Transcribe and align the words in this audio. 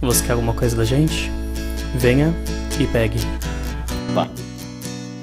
Você 0.00 0.24
quer 0.24 0.32
alguma 0.32 0.54
coisa 0.54 0.74
da 0.74 0.84
gente? 0.84 1.30
Venha 1.94 2.34
e 2.78 2.86
pegue. 2.86 3.18
Pá. 4.14 4.28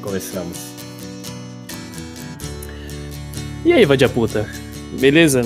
Começamos. 0.04 0.58
E 3.66 3.74
aí, 3.74 3.86
vadia 3.86 4.08
puta? 4.08 4.48
Beleza? 5.00 5.42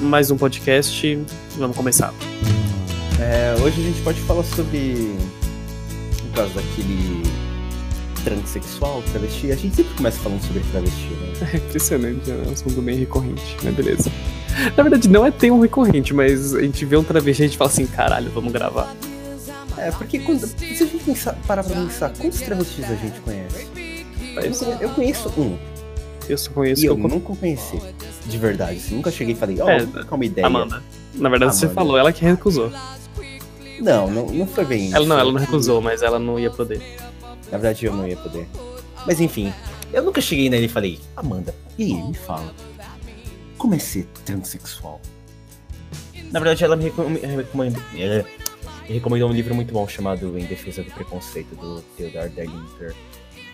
Mais 0.00 0.30
um 0.30 0.36
podcast. 0.36 1.18
Vamos 1.58 1.76
começar. 1.76 2.14
É, 3.20 3.54
hoje 3.60 3.80
a 3.80 3.84
gente 3.84 4.00
pode 4.02 4.20
falar 4.20 4.44
sobre. 4.44 5.16
No 6.22 6.30
caso 6.32 6.54
daquele. 6.54 7.22
transexual, 8.22 9.02
travesti. 9.10 9.50
A 9.50 9.56
gente 9.56 9.74
sempre 9.74 9.94
começa 9.94 10.18
falando 10.20 10.40
sobre 10.42 10.62
travesti, 10.70 11.08
né? 11.08 11.50
É 11.52 11.56
impressionante, 11.58 12.30
é 12.30 12.34
um 12.48 12.52
assunto 12.52 12.80
bem 12.80 12.96
recorrente, 12.98 13.56
mas 13.64 13.74
beleza. 13.74 14.10
Na 14.76 14.82
verdade, 14.82 15.08
não 15.08 15.24
é 15.26 15.30
tão 15.30 15.60
recorrente, 15.60 16.12
mas 16.14 16.54
a 16.54 16.62
gente 16.62 16.84
vê 16.84 16.96
um 16.96 17.04
travesti 17.04 17.42
e 17.42 17.44
a 17.44 17.48
gente 17.48 17.58
fala 17.58 17.70
assim: 17.70 17.86
caralho, 17.86 18.30
vamos 18.30 18.52
gravar. 18.52 18.94
É, 19.76 19.90
porque 19.90 20.18
quando, 20.20 20.46
se 20.46 20.54
a 20.64 20.86
gente 20.86 20.98
pensar, 21.04 21.34
parar 21.46 21.64
pra 21.64 21.74
pensar, 21.74 22.12
quantos 22.16 22.40
travestis 22.40 22.84
a 22.90 22.94
gente 22.94 23.20
conhece? 23.20 23.66
Eu, 24.36 24.52
conhe- 24.52 24.76
eu 24.80 24.88
conheço 24.90 25.28
um, 25.36 25.56
Eu 26.28 26.38
só 26.38 26.50
conheço 26.50 26.82
e 26.82 26.86
eu 26.86 26.96
nunca 26.96 27.34
conheci. 27.34 27.80
De 28.26 28.38
verdade, 28.38 28.78
assim, 28.78 28.94
nunca 28.96 29.10
cheguei 29.10 29.34
e 29.34 29.36
falei, 29.36 29.60
ó, 29.60 29.68
É, 29.68 29.78
vou 29.80 29.88
trocar 29.88 30.14
uma 30.14 30.24
ideia. 30.24 30.46
Amanda. 30.46 30.82
Na 31.14 31.28
verdade, 31.28 31.54
você 31.54 31.66
Amanda. 31.66 31.74
falou, 31.80 31.98
ela 31.98 32.12
que 32.12 32.24
recusou. 32.24 32.70
Não, 33.80 34.08
não, 34.10 34.26
não 34.26 34.46
foi 34.46 34.64
bem 34.64 34.86
isso. 34.86 34.96
Ela 34.96 35.06
não, 35.06 35.18
ela 35.18 35.32
não 35.32 35.40
recusou, 35.40 35.80
mas 35.82 36.02
ela 36.02 36.18
não 36.18 36.38
ia 36.38 36.50
poder. 36.50 36.80
Na 37.50 37.58
verdade, 37.58 37.84
eu 37.86 37.92
não 37.94 38.06
ia 38.08 38.16
poder. 38.16 38.48
Mas 39.06 39.20
enfim, 39.20 39.52
eu 39.92 40.02
nunca 40.02 40.20
cheguei 40.20 40.48
nele 40.48 40.66
e 40.66 40.68
falei, 40.68 40.98
Amanda, 41.16 41.54
e 41.76 41.84
aí, 41.84 42.02
me 42.02 42.14
fala, 42.14 42.52
como 43.64 43.74
é 43.74 43.78
ser 43.78 44.06
transexual? 44.26 45.00
Na 46.30 46.38
verdade, 46.38 46.62
ela 46.64 46.76
me 46.76 46.84
recom- 46.84 47.08
me 47.08 47.18
recomendou, 47.18 47.82
ela 47.96 48.24
me 48.86 48.92
recomendou 48.92 49.30
um 49.30 49.32
livro 49.32 49.54
muito 49.54 49.72
bom 49.72 49.88
chamado 49.88 50.38
Em 50.38 50.44
Defesa 50.44 50.82
do 50.82 50.90
Preconceito, 50.90 51.56
do 51.56 51.80
Theodor 51.96 52.28
Derlinker. 52.28 52.94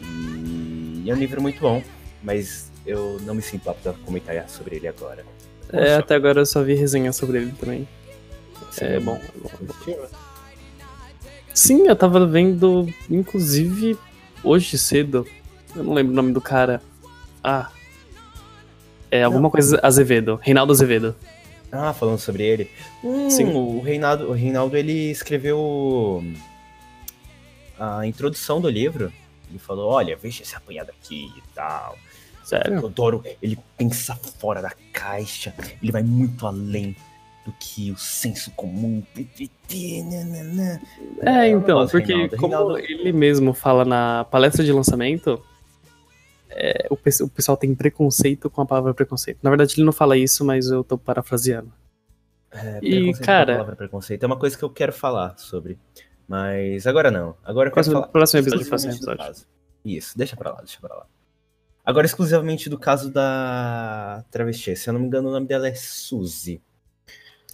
E 0.00 1.05
é 1.08 1.14
um 1.14 1.17
livro 1.17 1.41
muito 1.41 1.61
bom, 1.61 1.80
mas 2.25 2.72
eu 2.84 3.20
não 3.20 3.36
me 3.36 3.42
sinto 3.42 3.70
apto 3.70 3.91
a 3.91 3.92
comentar 4.05 4.48
sobre 4.48 4.75
ele 4.77 4.89
agora. 4.89 5.25
É, 5.72 5.94
até 5.94 6.17
agora 6.17 6.41
eu 6.41 6.47
só 6.47 6.61
vi 6.61 6.74
resenha 6.74 7.12
sobre 7.12 7.39
ele 7.39 7.52
também. 7.52 7.86
Você 8.69 8.84
É 8.86 8.98
bom. 8.98 9.14
é 9.14 9.39
bom. 9.39 10.08
Sim, 11.55 11.86
eu 11.86 11.95
tava 11.95 12.27
vendo, 12.27 12.92
inclusive, 13.08 13.97
hoje 14.42 14.77
cedo. 14.77 15.24
Eu 15.77 15.84
não 15.84 15.92
lembro 15.95 16.12
o 16.12 16.17
nome 16.17 16.33
do 16.33 16.41
cara. 16.41 16.83
Ah. 17.45 17.70
É 19.11 19.22
alguma 19.25 19.42
Não. 19.44 19.50
coisa 19.50 19.78
Azevedo. 19.83 20.39
Reinaldo 20.42 20.72
Azevedo. 20.72 21.14
Ah, 21.72 21.92
falando 21.92 22.19
sobre 22.19 22.42
ele. 22.44 22.70
Hum, 23.03 23.30
Sim. 23.30 23.52
O 23.55 23.80
Reinaldo, 23.80 24.28
o 24.28 24.33
Reinaldo 24.33 24.77
ele 24.77 25.11
escreveu 25.11 26.22
a 27.78 28.06
introdução 28.06 28.61
do 28.61 28.69
livro. 28.69 29.12
Ele 29.48 29.58
falou: 29.58 29.91
Olha, 29.91 30.17
veja 30.17 30.42
esse 30.42 30.55
apanhado 30.56 30.91
aqui 30.91 31.30
e 31.36 31.42
tal. 31.55 31.97
Sério? 32.44 32.75
Eu 32.80 32.86
adoro. 32.86 33.25
Ele 33.42 33.58
pensa 33.77 34.14
fora 34.39 34.61
da 34.61 34.72
caixa. 34.92 35.55
Ele 35.83 35.92
vai 35.92 36.02
muito 36.02 36.47
além 36.47 36.95
do 37.47 37.52
que 37.58 37.91
o 37.92 37.97
senso 37.97 38.50
comum. 38.52 39.02
É, 41.22 41.48
então, 41.48 41.86
porque 41.86 42.12
Reinaldo. 42.12 42.36
como 42.36 42.55
Reinaldo- 42.55 42.78
ele 42.78 43.12
mesmo 43.12 43.52
fala 43.55 43.84
na 43.84 44.24
palestra 44.30 44.64
de 44.64 44.72
lançamento, 44.72 45.41
é, 46.50 46.86
o, 46.90 46.94
o 46.94 47.28
pessoal 47.28 47.56
tem 47.56 47.74
preconceito 47.74 48.50
com 48.50 48.60
a 48.60 48.66
palavra 48.66 48.92
preconceito. 48.94 49.38
Na 49.42 49.50
verdade, 49.50 49.74
ele 49.76 49.84
não 49.84 49.92
fala 49.92 50.16
isso, 50.16 50.44
mas 50.44 50.66
eu 50.68 50.82
tô 50.84 50.98
parafraseando. 50.98 51.72
É, 52.52 52.80
E, 52.82 53.12
com 53.12 53.18
a 53.22 53.24
cara- 53.24 53.52
palavra 53.54 53.76
preconceito 53.76 54.22
é 54.22 54.26
uma 54.26 54.38
coisa 54.38 54.56
que 54.58 54.62
eu 54.64 54.70
quero 54.70 54.92
falar 54.92 55.38
sobre. 55.38 55.78
Mas 56.28 56.86
agora 56.86 57.10
não. 57.10 57.36
Agora 57.44 57.68
eu 57.68 57.72
quero 57.72 57.74
Próximo, 57.74 57.94
falar 57.94 58.08
próximo 58.08 58.40
episódio, 58.40 58.66
próximo 58.68 58.92
episódio. 58.92 59.46
Isso, 59.84 60.16
deixa 60.18 60.36
pra 60.36 60.50
lá, 60.52 60.58
deixa 60.58 60.78
pra 60.80 60.94
lá. 60.94 61.06
Agora, 61.84 62.06
exclusivamente 62.06 62.68
do 62.68 62.78
caso 62.78 63.10
da 63.10 64.24
travesti. 64.30 64.77
Se 64.77 64.89
eu 64.89 64.92
não 64.92 65.00
me 65.00 65.06
engano, 65.06 65.28
o 65.28 65.33
nome 65.33 65.46
dela 65.46 65.66
é 65.66 65.74
Suzy. 65.74 66.60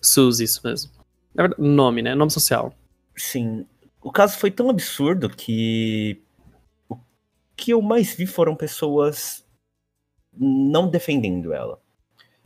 Suzy, 0.02 0.44
isso 0.44 0.60
mesmo. 0.64 0.90
Na 1.34 1.44
verdade, 1.44 1.62
nome, 1.62 2.02
né? 2.02 2.14
Nome 2.14 2.30
social. 2.30 2.74
Sim. 3.16 3.66
O 4.02 4.10
caso 4.12 4.36
foi 4.38 4.50
tão 4.50 4.68
absurdo 4.68 5.28
que. 5.30 6.20
Que 7.56 7.72
eu 7.72 7.80
mais 7.82 8.14
vi 8.14 8.26
foram 8.26 8.54
pessoas 8.54 9.44
não 10.38 10.88
defendendo 10.88 11.52
ela. 11.52 11.78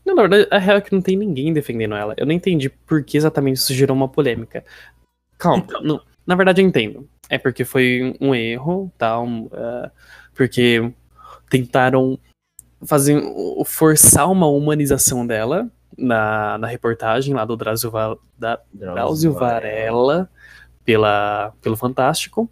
Não, 0.05 0.15
na 0.15 0.23
verdade, 0.23 0.49
a 0.51 0.59
real 0.59 0.79
é 0.79 0.81
que 0.81 0.93
não 0.93 1.03
tem 1.03 1.17
ninguém 1.17 1.53
defendendo 1.53 1.95
ela. 1.95 2.15
Eu 2.17 2.25
não 2.27 2.33
entendi 2.33 2.69
por 2.71 3.03
que 3.05 3.17
exatamente 3.17 3.57
isso 3.57 3.75
gerou 3.75 3.97
uma 3.97 4.09
polêmica. 4.09 4.65
Calma, 5.39 5.67
não- 5.83 6.01
na 6.27 6.35
verdade 6.35 6.63
eu 6.63 6.67
entendo. 6.67 7.09
É 7.29 7.39
porque 7.39 7.65
foi 7.65 8.17
um 8.21 8.35
erro, 8.35 8.93
tal, 8.99 9.27
é, 9.53 9.91
porque 10.35 10.93
tentaram 11.49 12.19
fazer 12.87 13.21
forçar 13.67 14.31
uma 14.31 14.47
humanização 14.47 15.27
dela 15.27 15.71
na, 15.97 16.57
na 16.59 16.67
reportagem 16.67 17.35
lá 17.35 17.45
do 17.45 17.57
Drauzio, 17.57 17.91
Va- 17.91 18.17
da, 18.39 18.61
Drauzio 18.73 19.33
Varela 19.33 20.31
pela, 20.85 21.53
pelo 21.61 21.77
Fantástico. 21.77 22.51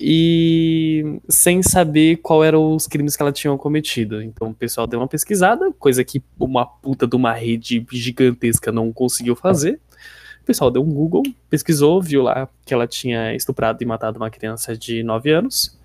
E 0.00 1.20
sem 1.28 1.62
saber 1.62 2.16
qual 2.16 2.42
eram 2.42 2.74
os 2.74 2.86
crimes 2.86 3.16
que 3.16 3.22
ela 3.22 3.32
tinha 3.32 3.56
cometido. 3.56 4.20
Então 4.22 4.50
o 4.50 4.54
pessoal 4.54 4.86
deu 4.86 4.98
uma 4.98 5.08
pesquisada, 5.08 5.72
coisa 5.72 6.02
que 6.02 6.22
uma 6.38 6.66
puta 6.66 7.06
de 7.06 7.14
uma 7.14 7.32
rede 7.32 7.84
gigantesca 7.92 8.72
não 8.72 8.92
conseguiu 8.92 9.36
fazer. 9.36 9.80
O 10.40 10.44
pessoal 10.44 10.72
deu 10.72 10.82
um 10.82 10.92
Google, 10.92 11.22
pesquisou, 11.48 12.02
viu 12.02 12.22
lá 12.22 12.48
que 12.66 12.74
ela 12.74 12.86
tinha 12.86 13.32
estuprado 13.32 13.80
e 13.80 13.86
matado 13.86 14.18
uma 14.18 14.28
criança 14.28 14.76
de 14.76 15.04
9 15.04 15.30
anos. 15.30 15.78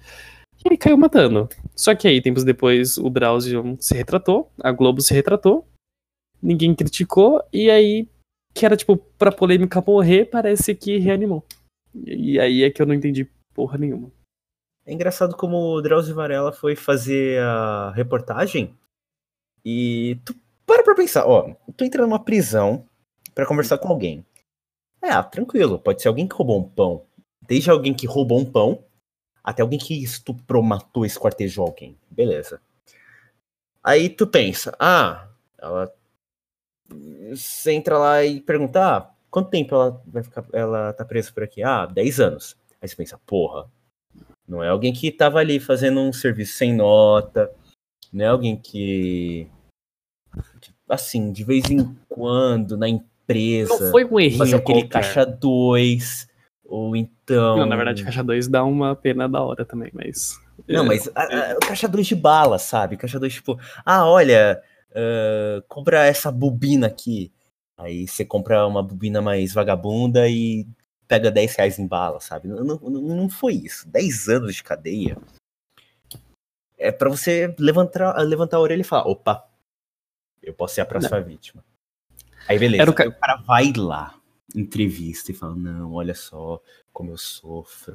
E 0.65 0.71
aí 0.71 0.77
caiu 0.77 0.97
matando. 0.97 1.47
Só 1.75 1.93
que 1.93 2.07
aí, 2.07 2.19
tempos 2.19 2.43
depois, 2.43 2.97
o 2.97 3.07
Drauzio 3.07 3.77
se 3.79 3.93
retratou, 3.93 4.51
a 4.59 4.71
Globo 4.71 4.99
se 4.99 5.13
retratou, 5.13 5.67
ninguém 6.41 6.73
criticou, 6.73 7.39
e 7.53 7.69
aí, 7.69 8.07
que 8.51 8.65
era 8.65 8.75
tipo, 8.75 8.97
pra 9.17 9.31
polêmica 9.31 9.83
morrer, 9.85 10.25
parece 10.25 10.73
que 10.73 10.97
reanimou. 10.97 11.45
E 12.03 12.39
aí 12.39 12.63
é 12.63 12.71
que 12.71 12.81
eu 12.81 12.87
não 12.87 12.95
entendi 12.95 13.27
porra 13.57 13.79
nenhuma. 13.79 14.11
É 14.85 14.93
engraçado 14.93 15.35
como 15.35 15.57
o 15.57 15.81
Drauzio 15.81 16.13
Varela 16.13 16.53
foi 16.53 16.75
fazer 16.75 17.41
a 17.41 17.91
reportagem 17.95 18.77
e 19.65 20.19
tu 20.23 20.35
para 20.63 20.83
pra 20.83 20.93
pensar, 20.93 21.25
ó, 21.25 21.55
tu 21.75 21.83
entra 21.83 22.03
numa 22.03 22.23
prisão 22.23 22.87
pra 23.33 23.47
conversar 23.47 23.79
com 23.79 23.87
alguém. 23.87 24.23
É, 25.01 25.09
ah, 25.09 25.23
tranquilo, 25.23 25.79
pode 25.79 26.01
ser 26.01 26.07
alguém 26.07 26.27
que 26.27 26.35
roubou 26.35 26.59
um 26.59 26.69
pão, 26.69 27.03
desde 27.41 27.71
alguém 27.71 27.95
que 27.95 28.05
roubou 28.05 28.39
um 28.39 28.45
pão 28.45 28.83
até 29.43 29.61
alguém 29.63 29.79
que 29.79 30.03
estuprou, 30.03 30.61
matou, 30.61 31.05
esquartejou 31.05 31.65
alguém. 31.65 31.97
Beleza. 32.11 32.61
Aí 33.83 34.09
tu 34.09 34.27
pensa, 34.27 34.75
ah, 34.79 35.29
ela 35.57 35.91
você 37.29 37.71
entra 37.71 37.97
lá 37.97 38.23
e 38.23 38.39
pergunta, 38.39 38.97
ah, 38.97 39.11
quanto 39.31 39.49
tempo 39.49 39.73
ela 39.73 40.01
vai 40.05 40.23
ficar 40.23 40.45
ela 40.53 40.93
tá 40.93 41.03
presa 41.03 41.31
por 41.31 41.43
aqui? 41.43 41.63
Ah, 41.63 41.85
10 41.85 42.19
anos. 42.19 42.55
Aí 42.81 42.87
você 42.87 42.95
pensa, 42.95 43.19
porra, 43.25 43.69
não 44.47 44.63
é 44.63 44.69
alguém 44.69 44.93
que 44.93 45.11
tava 45.11 45.39
ali 45.39 45.59
fazendo 45.59 45.99
um 45.99 46.13
serviço 46.13 46.53
sem 46.57 46.73
nota. 46.73 47.51
Não 48.13 48.23
é 48.25 48.27
alguém 48.27 48.55
que. 48.55 49.47
que, 50.61 50.71
Assim, 50.89 51.31
de 51.31 51.43
vez 51.43 51.69
em 51.69 51.95
quando, 52.07 52.77
na 52.77 52.87
empresa. 52.87 53.77
Não 53.85 53.91
foi 53.91 54.05
um 54.05 54.19
errinho 54.19 54.37
fazer 54.37 54.55
aquele 54.55 54.81
qualquer. 54.81 54.89
caixa 55.03 55.25
2. 55.25 56.27
Ou 56.65 56.95
então. 56.95 57.57
Não, 57.57 57.65
na 57.65 57.75
verdade, 57.75 58.03
caixa 58.03 58.23
2 58.23 58.47
dá 58.47 58.63
uma 58.63 58.95
pena 58.95 59.27
da 59.27 59.41
hora 59.41 59.65
também, 59.65 59.89
mas. 59.93 60.39
Não, 60.67 60.83
é, 60.83 60.87
mas 60.87 61.09
a- 61.15 61.23
a- 61.23 61.55
o 61.55 61.59
caixa 61.59 61.87
2 61.87 62.07
de 62.07 62.15
bala, 62.15 62.57
sabe? 62.57 62.97
Caixa 62.97 63.19
2, 63.19 63.33
tipo, 63.33 63.59
ah, 63.85 64.05
olha, 64.09 64.61
ah, 64.95 65.61
compra 65.67 66.05
essa 66.05 66.31
bobina 66.31 66.87
aqui. 66.87 67.31
Aí 67.77 68.07
você 68.07 68.25
compra 68.25 68.65
uma 68.65 68.81
bobina 68.81 69.21
mais 69.21 69.53
vagabunda 69.53 70.27
e 70.27 70.65
pega 71.07 71.31
10 71.31 71.55
reais 71.55 71.79
em 71.79 71.87
bala, 71.87 72.19
sabe? 72.19 72.47
Não, 72.47 72.63
não, 72.63 72.77
não 72.89 73.29
foi 73.29 73.53
isso. 73.53 73.87
10 73.87 74.27
anos 74.29 74.55
de 74.55 74.63
cadeia 74.63 75.17
é 76.77 76.91
pra 76.91 77.09
você 77.09 77.53
levantar, 77.57 78.15
levantar 78.21 78.57
a 78.57 78.61
orelha 78.61 78.81
e 78.81 78.83
falar, 78.83 79.07
opa, 79.07 79.47
eu 80.41 80.53
posso 80.53 80.75
ser 80.75 80.81
a 80.81 80.85
próxima 80.85 81.19
vítima. 81.21 81.63
Aí 82.47 82.57
beleza, 82.59 82.83
Era 82.83 82.91
o 82.91 82.93
ca- 82.93 83.07
o 83.07 83.11
cara 83.13 83.35
vai 83.37 83.73
lá, 83.75 84.15
entrevista 84.55 85.31
e 85.31 85.35
fala, 85.35 85.55
não, 85.55 85.93
olha 85.93 86.13
só 86.13 86.61
como 86.93 87.11
eu 87.11 87.17
sofro. 87.17 87.93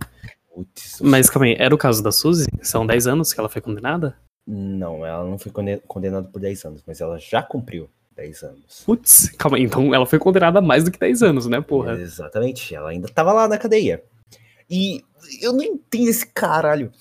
Putz, 0.52 1.00
eu 1.00 1.06
Mas 1.06 1.31
calma 1.31 1.46
aí, 1.46 1.56
era 1.58 1.75
o 1.75 1.78
caso 1.78 2.02
da 2.02 2.12
Suzy? 2.12 2.46
São 2.62 2.86
10 2.86 3.06
anos 3.06 3.32
que 3.32 3.40
ela 3.40 3.48
foi 3.48 3.62
condenada? 3.62 4.16
Não, 4.46 5.06
ela 5.06 5.25
não 5.25 5.38
foi 5.38 5.50
conde- 5.52 5.81
condenada 5.86 6.28
por 6.28 6.40
10 6.40 6.64
anos, 6.64 6.82
mas 6.86 7.00
ela 7.00 7.19
já 7.19 7.42
cumpriu 7.42 7.88
10 8.16 8.42
anos. 8.42 8.82
Putz, 8.84 9.30
calma 9.38 9.56
aí, 9.56 9.62
então 9.62 9.94
ela 9.94 10.06
foi 10.06 10.18
condenada 10.18 10.58
a 10.58 10.62
mais 10.62 10.84
do 10.84 10.90
que 10.90 10.98
10 10.98 11.22
anos, 11.22 11.46
né, 11.46 11.60
porra? 11.60 11.92
Exatamente, 11.94 12.74
ela 12.74 12.90
ainda 12.90 13.08
tava 13.08 13.32
lá 13.32 13.48
na 13.48 13.58
cadeia. 13.58 14.02
E 14.68 15.02
eu 15.40 15.52
não 15.52 15.62
entendo 15.62 16.08
esse 16.08 16.26
caralho 16.26 16.92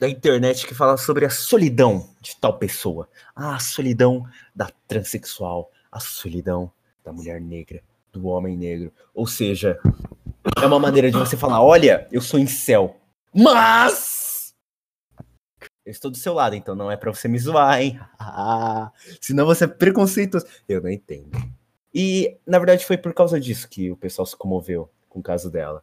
da 0.00 0.08
internet 0.08 0.66
que 0.66 0.74
fala 0.74 0.96
sobre 0.96 1.24
a 1.24 1.30
solidão 1.30 2.08
de 2.20 2.36
tal 2.36 2.58
pessoa. 2.58 3.08
Ah, 3.34 3.56
a 3.56 3.58
solidão 3.58 4.24
da 4.54 4.70
transexual, 4.86 5.70
a 5.90 6.00
solidão 6.00 6.70
da 7.04 7.12
mulher 7.12 7.40
negra. 7.40 7.82
do 8.12 8.26
homem 8.26 8.56
negro. 8.56 8.92
Ou 9.12 9.26
seja, 9.26 9.78
é 10.62 10.66
uma 10.66 10.78
maneira 10.78 11.10
de 11.10 11.16
você 11.16 11.36
falar: 11.36 11.62
olha, 11.62 12.06
eu 12.12 12.20
sou 12.20 12.38
incel. 12.38 12.96
Mas. 13.34 14.23
Eu 15.84 15.90
estou 15.90 16.10
do 16.10 16.16
seu 16.16 16.32
lado, 16.32 16.56
então 16.56 16.74
não 16.74 16.90
é 16.90 16.96
pra 16.96 17.12
você 17.12 17.28
me 17.28 17.38
zoar, 17.38 17.82
hein? 17.82 18.00
Ah, 18.18 18.90
senão 19.20 19.44
você 19.44 19.64
é 19.64 19.68
preconceituoso. 19.68 20.46
Eu 20.66 20.80
não 20.80 20.90
entendo. 20.90 21.30
E, 21.94 22.36
na 22.46 22.58
verdade, 22.58 22.86
foi 22.86 22.96
por 22.96 23.12
causa 23.12 23.38
disso 23.38 23.68
que 23.68 23.90
o 23.90 23.96
pessoal 23.96 24.24
se 24.24 24.36
comoveu 24.36 24.90
com 25.08 25.20
o 25.20 25.22
caso 25.22 25.50
dela. 25.50 25.82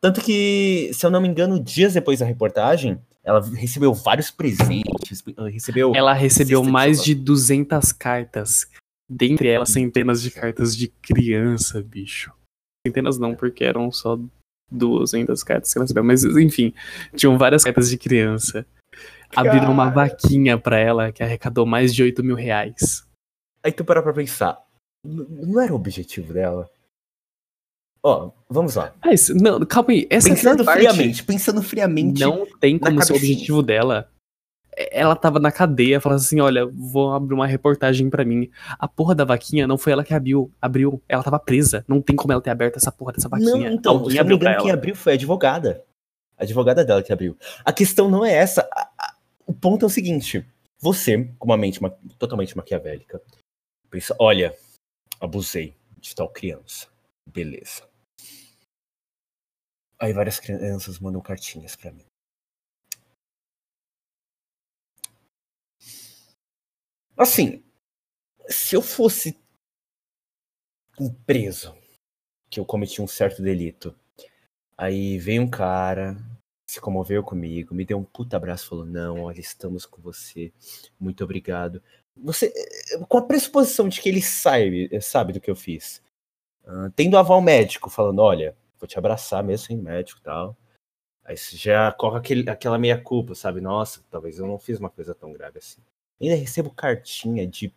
Tanto 0.00 0.22
que, 0.22 0.90
se 0.94 1.04
eu 1.04 1.10
não 1.10 1.20
me 1.20 1.28
engano, 1.28 1.62
dias 1.62 1.92
depois 1.92 2.20
da 2.20 2.24
reportagem, 2.24 2.98
ela 3.22 3.40
recebeu 3.40 3.92
vários 3.92 4.30
presentes, 4.30 5.22
recebeu... 5.52 5.92
Ela 5.94 6.14
recebeu 6.14 6.64
mais 6.64 7.04
de 7.04 7.14
200 7.14 7.92
cartas. 7.92 8.66
Dentre 9.06 9.48
elas, 9.48 9.68
centenas 9.70 10.22
de 10.22 10.30
cartas 10.30 10.74
de 10.74 10.88
criança, 10.88 11.82
bicho. 11.82 12.32
Centenas 12.86 13.18
não, 13.18 13.34
porque 13.34 13.64
eram 13.64 13.92
só 13.92 14.18
200 14.70 15.42
cartas 15.42 15.72
que 15.72 15.78
ela 15.78 15.84
recebeu. 15.84 16.04
Mas, 16.04 16.24
enfim, 16.24 16.72
tinham 17.14 17.36
várias 17.36 17.64
cartas 17.64 17.90
de 17.90 17.98
criança. 17.98 18.64
Abriram 19.34 19.70
uma 19.70 19.90
vaquinha 19.90 20.58
pra 20.58 20.78
ela 20.78 21.12
que 21.12 21.22
arrecadou 21.22 21.64
mais 21.66 21.94
de 21.94 22.02
8 22.02 22.22
mil 22.24 22.34
reais. 22.36 23.06
Aí 23.62 23.70
tu 23.72 23.84
para 23.84 24.02
pra 24.02 24.12
pensar. 24.12 24.60
Não 25.04 25.60
era 25.60 25.72
o 25.72 25.76
objetivo 25.76 26.32
dela? 26.32 26.68
Ó, 28.02 28.30
vamos 28.48 28.74
lá. 28.76 28.92
Mas, 29.04 29.28
não, 29.28 29.60
calma 29.66 29.90
aí. 29.90 30.06
Essa 30.08 30.30
pensando 30.30 30.64
parte, 30.64 30.80
friamente, 30.82 31.22
pensando 31.24 31.62
friamente. 31.62 32.20
Não 32.20 32.46
tem 32.58 32.78
como 32.78 33.02
ser 33.02 33.12
o 33.12 33.16
objetivo 33.16 33.62
dela. 33.62 34.10
Ela 34.90 35.14
tava 35.14 35.38
na 35.38 35.52
cadeia 35.52 36.00
falando 36.00 36.18
assim: 36.18 36.40
olha, 36.40 36.64
vou 36.66 37.12
abrir 37.12 37.34
uma 37.34 37.46
reportagem 37.46 38.08
pra 38.08 38.24
mim. 38.24 38.50
A 38.78 38.88
porra 38.88 39.14
da 39.14 39.24
vaquinha 39.24 39.66
não 39.66 39.76
foi 39.76 39.92
ela 39.92 40.02
que 40.04 40.14
abriu. 40.14 40.50
abriu. 40.62 41.02
Ela 41.08 41.22
tava 41.22 41.38
presa. 41.38 41.84
Não 41.86 42.00
tem 42.00 42.16
como 42.16 42.32
ela 42.32 42.40
ter 42.40 42.50
aberto 42.50 42.76
essa 42.76 42.90
porra 42.90 43.12
dessa 43.12 43.28
Não, 43.28 43.38
vaquinha. 43.38 43.70
então, 43.70 43.92
Alguém 43.92 44.12
se 44.12 44.16
não 44.18 44.26
me 44.26 44.34
engano, 44.34 44.62
quem 44.62 44.70
abriu 44.70 44.94
foi 44.96 45.12
a 45.12 45.14
advogada. 45.16 45.84
A 46.38 46.44
advogada 46.44 46.82
dela 46.82 47.02
que 47.02 47.12
abriu. 47.12 47.36
A 47.64 47.72
questão 47.72 48.08
não 48.10 48.24
é 48.24 48.32
essa. 48.32 48.66
A- 48.72 49.14
ponto 49.60 49.84
é 49.84 49.86
o 49.86 49.90
seguinte: 49.90 50.46
você, 50.80 51.24
com 51.38 51.46
uma 51.46 51.56
mente 51.56 51.80
ma- 51.82 51.90
totalmente 52.18 52.56
maquiavélica, 52.56 53.20
pensa: 53.90 54.16
olha, 54.18 54.56
abusei 55.20 55.76
de 56.00 56.14
tal 56.14 56.30
criança. 56.30 56.88
Beleza. 57.26 57.88
Aí 60.00 60.12
várias 60.12 60.40
crianças 60.40 60.98
mandam 60.98 61.20
cartinhas 61.20 61.76
pra 61.76 61.92
mim. 61.92 62.04
Assim, 67.16 67.62
se 68.48 68.76
eu 68.76 68.82
fosse 68.82 69.38
preso 71.26 71.74
que 72.50 72.60
eu 72.60 72.66
cometi 72.66 73.02
um 73.02 73.06
certo 73.06 73.42
delito, 73.42 73.94
aí 74.76 75.18
veio 75.18 75.42
um 75.42 75.50
cara, 75.50 76.16
se 76.70 76.80
comoveu 76.80 77.22
comigo, 77.22 77.74
me 77.74 77.84
deu 77.84 77.98
um 77.98 78.04
puta 78.04 78.36
abraço, 78.36 78.68
falou: 78.68 78.84
Não, 78.84 79.22
olha, 79.24 79.40
estamos 79.40 79.84
com 79.84 80.00
você, 80.00 80.52
muito 80.98 81.24
obrigado. 81.24 81.82
Você, 82.16 82.52
eh, 82.54 82.98
com 83.08 83.18
a 83.18 83.22
pressuposição 83.22 83.88
de 83.88 84.00
que 84.00 84.08
ele 84.08 84.22
sabe, 84.22 84.88
sabe 85.00 85.32
do 85.32 85.40
que 85.40 85.50
eu 85.50 85.56
fiz, 85.56 86.02
ah, 86.66 86.90
tendo 86.96 87.18
aval 87.18 87.40
médico, 87.42 87.90
falando: 87.90 88.20
Olha, 88.20 88.56
vou 88.78 88.86
te 88.88 88.98
abraçar 88.98 89.42
mesmo 89.44 89.66
sem 89.66 89.76
médico 89.76 90.20
tal. 90.22 90.56
Aí 91.24 91.36
você 91.36 91.56
já 91.56 91.92
corre 91.92 92.18
aquele, 92.18 92.50
aquela 92.50 92.78
meia 92.78 93.00
culpa, 93.00 93.34
sabe? 93.34 93.60
Nossa, 93.60 94.02
talvez 94.10 94.38
eu 94.38 94.46
não 94.46 94.58
fiz 94.58 94.78
uma 94.80 94.90
coisa 94.90 95.14
tão 95.14 95.32
grave 95.32 95.58
assim. 95.58 95.80
Ainda 96.20 96.34
recebo 96.36 96.70
cartinha 96.70 97.46
de 97.46 97.74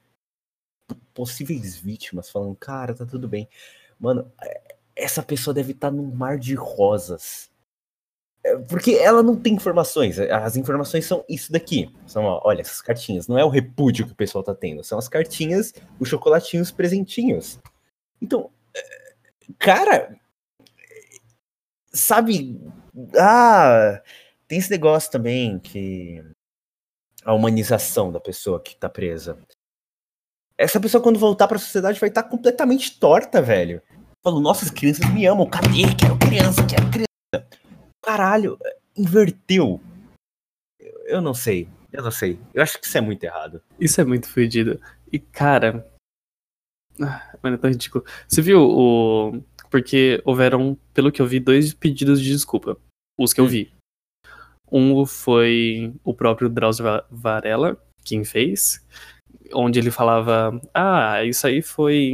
possíveis 1.13 1.77
vítimas 1.77 2.29
falando, 2.29 2.55
cara, 2.55 2.93
tá 2.93 3.05
tudo 3.05 3.27
bem. 3.27 3.47
Mano, 3.99 4.31
é- 4.41 4.75
essa 4.95 5.23
pessoa 5.23 5.53
deve 5.53 5.71
estar 5.73 5.91
num 5.91 6.13
mar 6.13 6.37
de 6.37 6.55
rosas. 6.55 7.51
É, 8.45 8.57
Porque 8.57 8.91
ela 8.91 9.23
não 9.23 9.35
tem 9.35 9.53
informações. 9.53 10.19
As 10.19 10.57
informações 10.57 11.05
são 11.05 11.23
isso 11.29 11.51
daqui. 11.51 11.93
São, 12.05 12.23
olha, 12.43 12.61
essas 12.61 12.81
cartinhas. 12.81 13.27
Não 13.27 13.37
é 13.37 13.45
o 13.45 13.49
repúdio 13.49 14.05
que 14.05 14.13
o 14.13 14.15
pessoal 14.15 14.43
tá 14.43 14.53
tendo. 14.53 14.83
São 14.83 14.97
as 14.97 15.07
cartinhas, 15.07 15.73
os 15.99 16.09
chocolatinhos, 16.09 16.67
os 16.67 16.73
presentinhos. 16.73 17.59
Então, 18.21 18.49
é, 18.75 18.81
cara, 19.57 20.15
sabe? 21.93 22.59
Ah, 23.17 24.01
tem 24.47 24.59
esse 24.59 24.69
negócio 24.71 25.11
também 25.11 25.59
que 25.59 26.23
a 27.23 27.33
humanização 27.33 28.11
da 28.11 28.19
pessoa 28.19 28.61
que 28.61 28.75
tá 28.75 28.89
presa. 28.89 29.37
Essa 30.57 30.79
pessoa, 30.79 31.01
quando 31.01 31.17
voltar 31.17 31.47
pra 31.47 31.57
sociedade, 31.57 31.99
vai 31.99 32.09
estar 32.09 32.23
completamente 32.23 32.99
torta, 32.99 33.41
velho. 33.41 33.81
Falou, 34.21 34.39
nossa, 34.39 34.65
as 34.65 34.71
crianças 34.71 35.09
me 35.11 35.25
amam. 35.25 35.49
Cadê? 35.49 35.93
Quero 35.97 36.17
criança, 36.17 36.65
quero 36.65 36.89
criança. 36.89 37.62
Caralho, 38.03 38.57
inverteu. 38.95 39.79
Eu, 41.05 41.21
não 41.21 41.33
sei. 41.33 41.67
Eu 41.91 42.03
não 42.03 42.11
sei. 42.11 42.39
Eu 42.53 42.61
acho 42.61 42.79
que 42.79 42.85
isso 42.85 42.97
é 42.97 43.01
muito 43.01 43.23
errado. 43.23 43.61
Isso 43.79 43.99
é 44.01 44.03
muito 44.05 44.27
fodido. 44.27 44.79
E, 45.11 45.19
cara. 45.19 45.87
ah, 47.01 47.37
Mano, 47.41 47.55
é 47.55 47.59
tão 47.59 47.69
ridículo. 47.69 48.03
Você 48.27 48.41
viu 48.41 48.59
o. 48.61 49.41
Porque 49.69 50.21
houveram, 50.25 50.77
pelo 50.93 51.11
que 51.11 51.21
eu 51.21 51.25
vi, 51.25 51.39
dois 51.39 51.73
pedidos 51.73 52.21
de 52.21 52.29
desculpa. 52.31 52.77
Os 53.17 53.33
que 53.33 53.39
eu 53.41 53.45
Hum. 53.45 53.49
vi. 53.49 53.73
Um 54.71 55.05
foi 55.05 55.93
o 56.03 56.13
próprio 56.13 56.49
Drauzio 56.49 56.83
Va- 56.83 57.05
Varela, 57.09 57.77
quem 58.03 58.23
fez. 58.25 58.85
Onde 59.53 59.79
ele 59.79 59.91
falava: 59.91 60.59
Ah, 60.73 61.23
isso 61.23 61.45
aí 61.47 61.61
foi 61.61 62.11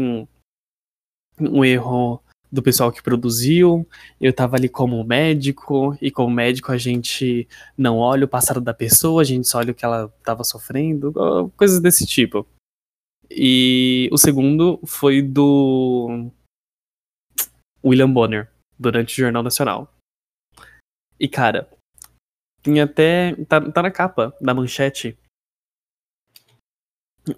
um 1.40 1.64
erro 1.64 2.22
do 2.52 2.64
pessoal 2.64 2.92
que 2.92 3.02
produziu. 3.02 3.88
Eu 4.20 4.34
tava 4.34 4.56
ali 4.56 4.68
como 4.68 5.04
médico, 5.04 5.98
e 6.02 6.10
como 6.10 6.34
médico 6.34 6.72
a 6.72 6.78
gente 6.78 7.48
não 7.78 7.98
olha 7.98 8.26
o 8.26 8.30
passado 8.30 8.60
da 8.60 8.74
pessoa, 8.74 9.22
a 9.22 9.26
gente 9.26 9.48
só 9.48 9.60
olha 9.60 9.72
o 9.72 9.76
que 9.76 9.86
ela 9.86 10.10
tava 10.24 10.44
sofrendo, 10.44 11.14
coisas 11.56 11.80
desse 11.80 12.06
tipo. 12.06 12.46
E 13.30 14.10
o 14.12 14.18
segundo 14.18 14.80
foi 14.86 15.22
do 15.22 16.32
William 17.86 18.12
Bonner, 18.12 18.52
durante 18.78 19.14
o 19.14 19.24
Jornal 19.24 19.44
Nacional. 19.44 19.94
E 21.20 21.28
cara, 21.28 21.70
tem 22.64 22.82
até. 22.82 23.36
Tá, 23.46 23.60
tá 23.72 23.82
na 23.84 23.92
capa 23.92 24.36
da 24.42 24.54
manchete. 24.54 25.18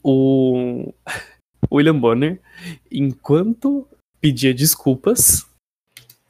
O 0.03 0.93
William 1.71 1.99
Bonner, 1.99 2.41
enquanto 2.89 3.87
pedia 4.21 4.53
desculpas 4.53 5.41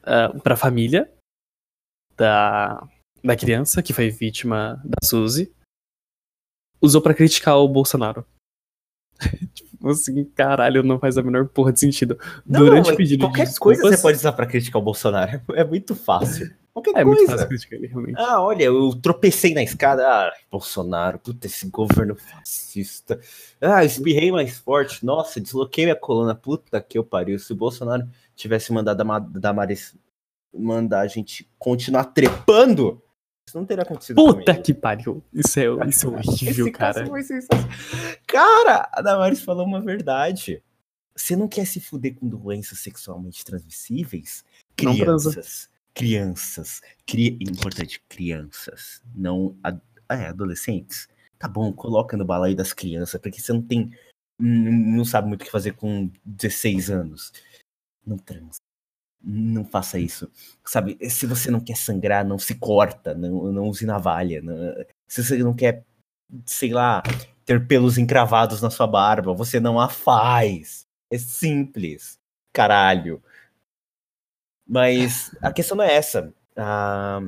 uh, 0.04 0.40
pra 0.42 0.56
família 0.56 1.12
da, 2.16 2.88
da 3.24 3.36
criança 3.36 3.84
que 3.84 3.94
foi 3.94 4.10
vítima 4.10 4.82
da 4.84 5.06
Suzy, 5.06 5.54
usou 6.82 7.02
pra 7.02 7.14
criticar 7.14 7.58
o 7.58 7.68
Bolsonaro. 7.68 8.26
tipo 9.54 9.90
assim, 9.90 10.24
caralho, 10.26 10.82
não 10.82 11.00
faz 11.00 11.18
a 11.18 11.24
menor 11.24 11.48
porra 11.50 11.74
de 11.74 11.80
sentido. 11.80 12.18
Durante 12.46 12.88
mas 12.88 12.94
o 12.94 12.98
pedido 12.98 13.26
qualquer 13.26 13.44
de 13.44 13.50
desculpas, 13.50 13.82
coisa 13.82 13.98
você 13.98 14.02
pode 14.02 14.18
usar 14.18 14.32
pra 14.32 14.48
criticar 14.48 14.82
o 14.82 14.86
Bolsonaro. 14.86 15.42
É 15.54 15.64
muito 15.64 15.94
fácil. 15.94 16.52
Qualquer 16.74 16.96
é 16.96 17.04
muito 17.04 17.26
coisa. 17.26 17.46
criticar 17.48 17.78
ele, 17.80 17.88
realmente. 17.88 18.16
Ah, 18.18 18.42
olha, 18.42 18.64
eu 18.64 18.94
tropecei 19.02 19.54
na 19.54 19.62
escada. 19.62 20.08
Ah, 20.08 20.34
Bolsonaro, 20.50 21.20
puta, 21.20 21.48
esse 21.48 21.68
governo 21.70 22.16
fascista. 22.16 23.20
Ah, 23.60 23.84
eu 23.84 23.88
espirrei 23.88 24.32
mais 24.32 24.58
forte. 24.58 25.06
Nossa, 25.06 25.42
desloquei 25.42 25.84
minha 25.86 25.96
coluna. 25.96 26.34
Puta 26.34 26.80
que 26.82 26.98
eu 26.98 27.04
pariu. 27.04 27.38
Se 27.40 27.52
o 27.52 27.56
Bolsonaro 27.56 28.08
tivesse 28.36 28.72
mandado 28.72 29.02
a 29.02 29.04
Ma- 29.04 29.20
Damares 29.20 29.96
mandar 30.54 31.02
a 31.02 31.08
gente 31.08 31.50
continuar 31.60 32.06
trepando, 32.06 33.02
isso 33.48 33.58
não 33.58 33.66
teria 33.66 33.84
acontecido. 33.84 34.16
Puta 34.16 34.56
que 34.56 34.74
pariu. 34.74 35.22
Isso 35.34 35.60
é, 35.60 35.66
isso 35.90 36.08
é 36.08 36.10
horrível, 36.10 36.72
cara. 36.72 37.06
Cara, 38.28 38.90
a 38.94 39.02
Damares 39.02 39.42
falou 39.42 39.66
uma 39.66 39.82
verdade. 39.82 40.64
Você 41.16 41.36
não 41.36 41.48
quer 41.48 41.66
se 41.66 41.80
fuder 41.82 42.16
com 42.16 42.28
doenças 42.28 42.80
sexualmente 42.80 43.44
transmissíveis? 43.44 44.44
Crianças. 44.76 45.70
Crianças. 45.94 46.82
Cri... 47.06 47.38
Importante, 47.42 48.02
crianças. 48.10 49.02
Não. 49.16 49.58
ad- 49.64 49.82
É, 50.10 50.28
adolescentes. 50.28 51.08
Tá 51.40 51.48
bom, 51.48 51.72
coloca 51.74 52.16
no 52.18 52.26
balaio 52.26 52.56
das 52.56 52.74
crianças, 52.74 53.20
porque 53.22 53.40
você 53.42 53.52
não 53.54 53.62
tem. 53.62 53.92
Não 54.40 55.06
sabe 55.06 55.28
muito 55.28 55.42
o 55.42 55.46
que 55.46 55.52
fazer 55.52 55.74
com 55.74 56.10
16 56.26 56.90
anos. 56.90 57.32
Não 58.06 58.18
transa. 58.18 58.60
Não 59.24 59.66
faça 59.66 60.00
isso. 60.00 60.32
Sabe, 60.66 60.98
se 61.10 61.26
você 61.28 61.52
não 61.52 61.60
quer 61.62 61.78
sangrar, 61.78 62.26
não 62.26 62.40
se 62.40 62.56
corta, 62.56 63.14
não, 63.16 63.52
não 63.52 63.68
use 63.70 63.86
navalha. 63.86 64.42
não- 64.42 64.56
se 65.08 65.24
você 65.24 65.38
não 65.40 65.54
quer, 65.56 65.86
sei 66.46 66.72
lá, 66.74 67.04
ter 67.46 67.68
pelos 67.68 67.98
encravados 67.98 68.62
na 68.62 68.70
sua 68.72 68.88
barba, 68.88 69.34
você 69.34 69.60
não 69.60 69.80
a 69.80 69.90
faz. 69.90 70.86
É 71.12 71.18
simples. 71.18 72.20
Caralho. 72.54 73.24
Mas 74.72 75.36
a 75.42 75.52
questão 75.52 75.76
não 75.76 75.84
é 75.84 75.94
essa. 75.94 76.34
Ah, 76.56 77.20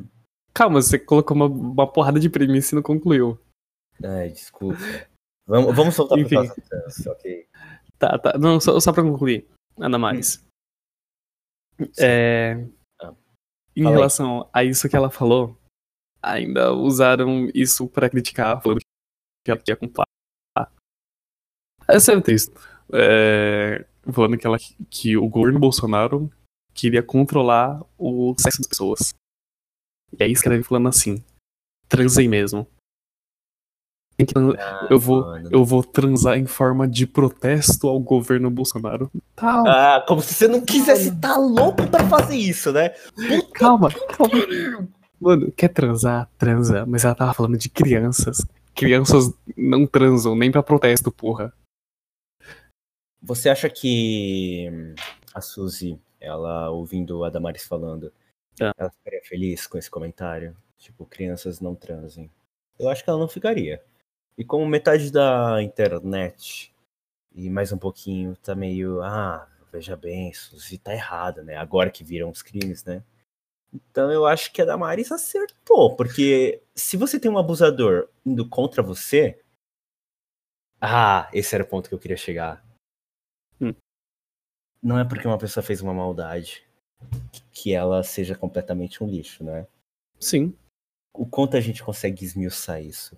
Calma, 0.54 0.82
você 0.82 0.98
colocou 0.98 1.36
uma, 1.36 1.48
uma 1.48 1.92
porrada 1.92 2.20
de 2.20 2.30
premissa 2.30 2.74
e 2.74 2.78
não 2.78 2.84
concluiu. 2.84 3.38
ai, 4.04 4.30
desculpa. 4.30 4.78
Vamos, 5.46 5.76
vamos 5.76 5.94
soltar 5.96 6.18
Enfim. 6.20 6.48
pro 6.48 6.62
próximo. 6.62 7.12
Ok. 7.12 7.48
Tá, 8.00 8.18
tá. 8.18 8.38
Não, 8.38 8.60
só, 8.62 8.80
só 8.80 8.94
pra 8.94 9.04
concluir. 9.04 9.46
Nada 9.78 9.98
mais. 10.00 10.42
É, 12.00 12.66
Ah. 13.02 13.14
em 13.76 13.84
Fala 13.84 13.96
aí. 13.96 13.98
relação 13.98 14.50
a 14.54 14.64
isso 14.64 14.88
que 14.88 14.96
ela 14.96 15.10
falou, 15.10 15.58
ainda 16.22 16.72
usaram 16.72 17.50
isso 17.54 17.90
pra 17.90 18.10
criticar, 18.10 18.62
falando 18.62 18.80
que 18.80 19.52
ela 19.52 19.60
queria 19.60 19.76
comprar. 19.76 20.06
Esse 21.90 22.14
é 22.14 22.16
o 22.16 22.22
texto. 22.22 22.54
É, 22.94 23.86
falando 24.14 24.38
que, 24.38 24.48
ela, 24.48 24.58
que 24.90 25.18
o 25.18 25.28
governo 25.28 25.60
Bolsonaro 25.60 26.32
queria 26.74 27.04
controlar 27.04 27.82
o 27.98 28.34
sexo 28.40 28.60
das 28.60 28.68
pessoas. 28.68 29.14
E 30.18 30.24
aí 30.24 30.32
escreve 30.32 30.64
falando 30.64 30.90
assim: 30.90 31.24
transei 31.88 32.28
mesmo. 32.28 32.68
Tran- 34.28 34.54
eu, 34.92 35.00
vou, 35.00 35.38
eu 35.50 35.66
vou 35.66 35.84
transar 35.84 36.38
em 36.38 36.46
forma 36.46 36.88
de 36.88 37.06
protesto 37.08 37.88
ao 37.90 38.00
governo 38.00 38.50
Bolsonaro. 38.50 39.12
Tá, 39.36 39.96
Ah, 39.98 40.06
como 40.08 40.22
se 40.22 40.34
você 40.36 40.48
não 40.48 40.62
quisesse 40.64 41.10
estar 41.10 41.36
louco 41.36 41.88
pra 41.90 42.08
fazer 42.08 42.36
isso, 42.38 42.72
né? 42.72 42.92
Calma, 43.56 43.90
calma. 44.16 44.34
Mano, 45.20 45.52
quer 45.52 45.70
transar? 45.70 46.30
Transa. 46.38 46.86
Mas 46.86 47.04
ela 47.04 47.16
tava 47.16 47.34
falando 47.34 47.58
de 47.58 47.70
crianças. 47.70 48.46
Crianças 48.76 49.34
não 49.58 49.86
transam 49.88 50.36
nem 50.36 50.52
pra 50.52 50.62
protesto, 50.64 51.12
porra. 51.12 51.52
Você 53.22 53.50
acha 53.50 53.70
que 53.70 54.70
a 55.34 55.42
Suzy, 55.42 56.00
ela 56.24 56.70
ouvindo 56.72 57.24
a 57.24 57.30
Damaris 57.30 57.66
falando, 57.66 58.12
Ah. 58.62 58.72
ela 58.78 58.90
ficaria 58.92 59.22
feliz 59.24 59.68
com 59.68 59.78
esse 59.78 59.90
comentário? 59.90 60.56
Tipo, 60.78 61.06
crianças 61.06 61.60
não 61.60 61.76
transem. 61.76 62.32
Eu 62.80 62.90
acho 62.90 63.04
que 63.04 63.10
ela 63.10 63.20
não 63.20 63.28
ficaria. 63.28 63.84
E 64.38 64.44
como 64.44 64.66
metade 64.66 65.12
da 65.12 65.62
internet 65.62 66.74
e 67.36 67.50
mais 67.50 67.72
um 67.72 67.78
pouquinho 67.78 68.36
tá 68.38 68.56
meio, 68.56 69.02
ah, 69.04 69.48
veja 69.72 69.96
bem, 69.96 70.34
Suzy 70.34 70.78
tá 70.78 70.94
errada, 70.94 71.44
né? 71.44 71.56
Agora 71.58 71.90
que 71.92 72.04
viram 72.04 72.30
os 72.30 72.42
crimes, 72.42 72.84
né? 72.86 73.04
Então 73.74 74.12
eu 74.12 74.26
acho 74.26 74.52
que 74.54 74.62
a 74.62 74.66
Damaris 74.66 75.12
acertou, 75.12 75.96
porque 75.96 76.62
se 76.76 76.96
você 76.98 77.20
tem 77.20 77.30
um 77.32 77.38
abusador 77.40 78.08
indo 78.26 78.48
contra 78.48 78.84
você. 78.84 79.40
Ah, 80.80 81.30
esse 81.34 81.56
era 81.56 81.64
o 81.64 81.68
ponto 81.68 81.88
que 81.90 81.96
eu 81.96 82.00
queria 82.00 82.18
chegar. 82.18 82.64
Não 84.84 85.00
é 85.00 85.06
porque 85.06 85.26
uma 85.26 85.38
pessoa 85.38 85.64
fez 85.64 85.82
uma 85.82 85.94
maldade 85.94 86.68
que 87.54 87.74
ela 87.74 88.04
seja 88.04 88.36
completamente 88.36 89.02
um 89.02 89.08
lixo, 89.08 89.44
né? 89.44 89.66
Sim. 90.20 90.54
O 91.14 91.26
quanto 91.26 91.56
a 91.56 91.62
gente 91.62 91.82
consegue 91.82 92.26
esmiuçar 92.26 92.82
isso? 92.82 93.16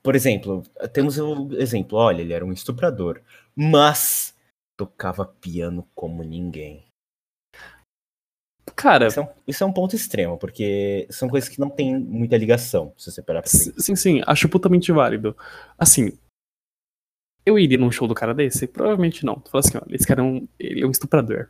Por 0.00 0.14
exemplo, 0.14 0.62
temos 0.92 1.18
o 1.18 1.48
exemplo, 1.54 1.98
olha, 1.98 2.22
ele 2.22 2.32
era 2.32 2.44
um 2.44 2.52
estuprador, 2.52 3.20
mas 3.54 4.34
tocava 4.76 5.26
piano 5.26 5.88
como 5.94 6.22
ninguém. 6.22 6.84
Cara, 8.76 9.08
Isso 9.08 9.18
é, 9.18 9.22
um, 9.24 9.28
isso 9.46 9.64
é 9.64 9.66
um 9.66 9.72
ponto 9.72 9.96
extremo, 9.96 10.38
porque 10.38 11.08
são 11.10 11.28
coisas 11.28 11.48
que 11.48 11.58
não 11.58 11.68
tem 11.68 11.98
muita 11.98 12.36
ligação, 12.36 12.94
se 12.96 13.10
você 13.10 13.20
parar 13.20 13.42
pra 13.42 13.50
sim, 13.50 13.96
sim, 13.96 14.22
acho 14.24 14.48
putamente 14.48 14.92
válido. 14.92 15.36
Assim, 15.76 16.16
eu 17.48 17.58
iria 17.58 17.78
num 17.78 17.90
show 17.90 18.06
do 18.06 18.14
cara 18.14 18.34
desse? 18.34 18.66
Provavelmente 18.66 19.24
não. 19.24 19.40
Tu 19.40 19.50
fala 19.50 19.60
assim, 19.64 19.78
olha, 19.78 19.94
esse 19.94 20.06
cara 20.06 20.20
é 20.20 20.24
um, 20.24 20.48
ele 20.58 20.82
é 20.82 20.86
um 20.86 20.90
estuprador. 20.90 21.48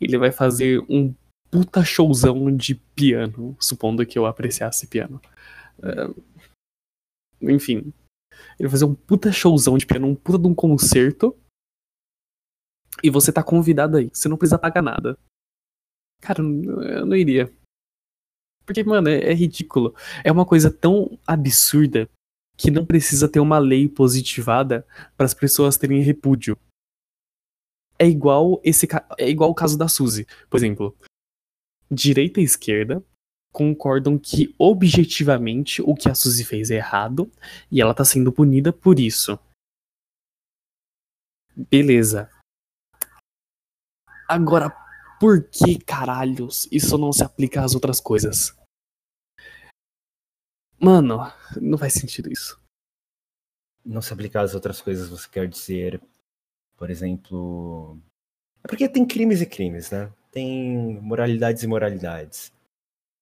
Ele 0.00 0.18
vai 0.18 0.30
fazer 0.30 0.80
um 0.88 1.14
puta 1.50 1.84
showzão 1.84 2.54
de 2.54 2.74
piano, 2.74 3.56
supondo 3.60 4.04
que 4.04 4.18
eu 4.18 4.26
apreciasse 4.26 4.86
piano. 4.86 5.20
É, 5.82 7.52
enfim, 7.52 7.92
ele 8.58 8.68
vai 8.68 8.70
fazer 8.70 8.84
um 8.84 8.94
puta 8.94 9.32
showzão 9.32 9.78
de 9.78 9.86
piano, 9.86 10.08
um 10.08 10.14
puta 10.14 10.38
de 10.38 10.46
um 10.46 10.54
concerto. 10.54 11.36
E 13.02 13.10
você 13.10 13.32
tá 13.32 13.42
convidado 13.42 13.96
aí. 13.96 14.10
Você 14.12 14.28
não 14.28 14.36
precisa 14.36 14.58
pagar 14.58 14.82
nada. 14.82 15.18
Cara, 16.20 16.40
eu 16.40 17.06
não 17.06 17.16
iria. 17.16 17.52
Porque, 18.64 18.82
mano, 18.82 19.08
é, 19.08 19.30
é 19.30 19.34
ridículo. 19.34 19.94
É 20.24 20.32
uma 20.32 20.46
coisa 20.46 20.70
tão 20.70 21.18
absurda 21.26 22.08
que 22.56 22.70
não 22.70 22.86
precisa 22.86 23.28
ter 23.28 23.40
uma 23.40 23.58
lei 23.58 23.88
positivada 23.88 24.86
para 25.16 25.26
as 25.26 25.34
pessoas 25.34 25.76
terem 25.76 26.02
repúdio. 26.02 26.56
É 27.98 28.06
igual 28.06 28.60
esse 28.64 28.88
é 29.18 29.28
igual 29.28 29.50
o 29.50 29.54
caso 29.54 29.78
da 29.78 29.88
Suzy, 29.88 30.26
por 30.48 30.56
exemplo. 30.56 30.96
Direita 31.90 32.40
e 32.40 32.44
esquerda 32.44 33.04
concordam 33.52 34.18
que 34.18 34.52
objetivamente 34.58 35.80
o 35.80 35.94
que 35.94 36.08
a 36.08 36.14
Suzy 36.14 36.44
fez 36.44 36.70
é 36.70 36.76
errado 36.76 37.30
e 37.70 37.80
ela 37.80 37.94
tá 37.94 38.04
sendo 38.04 38.32
punida 38.32 38.72
por 38.72 38.98
isso. 38.98 39.38
Beleza. 41.56 42.28
Agora, 44.28 44.70
por 45.20 45.44
que 45.44 45.78
caralhos 45.78 46.66
isso 46.72 46.98
não 46.98 47.12
se 47.12 47.22
aplica 47.22 47.62
às 47.62 47.74
outras 47.74 48.00
coisas? 48.00 48.56
Mano, 50.84 51.32
não 51.60 51.78
faz 51.78 51.94
sentido 51.94 52.30
isso. 52.30 52.60
Não 53.84 54.02
se 54.02 54.12
aplicar 54.12 54.42
às 54.42 54.54
outras 54.54 54.80
coisas, 54.82 55.08
você 55.08 55.26
quer 55.28 55.48
dizer, 55.48 56.00
por 56.76 56.90
exemplo. 56.90 57.98
É 58.62 58.68
porque 58.68 58.88
tem 58.88 59.06
crimes 59.06 59.40
e 59.40 59.46
crimes, 59.46 59.90
né? 59.90 60.12
Tem 60.30 61.00
moralidades 61.00 61.62
e 61.62 61.66
moralidades. 61.66 62.52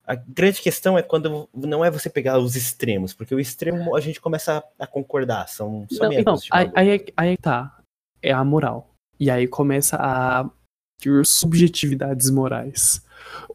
A 0.05 0.17
grande 0.17 0.61
questão 0.61 0.99
é 0.99 1.03
quando 1.03 1.49
não 1.55 1.85
é 1.85 1.91
você 1.91 2.11
pegar 2.11 2.39
os 2.39 2.57
extremos, 2.57 3.15
porque 3.15 3.35
o 3.35 3.39
extremo 3.39 3.95
a 3.95 4.01
gente 4.01 4.21
começa 4.21 4.59
a, 4.59 4.85
a 4.85 4.87
concordar, 4.87 5.49
são 5.49 5.87
só 5.89 6.05
Não, 6.05 6.13
então, 6.13 6.37
aí, 6.51 6.71
aí, 6.75 6.91
é- 6.91 7.13
aí 7.17 7.33
é 7.35 7.37
tá. 7.37 7.79
É 8.21 8.33
a 8.33 8.43
moral. 8.43 8.93
E 9.21 9.31
aí 9.31 9.47
começa 9.47 9.97
a 9.97 10.51
ter 10.99 11.25
subjetividades 11.25 12.29
morais. 12.31 13.05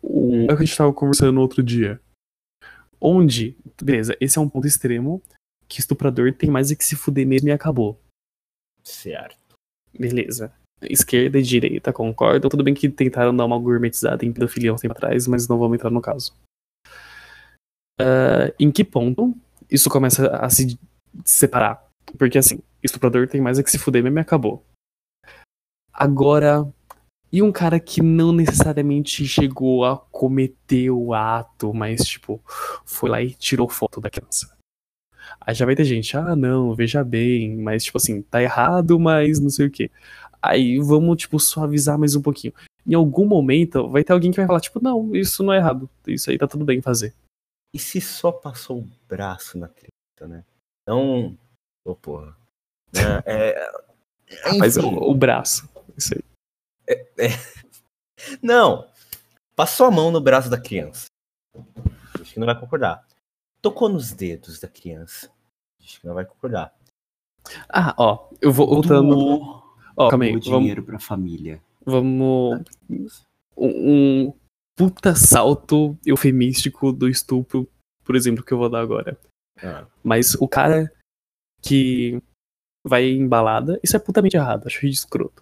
O 0.02 0.46
é 0.50 0.54
o 0.54 0.58
que 0.58 0.64
a 0.64 0.66
gente 0.66 0.78
tava 0.78 0.94
conversando 0.94 1.34
no 1.34 1.42
outro 1.42 1.62
dia. 1.62 2.00
Onde, 3.00 3.58
beleza, 3.86 4.16
esse 4.20 4.38
é 4.38 4.42
um 4.42 4.50
ponto 4.50 4.68
extremo, 4.68 5.22
que 5.68 5.80
estuprador 5.80 6.34
tem 6.34 6.50
mais 6.50 6.72
é 6.72 6.76
que 6.76 6.86
se 6.86 6.96
fuder 6.96 7.28
mesmo 7.28 7.50
e 7.50 7.52
acabou. 7.52 8.00
Certo. 8.84 9.38
Beleza. 9.98 10.54
Esquerda 10.82 11.40
e 11.40 11.44
direita 11.44 11.92
concordam. 11.92 12.50
Tudo 12.50 12.64
bem 12.64 12.74
que 12.74 12.88
tentaram 12.88 13.36
dar 13.36 13.46
uma 13.46 13.58
gourmetizada 13.58 14.24
em 14.24 14.32
pedofilia 14.32 14.74
um 14.74 14.78
tempo 14.78 14.94
atrás, 14.94 15.28
mas 15.28 15.48
não 15.48 15.58
vamos 15.58 15.76
entrar 15.76 15.90
no 15.90 16.02
caso. 16.02 16.34
Ah, 18.00 18.54
em 18.60 18.72
que 18.72 18.84
ponto 18.84 19.36
isso 19.70 19.90
começa 19.90 20.28
a 20.28 20.50
se 20.50 20.80
separar? 21.26 21.86
Porque 22.18 22.38
assim, 22.38 22.60
estuprador 22.82 23.28
tem 23.28 23.42
mais 23.42 23.60
é 23.60 23.64
que 23.64 23.72
se 23.72 23.80
fuder 23.80 24.04
mesmo 24.04 24.20
e 24.20 24.22
acabou. 24.22 24.64
Agora, 25.92 26.72
e 27.32 27.42
um 27.42 27.52
cara 27.52 27.80
que 27.80 28.02
não 28.02 28.32
necessariamente 28.32 29.26
chegou 29.28 29.86
a 29.86 29.98
cometer 29.98 30.90
o 30.92 31.14
ato, 31.14 31.74
mas 31.74 32.06
tipo, 32.06 32.42
foi 32.86 33.10
lá 33.10 33.22
e 33.22 33.34
tirou 33.34 33.68
foto 33.68 34.00
da 34.00 34.10
criança. 34.10 34.56
Aí 35.42 35.54
já 35.54 35.66
vai 35.66 35.76
ter 35.76 35.84
gente, 35.84 36.16
ah 36.16 36.36
não, 36.36 36.74
veja 36.74 37.04
bem, 37.04 37.58
mas 37.58 37.84
tipo 37.84 37.98
assim, 37.98 38.22
tá 38.22 38.42
errado, 38.42 39.00
mas 39.00 39.40
não 39.40 39.50
sei 39.50 39.68
o 39.68 39.72
que. 39.72 39.92
Aí 40.42 40.80
vamos, 40.80 41.18
tipo, 41.18 41.40
suavizar 41.40 41.98
mais 41.98 42.16
um 42.16 42.22
pouquinho. 42.22 42.54
Em 42.86 42.94
algum 42.94 43.26
momento 43.26 43.90
vai 43.90 44.04
ter 44.04 44.14
alguém 44.14 44.32
que 44.32 44.38
vai 44.38 44.48
falar, 44.48 44.62
tipo, 44.62 44.82
não, 44.82 45.14
isso 45.16 45.44
não 45.44 45.52
é 45.52 45.58
errado. 45.58 45.90
Isso 46.06 46.30
aí 46.30 46.38
tá 46.38 46.48
tudo 46.48 46.64
bem 46.64 46.82
fazer. 46.82 47.14
E 47.74 47.80
se 47.80 48.00
só 48.00 48.32
passou 48.32 48.80
o 48.80 48.90
braço 49.10 49.58
na 49.58 49.68
criança, 49.68 50.28
né? 50.28 50.46
Não. 50.88 51.38
Ô, 51.86 51.96
porra. 51.96 52.36
Né? 52.94 53.22
É, 53.26 53.72
Mas 54.58 54.78
o, 54.78 54.88
o 54.88 55.14
braço. 55.14 55.70
Isso 55.98 56.14
aí. 56.16 56.22
Não. 58.42 58.88
Passou 59.56 59.88
a 59.88 59.92
mão 59.92 60.12
no 60.12 60.22
braço 60.22 60.50
da 60.50 60.60
criança. 60.60 61.08
Acho 62.20 62.34
que 62.34 62.40
não 62.40 62.46
vai 62.46 62.60
concordar. 62.60 63.06
Tocou 63.62 63.90
nos 63.90 64.12
dedos 64.12 64.60
da 64.60 64.68
criança. 64.68 65.32
Acho 65.82 66.00
que 66.02 66.08
não 66.08 66.14
vai 66.14 66.26
concordar. 66.26 66.74
Ah, 67.70 67.96
ó, 67.98 68.30
eu 68.42 68.52
vou 68.52 68.68
voltando. 68.68 69.16
Doou 69.16 69.64
Ó, 69.96 70.10
calma 70.10 70.26
aí, 70.26 70.36
o 70.36 70.40
vamos. 70.42 70.60
dinheiro 70.60 70.84
pra 70.84 71.00
família. 71.00 71.62
vamos 71.84 72.62
um, 73.58 74.26
um 74.28 74.34
puta 74.76 75.16
salto 75.16 75.98
eufemístico 76.06 76.92
do 76.92 77.10
estupro, 77.10 77.68
por 78.04 78.16
exemplo, 78.16 78.44
que 78.44 78.52
eu 78.54 78.58
vou 78.60 78.70
dar 78.70 78.82
agora. 78.82 79.18
Ah, 79.64 79.88
Mas 80.04 80.36
o 80.36 80.48
cara 80.48 80.94
que 81.64 82.22
vai 82.86 83.06
em 83.06 83.28
balada, 83.28 83.80
isso 83.82 83.96
é 83.96 84.00
putamente 84.00 84.38
errado, 84.38 84.68
acho 84.68 84.86
escroto. 84.86 85.42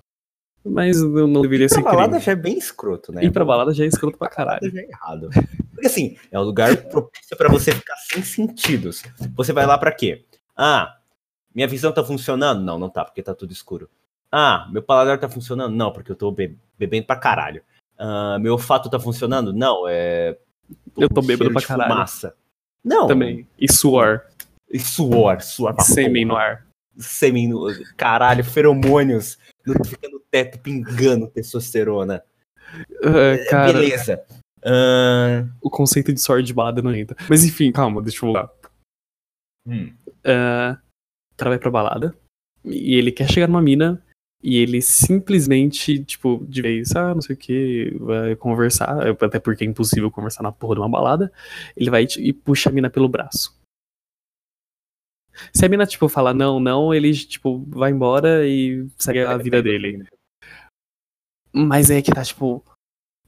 Mas 0.65 0.99
não, 1.01 1.27
não 1.27 1.41
deveria 1.41 1.65
Ir 1.65 1.69
pra 1.69 1.77
ser 1.77 1.83
balada 1.83 2.07
crime. 2.09 2.21
já 2.23 2.31
é 2.31 2.35
bem 2.35 2.57
escroto, 2.57 3.11
né? 3.11 3.23
Ir 3.23 3.31
pra 3.31 3.45
balada 3.45 3.71
já 3.73 3.83
é 3.83 3.87
escroto 3.87 4.17
pra 4.17 4.27
caralho. 4.27 4.69
já 4.71 4.81
é 4.81 4.87
errado. 4.89 5.29
Porque 5.71 5.87
assim, 5.87 6.17
é 6.31 6.39
um 6.39 6.43
lugar 6.43 6.75
propício 6.89 7.37
pra 7.37 7.47
você 7.49 7.71
ficar 7.71 7.95
sem 7.97 8.23
sentidos. 8.23 9.03
Você 9.35 9.53
vai 9.53 9.65
lá 9.65 9.77
pra 9.77 9.91
quê? 9.91 10.25
Ah, 10.57 10.97
minha 11.53 11.67
visão 11.67 11.91
tá 11.91 12.03
funcionando? 12.03 12.63
Não, 12.63 12.79
não 12.79 12.89
tá, 12.89 13.05
porque 13.05 13.21
tá 13.21 13.35
tudo 13.35 13.51
escuro. 13.51 13.89
Ah, 14.31 14.67
meu 14.71 14.81
paladar 14.81 15.19
tá 15.19 15.29
funcionando? 15.29 15.73
Não, 15.75 15.91
porque 15.91 16.11
eu 16.11 16.15
tô 16.15 16.31
be- 16.31 16.57
bebendo 16.79 17.05
pra 17.05 17.15
caralho. 17.15 17.61
Ah, 17.97 18.37
meu 18.39 18.53
olfato 18.53 18.89
tá 18.89 18.99
funcionando? 18.99 19.53
Não, 19.53 19.85
é. 19.87 20.37
Eu 20.97 21.07
tô 21.09 21.21
cheiro 21.21 21.51
pra 21.53 21.61
caralho. 21.61 21.91
Fumaça. 21.93 22.35
Não. 22.83 23.05
Também. 23.07 23.47
E 23.59 23.71
suor. 23.71 24.21
E 24.69 24.79
suor, 24.79 25.41
suor 25.41 25.75
pra 25.75 25.83
Sêmen 25.85 26.25
no 26.25 26.35
ar. 26.35 26.65
No- 27.47 27.67
caralho, 27.97 28.43
feromônios 28.43 29.37
no, 29.65 29.73
fica 29.85 30.07
no 30.09 30.19
teto 30.19 30.59
pingando 30.59 31.27
testosterona. 31.27 32.23
É, 33.03 33.45
cara, 33.49 33.73
Beleza. 33.73 34.23
Ahn, 34.63 35.49
o 35.61 35.69
conceito 35.69 36.11
de 36.13 36.19
sword 36.19 36.51
balada 36.53 36.81
não 36.81 36.93
entra. 36.93 37.15
Mas 37.29 37.43
enfim, 37.43 37.71
calma, 37.71 38.01
deixa 38.01 38.25
eu 38.25 38.33
voltar. 38.33 38.49
hum, 39.67 39.93
É, 40.23 40.71
o 41.33 41.37
cara 41.37 41.51
vai 41.51 41.59
pra 41.59 41.69
balada 41.69 42.15
e 42.63 42.95
ele 42.95 43.11
quer 43.11 43.29
chegar 43.29 43.47
numa 43.47 43.61
mina 43.61 44.01
e 44.43 44.57
ele 44.57 44.81
simplesmente, 44.81 46.03
tipo, 46.03 46.43
de 46.47 46.61
vez, 46.61 46.95
ah, 46.95 47.13
não 47.13 47.21
sei 47.21 47.35
o 47.35 47.39
que, 47.39 47.95
vai 47.99 48.35
conversar, 48.35 49.07
até 49.09 49.39
porque 49.39 49.63
é 49.63 49.67
impossível 49.67 50.11
conversar 50.11 50.43
na 50.43 50.51
porra 50.51 50.75
de 50.75 50.81
uma 50.81 50.89
balada, 50.89 51.31
ele 51.75 51.89
vai 51.89 52.05
e 52.19 52.31
puxa 52.33 52.69
a 52.69 52.73
mina 52.73 52.89
pelo 52.89 53.09
braço. 53.09 53.55
Se 55.53 55.65
a 55.65 55.69
mina, 55.69 55.85
tipo, 55.85 56.07
falar 56.09 56.33
não, 56.33 56.59
não, 56.59 56.93
ele, 56.93 57.13
tipo, 57.13 57.63
vai 57.69 57.91
embora 57.91 58.47
e 58.47 58.87
segue 58.97 59.21
a 59.21 59.37
vida 59.37 59.61
dele. 59.61 60.05
Mas 61.53 61.89
é 61.89 62.01
que 62.01 62.11
tá, 62.11 62.23
tipo. 62.23 62.63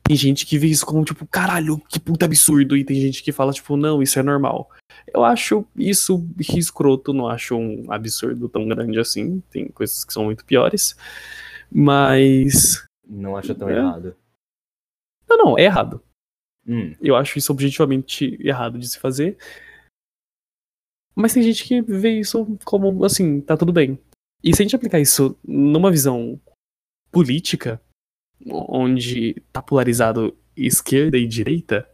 Tem 0.04 0.16
gente 0.16 0.46
que 0.46 0.58
vê 0.58 0.68
isso 0.68 0.86
como, 0.86 1.04
tipo, 1.04 1.28
caralho, 1.28 1.80
que 1.90 2.00
puta 2.00 2.26
absurdo. 2.26 2.78
E 2.78 2.86
tem 2.86 3.00
gente 3.02 3.22
que 3.22 3.34
fala, 3.34 3.52
tipo, 3.52 3.76
não, 3.76 4.02
isso 4.02 4.18
é 4.18 4.24
normal. 4.24 4.72
Eu 5.14 5.26
acho 5.26 5.66
isso 5.76 6.26
escroto, 6.40 7.14
não 7.14 7.28
acho 7.28 7.56
um 7.58 7.92
absurdo 7.92 8.48
tão 8.48 8.66
grande 8.68 8.98
assim. 9.00 9.42
Tem 9.52 9.68
coisas 9.68 10.06
que 10.06 10.14
são 10.14 10.24
muito 10.26 10.46
piores. 10.46 10.96
Mas. 11.70 12.86
não 13.06 13.36
acho 13.36 13.54
tão 13.54 13.70
É. 13.70 13.78
errado. 13.78 14.16
Não, 15.30 15.38
não, 15.38 15.58
é 15.58 15.64
errado. 15.64 16.02
Hum, 16.66 16.96
Eu 17.02 17.16
acho 17.16 17.38
isso 17.38 17.52
objetivamente 17.52 18.38
errado 18.42 18.80
de 18.80 18.88
se 18.88 19.00
fazer. 19.00 19.38
Mas 21.18 21.34
tem 21.34 21.42
gente 21.42 21.66
que 21.66 21.82
vê 21.82 22.20
isso 22.20 22.46
como, 22.64 23.04
assim, 23.04 23.42
tá 23.42 23.58
tudo 23.58 23.74
bem. 23.74 24.00
E 24.44 24.56
se 24.56 24.62
a 24.62 24.64
gente 24.64 24.76
aplicar 24.76 25.00
isso 25.00 25.36
numa 25.44 25.90
visão 25.90 26.40
política, 27.12 27.82
onde 28.46 29.34
tá 29.52 29.62
polarizado 29.62 30.38
esquerda 30.56 31.18
e 31.18 31.28
direita, 31.28 31.90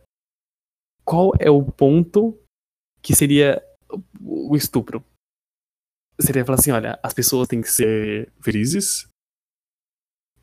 qual 1.05 1.31
é 1.39 1.49
o 1.49 1.63
ponto 1.63 2.37
que 3.01 3.15
seria 3.15 3.63
o 4.19 4.55
estupro? 4.57 5.01
Seria 6.19 6.45
falar 6.45 6.59
assim, 6.59 6.71
olha, 6.71 6.99
as 7.01 7.13
pessoas 7.13 7.47
têm 7.47 7.61
que 7.61 7.71
ser 7.71 8.31
felizes 8.41 9.07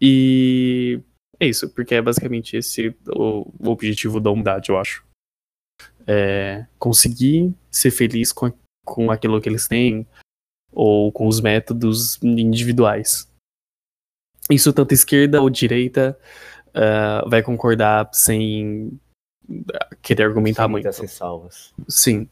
e 0.00 1.02
é 1.38 1.46
isso, 1.46 1.68
porque 1.70 1.94
é 1.94 2.02
basicamente 2.02 2.56
esse 2.56 2.96
o, 3.08 3.70
objetivo 3.70 4.20
da 4.20 4.30
humanidade, 4.30 4.70
eu 4.70 4.78
acho. 4.78 5.04
É 6.06 6.66
conseguir 6.78 7.54
ser 7.70 7.90
feliz 7.90 8.32
com, 8.32 8.50
com 8.84 9.10
aquilo 9.10 9.40
que 9.40 9.48
eles 9.48 9.68
têm 9.68 10.06
ou 10.72 11.10
com 11.12 11.26
os 11.26 11.40
métodos 11.40 12.22
individuais. 12.22 13.30
Isso 14.50 14.72
tanto 14.72 14.94
esquerda 14.94 15.40
ou 15.40 15.50
direita 15.50 16.18
ah, 16.74 17.24
vai 17.26 17.42
concordar 17.42 18.08
sem 18.12 18.98
ah, 19.74 19.88
querer 20.02 20.24
argumentar 20.24 20.64
sem 20.64 20.70
muito. 20.70 20.84
muitas 20.84 20.98
ressalvas. 20.98 21.74
Sim. 21.88 22.28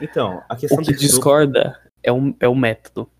Então, 0.00 0.42
a 0.48 0.56
questão 0.56 0.78
O 0.78 0.82
que 0.82 0.92
discorda 0.92 1.80
é 2.02 2.12
o, 2.12 2.34
é 2.40 2.48
o 2.48 2.54
método. 2.54 3.10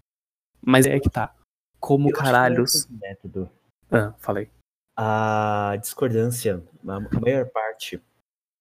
Mas 0.60 0.86
é 0.86 0.98
que 1.00 1.10
tá. 1.10 1.34
Como 1.78 2.10
eu 2.10 2.14
é 2.14 2.18
caralhos. 2.18 2.74
esse 2.74 2.92
método. 2.92 3.50
Ah, 3.90 4.12
falei. 4.18 4.50
A 4.96 5.76
discordância, 5.80 6.62
a 6.86 7.00
maior 7.00 7.46
parte, 7.46 8.00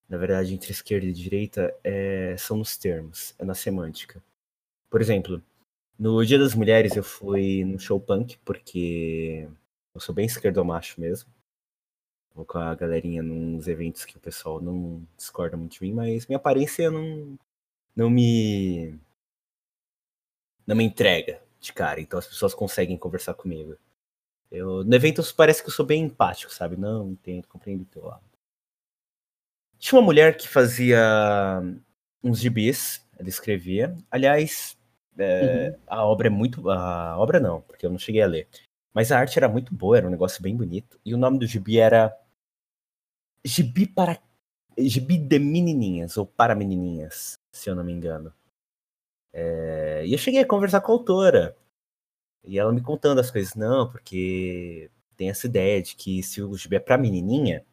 na 0.09 0.17
verdade, 0.17 0.53
entre 0.53 0.71
esquerda 0.71 1.05
e 1.05 1.13
direita, 1.13 1.73
é, 1.83 2.35
são 2.37 2.57
nos 2.57 2.75
termos, 2.75 3.35
é 3.37 3.45
na 3.45 3.53
semântica. 3.53 4.21
Por 4.89 5.01
exemplo, 5.01 5.41
no 5.99 6.25
Dia 6.25 6.39
das 6.39 6.55
Mulheres 6.55 6.95
eu 6.95 7.03
fui 7.03 7.63
no 7.63 7.79
show 7.79 7.99
punk, 7.99 8.37
porque 8.43 9.47
eu 9.93 10.01
sou 10.01 10.15
bem 10.15 10.25
esquerdomacho 10.25 10.99
mesmo. 10.99 11.29
Vou 12.33 12.45
com 12.45 12.57
a 12.57 12.73
galerinha 12.75 13.21
nos 13.21 13.67
eventos 13.67 14.05
que 14.05 14.17
o 14.17 14.19
pessoal 14.19 14.61
não 14.61 15.05
discorda 15.17 15.57
muito 15.57 15.73
de 15.73 15.83
mim, 15.83 15.93
mas 15.93 16.25
minha 16.27 16.37
aparência 16.37 16.89
não, 16.89 17.37
não 17.95 18.09
me. 18.09 18.97
não 20.65 20.75
me 20.75 20.83
entrega 20.83 21.41
de 21.59 21.73
cara, 21.73 21.99
então 21.99 22.17
as 22.17 22.27
pessoas 22.27 22.53
conseguem 22.53 22.97
conversar 22.97 23.33
comigo. 23.33 23.77
Eu, 24.51 24.83
no 24.83 24.95
evento 24.95 25.21
parece 25.35 25.61
que 25.61 25.69
eu 25.69 25.73
sou 25.73 25.85
bem 25.85 26.03
empático, 26.05 26.51
sabe? 26.53 26.77
Não, 26.77 27.11
entendo, 27.11 27.47
compreendo 27.47 27.85
teu 27.85 28.05
lado. 28.05 28.28
Tinha 29.79 29.99
uma 29.99 30.05
mulher 30.05 30.35
que 30.35 30.47
fazia 30.47 30.99
uns 32.21 32.39
gibis, 32.39 33.07
ela 33.17 33.29
escrevia. 33.29 33.95
Aliás, 34.11 34.77
é, 35.17 35.77
a 35.87 36.05
obra 36.05 36.27
é 36.27 36.29
muito. 36.29 36.69
A 36.69 37.17
obra 37.17 37.39
não, 37.39 37.61
porque 37.61 37.85
eu 37.85 37.89
não 37.89 37.97
cheguei 37.97 38.21
a 38.21 38.27
ler. 38.27 38.47
Mas 38.93 39.11
a 39.11 39.19
arte 39.19 39.39
era 39.39 39.47
muito 39.47 39.73
boa, 39.73 39.97
era 39.97 40.07
um 40.07 40.11
negócio 40.11 40.41
bem 40.41 40.55
bonito. 40.55 40.99
E 41.05 41.13
o 41.13 41.17
nome 41.17 41.39
do 41.39 41.47
gibi 41.47 41.79
era. 41.79 42.15
Gibi 43.43 43.87
para. 43.87 44.21
Gibi 44.77 45.17
de 45.17 45.39
menininhas, 45.39 46.17
ou 46.17 46.25
para 46.25 46.55
menininhas, 46.55 47.37
se 47.53 47.69
eu 47.69 47.75
não 47.75 47.83
me 47.83 47.93
engano. 47.93 48.33
É, 49.33 50.03
e 50.05 50.11
eu 50.11 50.17
cheguei 50.17 50.41
a 50.41 50.47
conversar 50.47 50.81
com 50.81 50.91
a 50.91 50.95
autora. 50.95 51.55
E 52.43 52.57
ela 52.57 52.71
me 52.71 52.81
contando 52.81 53.19
as 53.19 53.29
coisas, 53.31 53.53
não, 53.55 53.89
porque 53.91 54.89
tem 55.17 55.29
essa 55.29 55.47
ideia 55.47 55.81
de 55.81 55.95
que 55.95 56.23
se 56.23 56.41
o 56.41 56.55
gibi 56.55 56.77
é 56.77 56.79
pra 56.79 56.97
menininha, 56.97 57.65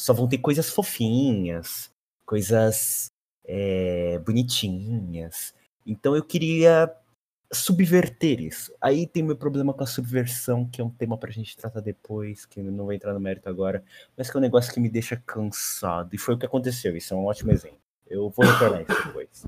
só 0.00 0.12
vão 0.12 0.28
ter 0.28 0.38
coisas 0.38 0.70
fofinhas, 0.70 1.90
coisas 2.24 3.10
é, 3.44 4.18
bonitinhas. 4.20 5.54
Então 5.84 6.14
eu 6.14 6.22
queria 6.22 6.94
subverter 7.52 8.40
isso. 8.40 8.72
Aí 8.80 9.06
tem 9.06 9.22
meu 9.22 9.36
problema 9.36 9.72
com 9.72 9.82
a 9.82 9.86
subversão, 9.86 10.66
que 10.66 10.80
é 10.80 10.84
um 10.84 10.90
tema 10.90 11.16
pra 11.16 11.30
gente 11.30 11.56
tratar 11.56 11.80
depois, 11.80 12.44
que 12.44 12.62
não 12.62 12.84
vou 12.84 12.92
entrar 12.92 13.12
no 13.12 13.20
mérito 13.20 13.48
agora, 13.48 13.82
mas 14.16 14.30
que 14.30 14.36
é 14.36 14.38
um 14.38 14.42
negócio 14.42 14.72
que 14.72 14.80
me 14.80 14.88
deixa 14.88 15.16
cansado. 15.16 16.14
E 16.14 16.18
foi 16.18 16.34
o 16.34 16.38
que 16.38 16.46
aconteceu, 16.46 16.96
isso 16.96 17.14
é 17.14 17.16
um 17.16 17.24
ótimo 17.24 17.50
exemplo. 17.50 17.78
Eu 18.06 18.30
vou 18.30 18.46
retornar 18.46 18.82
isso 18.82 19.06
depois. 19.06 19.46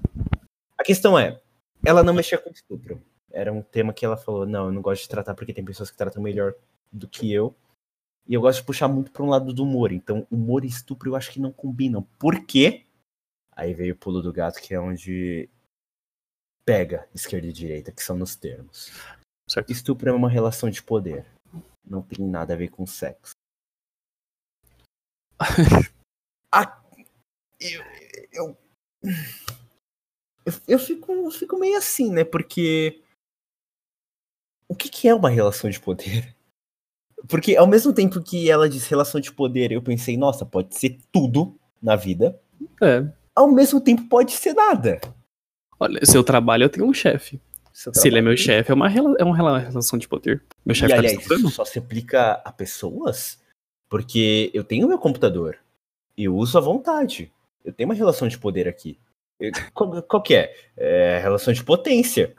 A 0.77 0.83
questão 0.83 1.19
é, 1.19 1.39
ela 1.85 2.03
não 2.03 2.15
mexia 2.15 2.39
com 2.39 2.51
estupro. 2.51 3.01
Era 3.31 3.53
um 3.53 3.63
tema 3.63 3.93
que 3.93 4.05
ela 4.05 4.17
falou, 4.17 4.47
não, 4.47 4.67
eu 4.67 4.73
não 4.73 4.83
gosto 4.83 5.03
de 5.03 5.09
tratar 5.09 5.35
porque 5.35 5.53
tem 5.53 5.65
pessoas 5.65 5.91
que 5.91 5.97
tratam 5.97 6.23
melhor 6.23 6.55
do 6.91 7.07
que 7.07 7.33
eu. 7.33 7.55
E 8.27 8.35
eu 8.35 8.41
gosto 8.41 8.61
de 8.61 8.67
puxar 8.67 8.89
muito 8.89 9.11
para 9.11 9.23
um 9.23 9.29
lado 9.29 9.53
do 9.53 9.65
humor. 9.65 9.93
Então, 9.93 10.27
humor 10.31 10.65
e 10.65 10.69
estupro 10.69 11.11
eu 11.11 11.17
acho 11.17 11.33
que 11.33 11.41
não 11.41 11.53
combinam. 11.53 12.03
Por 12.19 12.45
quê? 12.45 12.87
Aí 13.53 13.75
veio 13.75 13.95
o 13.95 13.99
pulo 13.99 14.23
do 14.23 14.33
gato, 14.33 14.61
que 14.61 14.73
é 14.73 14.81
onde 14.81 15.49
pega 16.65 17.09
esquerda 17.15 17.49
e 17.49 17.53
direita, 17.53 17.93
que 17.93 18.03
são 18.03 18.17
nos 18.17 18.37
termos. 18.37 18.91
Certo. 19.49 19.71
Estupro 19.73 20.09
é 20.09 20.13
uma 20.13 20.31
relação 20.31 20.71
de 20.71 20.83
poder. 20.83 21.27
Não 21.85 22.03
tem 22.03 22.25
nada 22.25 22.55
a 22.55 22.57
ver 22.57 22.69
com 22.69 22.87
sexo. 22.87 23.35
Ah, 26.53 26.83
eu, 27.61 27.81
eu, 28.33 28.59
eu, 30.45 30.53
eu 30.67 30.79
fico, 30.81 31.13
eu 31.13 31.31
fico 31.31 31.57
meio 31.57 31.79
assim, 31.79 32.11
né? 32.11 32.25
Porque 32.25 33.05
o 34.67 34.75
que, 34.75 34.89
que 34.89 35.07
é 35.07 35.15
uma 35.15 35.31
relação 35.31 35.71
de 35.71 35.79
poder? 35.79 36.35
Porque 37.29 37.57
ao 37.57 37.67
mesmo 37.67 37.93
tempo 37.93 38.21
que 38.23 38.51
ela 38.51 38.69
diz 38.69 38.87
relação 38.87 39.21
de 39.21 39.31
poder, 39.33 39.73
eu 39.73 39.83
pensei, 39.83 40.17
nossa, 40.17 40.45
pode 40.47 40.75
ser 40.77 40.99
tudo 41.13 41.55
na 41.83 41.97
vida. 41.97 42.39
É. 42.83 43.05
Ao 43.35 43.51
mesmo 43.51 43.81
tempo 43.81 44.05
pode 44.09 44.33
ser 44.33 44.55
nada. 44.55 45.01
Olha, 45.79 46.01
seu 46.05 46.23
trabalho 46.25 46.65
eu 46.65 46.69
tenho 46.69 46.87
um 46.87 46.93
chefe. 46.95 47.41
Se 47.73 48.09
ele 48.09 48.19
é 48.19 48.23
meu 48.23 48.37
chefe, 48.37 48.71
é 48.71 48.75
uma, 48.75 48.89
é 49.19 49.25
uma 49.25 49.35
rela- 49.37 49.59
relação 49.59 49.99
de 49.99 50.07
poder. 50.07 50.43
Meu 50.67 50.75
chefe 50.75 50.93
tá 50.93 50.99
aliás, 50.99 51.19
isso 51.47 51.51
só 51.51 51.65
se 51.65 51.79
aplica 51.79 52.33
a 52.45 52.53
pessoas? 52.53 53.39
Porque 53.89 54.51
eu 54.53 54.63
tenho 54.63 54.87
meu 54.89 54.99
computador. 54.99 55.57
E 56.17 56.25
eu 56.25 56.37
uso 56.37 56.59
à 56.59 56.61
vontade. 56.61 57.33
Eu 57.65 57.73
tenho 57.73 57.89
uma 57.89 57.95
relação 57.95 58.29
de 58.29 58.39
poder 58.39 58.69
aqui. 58.69 58.99
Eu- 59.39 59.53
Qual, 59.73 60.03
qual 60.03 60.23
que 60.23 60.35
é? 60.35 60.55
É 60.77 61.19
relação 61.23 61.53
de 61.55 61.65
potência. 61.65 62.35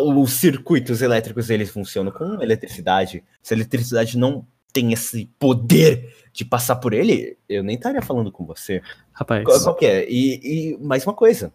Os 0.00 0.32
circuitos 0.32 1.02
elétricos, 1.02 1.50
eles 1.50 1.70
funcionam 1.70 2.12
com 2.12 2.40
eletricidade. 2.42 3.24
Se 3.42 3.54
a 3.54 3.56
eletricidade 3.56 4.16
não 4.18 4.46
tem 4.72 4.92
esse 4.92 5.26
poder 5.38 6.14
de 6.32 6.44
passar 6.44 6.76
por 6.76 6.92
ele, 6.92 7.36
eu 7.48 7.62
nem 7.62 7.76
estaria 7.76 8.02
falando 8.02 8.30
com 8.30 8.44
você. 8.44 8.82
Rapaz, 9.12 9.44
Qual, 9.44 9.60
qual 9.62 9.74
que 9.74 9.86
é? 9.86 10.08
E, 10.08 10.72
e 10.74 10.78
mais 10.78 11.04
uma 11.06 11.14
coisa. 11.14 11.52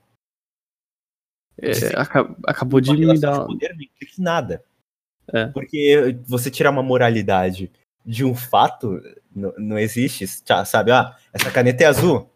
é, 1.62 1.72
aca- 1.96 2.36
acabou 2.46 2.82
de 2.82 2.92
me 2.92 3.20
dar. 3.20 3.40
de 3.40 3.46
poder 3.46 3.70
não 3.76 3.82
implica 3.84 4.14
em 4.20 4.24
nada. 4.24 4.64
É. 5.32 5.48
Porque 5.48 6.18
você 6.26 6.52
tirar 6.52 6.72
uma 6.72 6.84
moralidade 6.84 7.72
de 8.06 8.26
um 8.26 8.36
fato 8.36 9.02
não, 9.34 9.54
não 9.58 9.80
existe, 9.80 10.26
sabe? 10.66 10.92
Ah, 10.92 11.16
essa 11.32 11.50
caneta 11.52 11.84
é 11.84 11.88
azul. 11.88 12.30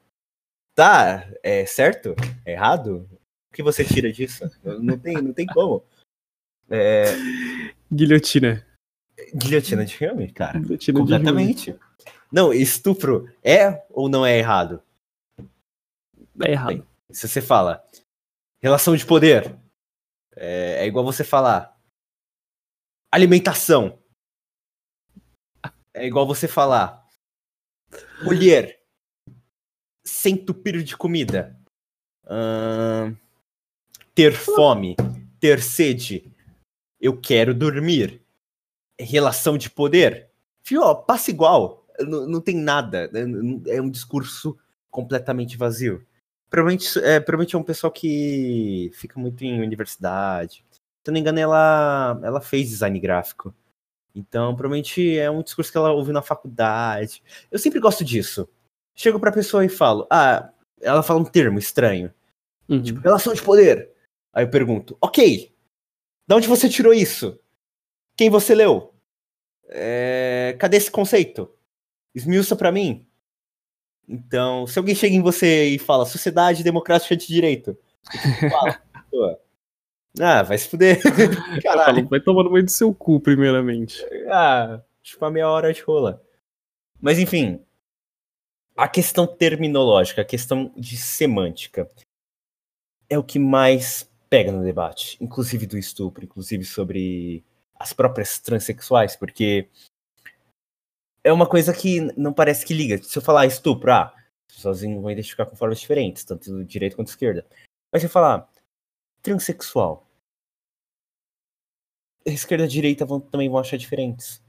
Tá, 0.76 1.28
é 1.44 1.66
certo? 1.66 2.16
É 2.46 2.54
errado? 2.54 3.10
O 3.52 3.54
que 3.56 3.64
você 3.64 3.84
tira 3.84 4.12
disso? 4.14 4.50
Não 4.64 4.98
tem, 4.98 5.16
não 5.16 5.34
tem 5.34 5.46
como. 5.48 5.84
É, 6.70 7.06
Guilhotina. 7.92 8.66
guilhotina 9.34 9.86
de 9.86 9.96
filme, 9.96 10.32
cara. 10.32 10.60
Guilhotina 10.60 10.96
de 10.96 11.02
Completamente. 11.02 11.76
Não, 12.32 12.52
estupro 12.54 13.32
é 13.44 13.86
ou 13.90 14.10
não 14.10 14.26
é 14.26 14.38
errado? 14.38 14.82
É 16.44 16.52
errado. 16.52 16.86
Se 17.10 17.28
você 17.28 17.42
fala 17.42 17.84
relação 18.62 18.96
de 18.96 19.06
poder, 19.06 19.56
É, 20.40 20.84
é 20.84 20.86
igual 20.86 21.04
você 21.04 21.24
falar 21.24 21.76
alimentação. 23.12 23.98
É 25.94 26.06
igual 26.06 26.28
você 26.28 26.48
falar 26.48 27.08
colher 28.24 28.80
sem 30.06 30.36
entupir 30.36 30.84
de 30.84 30.96
comida. 30.96 31.60
Ahn, 32.30 33.16
ter 34.14 34.34
fome, 34.34 34.96
ter 35.40 35.60
sede. 35.62 36.32
Eu 37.00 37.18
quero 37.20 37.54
dormir. 37.54 38.22
Relação 39.00 39.58
de 39.58 39.70
poder. 39.70 40.30
Fio, 40.64 40.82
ó, 40.82 40.96
passa 40.96 41.32
igual. 41.32 41.86
Não, 42.00 42.28
não 42.28 42.42
tem 42.42 42.56
nada. 42.56 43.10
É 43.68 43.82
um 43.82 43.90
discurso 43.90 44.58
completamente 44.90 45.58
vazio. 45.58 46.06
Provavelmente 46.50 46.98
é, 47.00 47.20
provavelmente 47.20 47.56
é 47.56 47.60
um 47.60 47.64
pessoal 47.64 47.92
que 47.92 48.90
fica 48.94 49.20
muito 49.20 49.44
em 49.44 49.62
universidade. 49.62 50.66
Se 50.72 51.10
eu 51.10 51.12
não 51.12 51.14
me 51.14 51.20
engano, 51.20 51.40
ela, 51.40 52.20
ela 52.24 52.42
fez 52.42 52.70
design 52.70 53.00
gráfico. 53.00 53.54
Então, 54.16 54.56
provavelmente 54.56 55.18
é 55.18 55.30
um 55.30 55.44
discurso 55.44 55.72
que 55.72 55.78
ela 55.78 55.92
ouviu 55.92 56.14
na 56.14 56.22
faculdade. 56.22 57.22
Eu 57.52 57.60
sempre 57.60 57.80
gosto 57.80 58.04
disso. 58.04 58.50
Chego 58.96 59.20
pra 59.20 59.32
pessoa 59.32 59.64
e 59.64 59.70
falo, 59.70 60.08
ah, 60.10 60.50
ela 60.82 61.04
fala 61.04 61.20
um 61.20 61.26
termo 61.26 61.60
estranho. 61.60 62.12
Uhum. 62.68 62.82
Tipo, 62.82 63.00
relação 63.00 63.34
de 63.34 63.44
poder. 63.44 63.92
Aí 64.34 64.44
eu 64.44 64.50
pergunto, 64.50 64.98
ok, 65.00 65.54
de 66.28 66.36
onde 66.36 66.48
você 66.48 66.68
tirou 66.68 66.94
isso? 66.94 67.40
Quem 68.16 68.30
você 68.30 68.54
leu? 68.54 68.94
É, 69.70 70.56
cadê 70.60 70.78
esse 70.78 70.92
conceito? 70.92 71.50
Esmiuça 72.14 72.56
pra 72.56 72.72
mim. 72.72 73.06
Então, 74.08 74.66
se 74.66 74.80
alguém 74.80 74.96
chega 74.96 75.16
em 75.16 75.22
você 75.22 75.66
e 75.66 75.80
fala 75.80 76.06
sociedade 76.06 76.64
democrática 76.64 77.16
de 77.16 77.28
direito, 77.28 77.78
fala? 78.50 78.82
Ah, 80.20 80.42
vai 80.42 80.58
se 80.58 80.68
fuder. 80.68 81.00
Caralho. 81.62 82.08
vai 82.08 82.20
tomar 82.20 82.44
no 82.44 82.52
meio 82.52 82.66
do 82.66 82.72
seu 82.72 82.92
cu, 82.92 83.20
primeiramente. 83.20 84.04
Ah, 84.32 84.82
tipo 85.04 85.24
a 85.24 85.30
meia 85.30 85.48
hora 85.48 85.72
de 85.72 85.82
rola. 85.84 86.24
Mas 87.00 87.20
enfim, 87.20 87.64
a 88.76 88.88
questão 88.88 89.28
terminológica, 89.28 90.22
a 90.22 90.26
questão 90.26 90.74
de 90.76 90.98
semântica 90.98 91.88
é 93.08 93.18
o 93.18 93.24
que 93.24 93.38
mais 93.38 94.10
pega 94.30 94.52
no 94.52 94.64
debate, 94.64 95.18
inclusive 95.22 95.66
do 95.66 95.78
estupro, 95.78 96.24
inclusive 96.26 96.64
sobre 96.64 97.44
as 97.76 97.94
próprias 97.94 98.40
transexuais, 98.40 99.16
porque 99.16 99.70
é 101.24 101.32
uma 101.32 101.48
coisa 101.48 101.74
que 101.74 102.02
não 102.20 102.34
parece 102.34 102.66
que 102.66 102.74
liga. 102.74 103.02
Se 103.02 103.18
eu 103.18 103.22
falar 103.22 103.46
estupro, 103.46 103.92
ah, 103.92 104.14
as 104.50 104.56
pessoas 104.56 104.82
vão 104.82 105.12
identificar 105.12 105.46
com 105.46 105.56
formas 105.56 105.80
diferentes, 105.80 106.24
tanto 106.24 106.50
do 106.52 106.66
direito 106.66 106.96
quanto 106.96 107.08
da 107.08 107.12
esquerda. 107.12 107.46
Mas 107.92 108.02
se 108.02 108.08
eu 108.08 108.12
falar 108.12 108.50
transexual, 109.22 110.08
a 112.26 112.30
esquerda 112.30 112.66
e 112.66 112.68
direita 112.68 113.06
vão, 113.06 113.20
também 113.20 113.50
vão 113.50 113.60
achar 113.60 113.78
diferentes. 113.78 114.42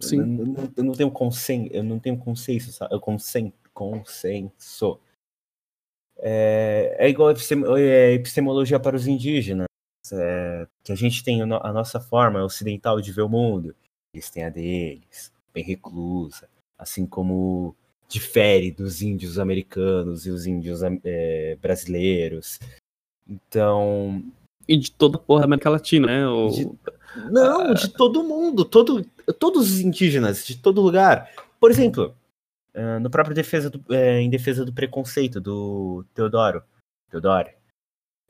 Eu, 0.00 0.08
Sim. 0.08 0.16
não- 0.16 0.72
eu 0.76 0.84
não 0.84 0.94
tenho 0.94 1.10
consen, 1.10 1.68
eu 1.72 1.82
não 1.82 1.98
tenho 1.98 2.18
consenso, 2.18 2.72
sabe? 2.72 2.94
Eu 2.94 3.00
consen, 3.00 3.52
consenso. 3.72 5.00
É, 6.24 6.94
é 6.98 7.08
igual 7.08 7.28
a 7.28 7.32
epistem- 7.32 7.64
é, 7.76 8.12
epistemologia 8.12 8.78
para 8.78 8.94
os 8.96 9.06
indígenas, 9.08 9.66
é, 10.12 10.66
que 10.84 10.92
a 10.92 10.94
gente 10.94 11.24
tem 11.24 11.42
a 11.42 11.46
nossa 11.72 11.98
forma 12.00 12.44
ocidental 12.44 13.00
de 13.00 13.10
ver 13.12 13.22
o 13.22 13.28
mundo. 13.28 13.74
Eles 14.14 14.30
têm 14.30 14.44
a 14.44 14.48
deles, 14.48 15.32
bem 15.52 15.64
reclusa, 15.64 16.48
assim 16.78 17.04
como 17.04 17.74
difere 18.08 18.70
dos 18.70 19.02
índios 19.02 19.38
americanos 19.38 20.26
e 20.26 20.30
os 20.30 20.46
índios 20.46 20.80
é, 21.02 21.56
brasileiros. 21.60 22.60
Então, 23.28 24.22
E 24.68 24.76
de 24.76 24.92
toda 24.92 25.16
a 25.16 25.20
porra 25.20 25.40
da 25.40 25.46
América 25.46 25.70
Latina, 25.70 26.06
né? 26.06 26.28
O... 26.28 26.48
De- 26.50 26.70
Não, 27.30 27.74
de 27.74 27.88
todo 27.88 28.22
mundo, 28.22 28.64
todo, 28.64 29.04
todos 29.38 29.70
os 29.72 29.80
indígenas, 29.80 30.46
de 30.46 30.56
todo 30.56 30.80
lugar. 30.80 31.30
Por 31.58 31.70
exemplo, 31.70 32.14
ah, 32.74 32.98
no 32.98 33.10
próprio 33.10 33.34
defesa 33.34 33.68
do, 33.68 33.84
eh, 33.94 34.20
em 34.20 34.30
defesa 34.30 34.64
do 34.64 34.72
preconceito 34.72 35.40
do 35.40 36.04
Teodoro, 36.14 36.64
Teodoro, 37.10 37.50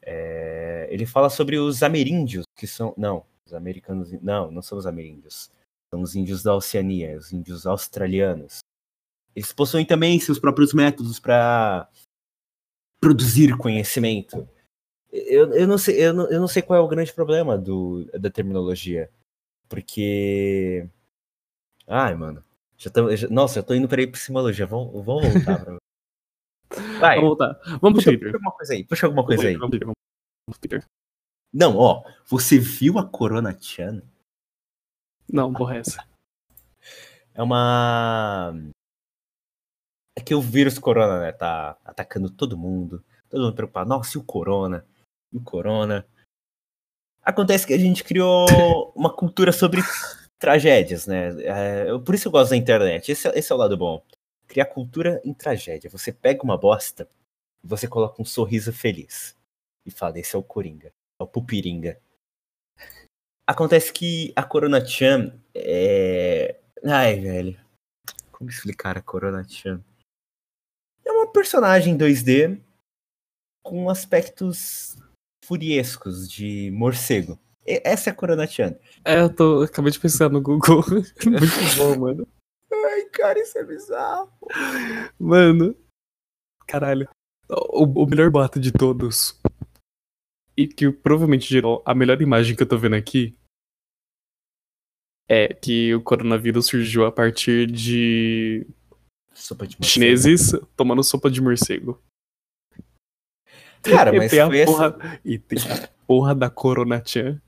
eh, 0.02 0.88
ele 0.90 1.06
fala 1.06 1.30
sobre 1.30 1.58
os 1.58 1.82
ameríndios, 1.82 2.44
que 2.56 2.66
são, 2.66 2.92
não, 2.96 3.24
os 3.46 3.54
americanos, 3.54 4.10
não, 4.20 4.50
não 4.50 4.62
são 4.62 4.78
os 4.78 4.86
ameríndios, 4.86 5.50
são 5.92 6.02
os 6.02 6.16
índios 6.16 6.42
da 6.42 6.54
Oceania, 6.54 7.16
os 7.16 7.32
índios 7.32 7.66
australianos. 7.66 8.60
Eles 9.34 9.52
possuem 9.52 9.86
também 9.86 10.18
seus 10.18 10.38
próprios 10.38 10.74
métodos 10.74 11.20
para 11.20 11.88
produzir 13.00 13.56
conhecimento. 13.56 14.48
Eu, 15.10 15.52
eu, 15.54 15.66
não 15.66 15.78
sei, 15.78 16.04
eu, 16.04 16.12
não, 16.12 16.30
eu 16.30 16.40
não 16.40 16.48
sei 16.48 16.62
qual 16.62 16.78
é 16.78 16.82
o 16.82 16.88
grande 16.88 17.12
problema 17.12 17.56
do, 17.56 18.04
da 18.18 18.30
terminologia. 18.30 19.10
Porque. 19.68 20.88
Ai, 21.86 22.14
mano. 22.14 22.44
Já 22.82 22.90
tô, 22.90 23.14
já- 23.14 23.28
nossa, 23.28 23.60
eu 23.60 23.62
tô 23.62 23.74
indo 23.74 23.86
pra 23.88 24.02
epistemologia. 24.02 24.66
Vamos, 24.66 25.04
vamos 25.04 25.32
voltar 25.32 25.64
pra. 25.64 25.76
Vai, 26.98 27.16
Vamos 27.16 27.28
voltar. 27.38 27.60
Vamos 27.80 28.04
puxa, 28.04 28.10
pro 28.10 28.18
Twitter. 28.18 28.32
puxa 28.32 28.36
alguma 28.36 28.52
coisa 28.52 28.72
aí. 28.74 28.84
Puxa 28.84 29.06
alguma 29.06 29.24
coisa 29.26 29.46
aí. 29.48 29.56
Vamos 29.56 29.78
vamos 29.78 30.58
Twitter. 30.60 30.84
Não, 31.52 31.76
ó. 31.76 32.02
Você 32.26 32.58
viu 32.58 32.98
a 32.98 33.06
Corona 33.08 33.56
Chan? 33.60 34.02
Não, 35.32 35.52
porra, 35.52 35.76
é 35.76 35.78
essa. 35.78 36.04
É 37.34 37.42
uma. 37.42 38.52
É 40.18 40.20
que 40.20 40.34
o 40.34 40.40
vírus 40.42 40.78
Corona, 40.78 41.20
né? 41.20 41.32
Tá 41.32 41.78
atacando 41.84 42.28
todo 42.30 42.56
mundo. 42.58 43.04
Todo 43.30 43.44
mundo 43.44 43.54
preocupado. 43.54 43.88
Nossa, 43.88 44.16
e 44.18 44.20
o 44.20 44.24
Corona? 44.24 44.84
E 45.32 45.36
o 45.36 45.42
Corona? 45.42 46.06
Acontece 47.22 47.66
que 47.66 47.72
a 47.74 47.78
gente 47.78 48.02
criou 48.02 48.46
uma 48.96 49.14
cultura 49.14 49.52
sobre 49.52 49.80
tragédias, 50.42 51.06
né? 51.06 51.28
É, 51.44 51.98
por 52.04 52.16
isso 52.16 52.26
eu 52.26 52.32
gosto 52.32 52.50
da 52.50 52.56
internet. 52.56 53.12
Esse, 53.12 53.28
é- 53.28 53.38
esse 53.38 53.52
é 53.52 53.54
o 53.54 53.58
lado 53.58 53.76
bom. 53.76 54.04
Criar 54.48 54.66
cultura 54.66 55.22
em 55.24 55.32
tragédia. 55.32 55.88
Você 55.88 56.12
pega 56.12 56.42
uma 56.42 56.58
bosta 56.58 57.08
e 57.62 57.66
você 57.68 57.86
coloca 57.86 58.20
um 58.20 58.24
sorriso 58.24 58.72
feliz. 58.72 59.36
E 59.86 59.90
fala, 59.92 60.18
esse 60.18 60.34
é 60.34 60.38
o 60.38 60.42
Coringa. 60.42 60.92
É 61.20 61.22
o 61.22 61.28
Pupiringa. 61.28 62.00
Acontece 63.46 63.92
que 63.92 64.32
a 64.34 64.42
Corona 64.42 64.84
Chan 64.84 65.32
é. 65.54 66.58
Ai, 66.84 67.20
velho. 67.20 67.60
Como 68.32 68.50
explicar 68.50 68.98
a 68.98 69.02
Corona 69.02 69.46
Chan? 69.48 69.80
É 71.04 71.12
uma 71.12 71.30
personagem 71.30 71.96
2D 71.96 72.60
com 73.64 73.88
aspectos 73.88 74.96
furiescos 75.44 76.28
de 76.28 76.70
morcego. 76.72 77.38
Essa 77.64 78.10
é 78.10 78.12
a 78.12 78.16
Corona 78.16 78.46
Chan. 78.46 78.74
É, 79.04 79.20
eu 79.20 79.34
tô. 79.34 79.62
Acabei 79.62 79.92
de 79.92 80.00
pensar 80.00 80.28
no 80.28 80.40
Google. 80.40 80.82
Muito 81.24 81.76
bom, 81.76 81.98
mano. 81.98 82.28
Ai, 82.72 83.02
cara, 83.12 83.38
isso 83.40 83.56
é 83.58 83.64
bizarro. 83.64 84.30
Mano. 85.18 85.76
Caralho. 86.66 87.08
O, 87.48 87.84
o 88.02 88.06
melhor 88.06 88.30
boato 88.30 88.58
de 88.58 88.72
todos. 88.72 89.38
E 90.56 90.66
que 90.66 90.90
provavelmente 90.90 91.48
gerou 91.48 91.82
a 91.86 91.94
melhor 91.94 92.20
imagem 92.20 92.56
que 92.56 92.62
eu 92.62 92.68
tô 92.68 92.76
vendo 92.78 92.96
aqui. 92.96 93.36
É 95.28 95.54
que 95.54 95.94
o 95.94 96.02
coronavírus 96.02 96.66
surgiu 96.66 97.06
a 97.06 97.12
partir 97.12 97.66
de 97.70 98.66
de 99.34 99.54
morcego. 99.54 99.84
chineses 99.84 100.52
tomando 100.76 101.02
sopa 101.04 101.30
de 101.30 101.40
morcego. 101.40 102.02
Cara, 103.82 104.14
E 104.14 104.18
mas 104.18 104.30
tem 104.30 104.40
a 104.40 104.46
essa. 104.56 104.72
porra, 104.72 105.20
E 105.24 105.38
tem 105.38 105.58
a 105.70 105.88
porra 106.06 106.34
da 106.34 106.50
Corona 106.50 107.02
Chan 107.04 107.40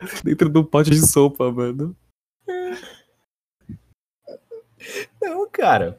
dentro 0.24 0.48
do 0.48 0.64
pote 0.64 0.90
de 0.90 1.06
sopa, 1.06 1.50
mano. 1.52 1.96
Não, 5.20 5.48
cara. 5.50 5.98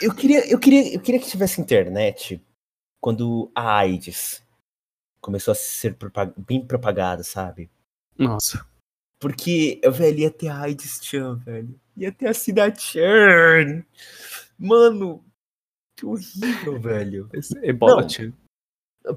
Eu 0.00 0.14
queria, 0.14 0.50
eu 0.50 0.58
queria, 0.58 0.94
eu 0.94 1.00
queria 1.00 1.20
que 1.20 1.28
tivesse 1.28 1.60
internet 1.60 2.42
quando 3.00 3.50
a 3.54 3.78
AIDS 3.78 4.42
começou 5.20 5.52
a 5.52 5.54
ser 5.54 5.94
propa- 5.94 6.32
bem 6.36 6.64
propagada, 6.66 7.22
sabe? 7.22 7.70
Nossa. 8.16 8.66
Porque, 9.20 9.80
velho, 9.92 10.20
ia 10.20 10.30
ter 10.30 10.48
a 10.48 10.60
AIDS 10.62 11.00
Chan, 11.02 11.36
velho. 11.36 11.78
Ia 11.96 12.12
ter 12.12 12.28
a 12.28 12.34
Cida 12.34 12.74
Chan. 12.74 13.84
Mano, 14.56 15.24
que 15.96 16.06
horrível, 16.06 16.80
velho. 16.80 17.28
Ebola 17.62 18.02
Não. 18.02 18.08
Chan. 18.08 18.32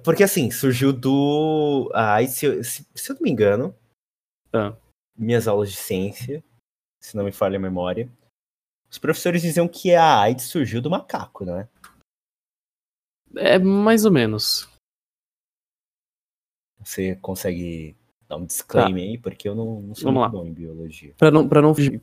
Porque 0.03 0.23
assim, 0.23 0.49
surgiu 0.51 0.93
do. 0.93 1.89
A 1.93 2.13
AIDS, 2.15 2.33
se, 2.35 2.45
eu- 2.45 2.63
se, 2.63 2.85
se 2.95 3.11
eu 3.11 3.15
não 3.15 3.21
me 3.23 3.31
engano, 3.31 3.75
Ah. 4.53 4.75
minhas 5.17 5.47
aulas 5.47 5.69
de 5.71 5.77
ciência, 5.77 6.43
se 7.01 7.15
não 7.17 7.23
me 7.25 7.31
falha 7.31 7.57
a 7.57 7.59
memória, 7.61 8.09
os 8.89 8.97
professores 8.97 9.41
diziam 9.41 9.67
que 9.67 9.93
a 9.93 10.19
AIDS 10.21 10.45
surgiu 10.45 10.81
do 10.81 10.89
macaco, 10.89 11.45
né? 11.45 11.67
É 13.35 13.57
mais 13.57 14.05
ou 14.05 14.11
menos. 14.11 14.67
Você 16.79 17.15
consegue 17.17 17.95
dar 18.27 18.37
um 18.37 18.45
disclaimer 18.45 19.03
aí, 19.03 19.17
porque 19.17 19.47
eu 19.47 19.55
não, 19.55 19.81
não 19.81 19.95
sou 19.95 20.05
Vamos 20.05 20.21
muito 20.21 20.33
lá. 20.35 20.41
bom 20.43 20.45
em 20.47 20.53
biologia. 20.53 21.13
Pra 21.17 21.29
não, 21.31 21.47
pra 21.47 21.61
não 21.61 21.73
fugir. 21.75 22.01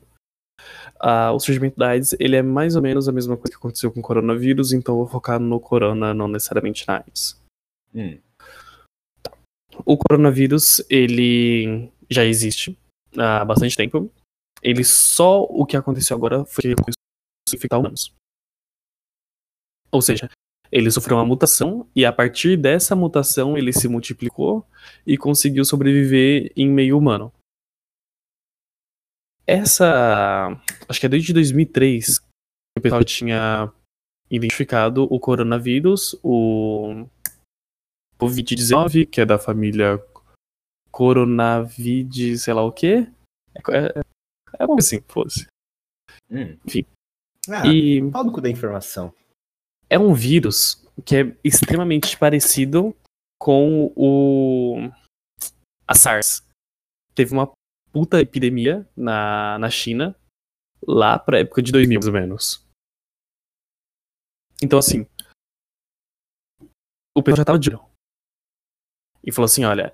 Ah, 0.99 1.31
o 1.31 1.39
surgimento 1.39 1.77
da 1.77 1.89
AIDS, 1.89 2.13
ele 2.19 2.35
é 2.35 2.41
mais 2.41 2.75
ou 2.75 2.81
menos 2.81 3.07
a 3.07 3.11
mesma 3.11 3.35
coisa 3.37 3.51
que 3.51 3.57
aconteceu 3.57 3.91
com 3.91 3.99
o 3.99 4.03
coronavírus, 4.03 4.71
então 4.73 4.95
eu 4.95 4.99
vou 4.99 5.07
focar 5.07 5.39
no 5.39 5.59
corona, 5.59 6.13
não 6.13 6.27
necessariamente 6.27 6.85
na 6.87 6.97
AIDS. 6.97 7.38
Hum, 7.93 8.19
o 9.85 9.97
coronavírus, 9.97 10.83
ele 10.89 11.91
já 12.09 12.25
existe 12.25 12.77
há 13.17 13.43
bastante 13.45 13.75
tempo. 13.75 14.11
Ele 14.61 14.83
só 14.83 15.43
o 15.43 15.65
que 15.65 15.77
aconteceu 15.77 16.15
agora 16.17 16.45
foi 16.45 16.61
que 16.61 16.67
ele 16.67 16.75
começou 16.75 17.69
a 17.71 17.77
humanos. 17.77 18.13
Ou 19.91 20.01
seja, 20.01 20.29
ele 20.71 20.91
sofreu 20.91 21.17
uma 21.17 21.25
mutação 21.25 21.89
e 21.95 22.05
a 22.05 22.13
partir 22.13 22.57
dessa 22.57 22.95
mutação 22.95 23.57
ele 23.57 23.73
se 23.73 23.87
multiplicou 23.87 24.67
e 25.05 25.17
conseguiu 25.17 25.65
sobreviver 25.65 26.51
em 26.55 26.69
meio 26.69 26.97
humano. 26.97 27.31
Essa, 29.47 30.61
acho 30.87 30.99
que 30.99 31.07
é 31.07 31.09
desde 31.09 31.33
2003 31.33 32.19
que 32.19 32.25
o 32.77 32.81
pessoal 32.81 33.03
tinha 33.03 33.73
identificado 34.29 35.07
o 35.11 35.19
coronavírus, 35.19 36.15
o 36.21 37.07
Covid-19, 38.19 39.09
que 39.09 39.21
é 39.21 39.25
da 39.25 39.39
família 39.39 40.03
Coronavid, 40.91 42.37
sei 42.37 42.53
lá 42.53 42.63
o 42.63 42.71
quê. 42.71 43.07
É, 43.69 43.99
é, 43.99 44.03
é 44.59 44.65
como 44.65 44.79
assim, 44.79 45.01
fosse. 45.07 45.47
Hum. 46.29 46.57
Enfim. 46.65 46.85
Ah, 47.49 47.65
E 47.67 48.11
pau 48.11 48.23
no 48.23 48.31
cu 48.31 48.41
da 48.41 48.49
informação. 48.49 49.13
é 49.89 49.97
um 49.97 50.13
vírus 50.13 50.85
que 51.05 51.15
é 51.15 51.37
extremamente 51.43 52.17
parecido 52.17 52.95
com 53.39 53.91
o 53.95 54.75
a 55.87 55.95
SARS. 55.95 56.43
Teve 57.15 57.31
uma 57.33 57.51
puta 57.91 58.19
epidemia 58.21 58.87
na, 58.95 59.57
na 59.57 59.69
China 59.69 60.15
lá 60.85 61.17
pra 61.17 61.39
época 61.39 61.61
de 61.63 61.71
2000, 61.71 61.99
mais 61.99 62.07
ou 62.07 62.13
menos. 62.13 62.65
Então, 64.61 64.77
assim, 64.77 65.07
o 67.15 67.23
pessoal 67.23 67.37
já 67.37 67.45
tava 67.45 67.57
de 67.59 67.69
olho. 67.69 67.88
E 69.23 69.31
falou 69.31 69.45
assim, 69.45 69.63
olha, 69.63 69.93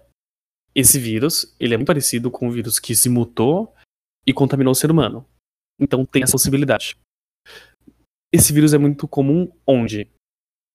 esse 0.73 0.99
vírus, 0.99 1.55
ele 1.59 1.73
é 1.73 1.77
muito 1.77 1.87
parecido 1.87 2.29
com 2.29 2.47
o 2.47 2.51
vírus 2.51 2.79
que 2.79 2.95
se 2.95 3.09
mutou 3.09 3.73
e 4.27 4.33
contaminou 4.33 4.71
o 4.71 4.75
ser 4.75 4.91
humano. 4.91 5.25
Então 5.79 6.05
tem 6.05 6.23
essa 6.23 6.33
possibilidade. 6.33 6.97
Esse 8.31 8.51
vírus 8.51 8.73
é 8.73 8.77
muito 8.77 9.07
comum 9.07 9.51
onde? 9.65 10.09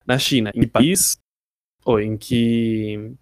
Na 0.07 0.19
China. 0.19 0.51
Em 0.55 0.63
que 0.63 0.67
país? 0.67 1.19
Ou 1.85 2.01
em 2.01 2.17
que 2.17 3.15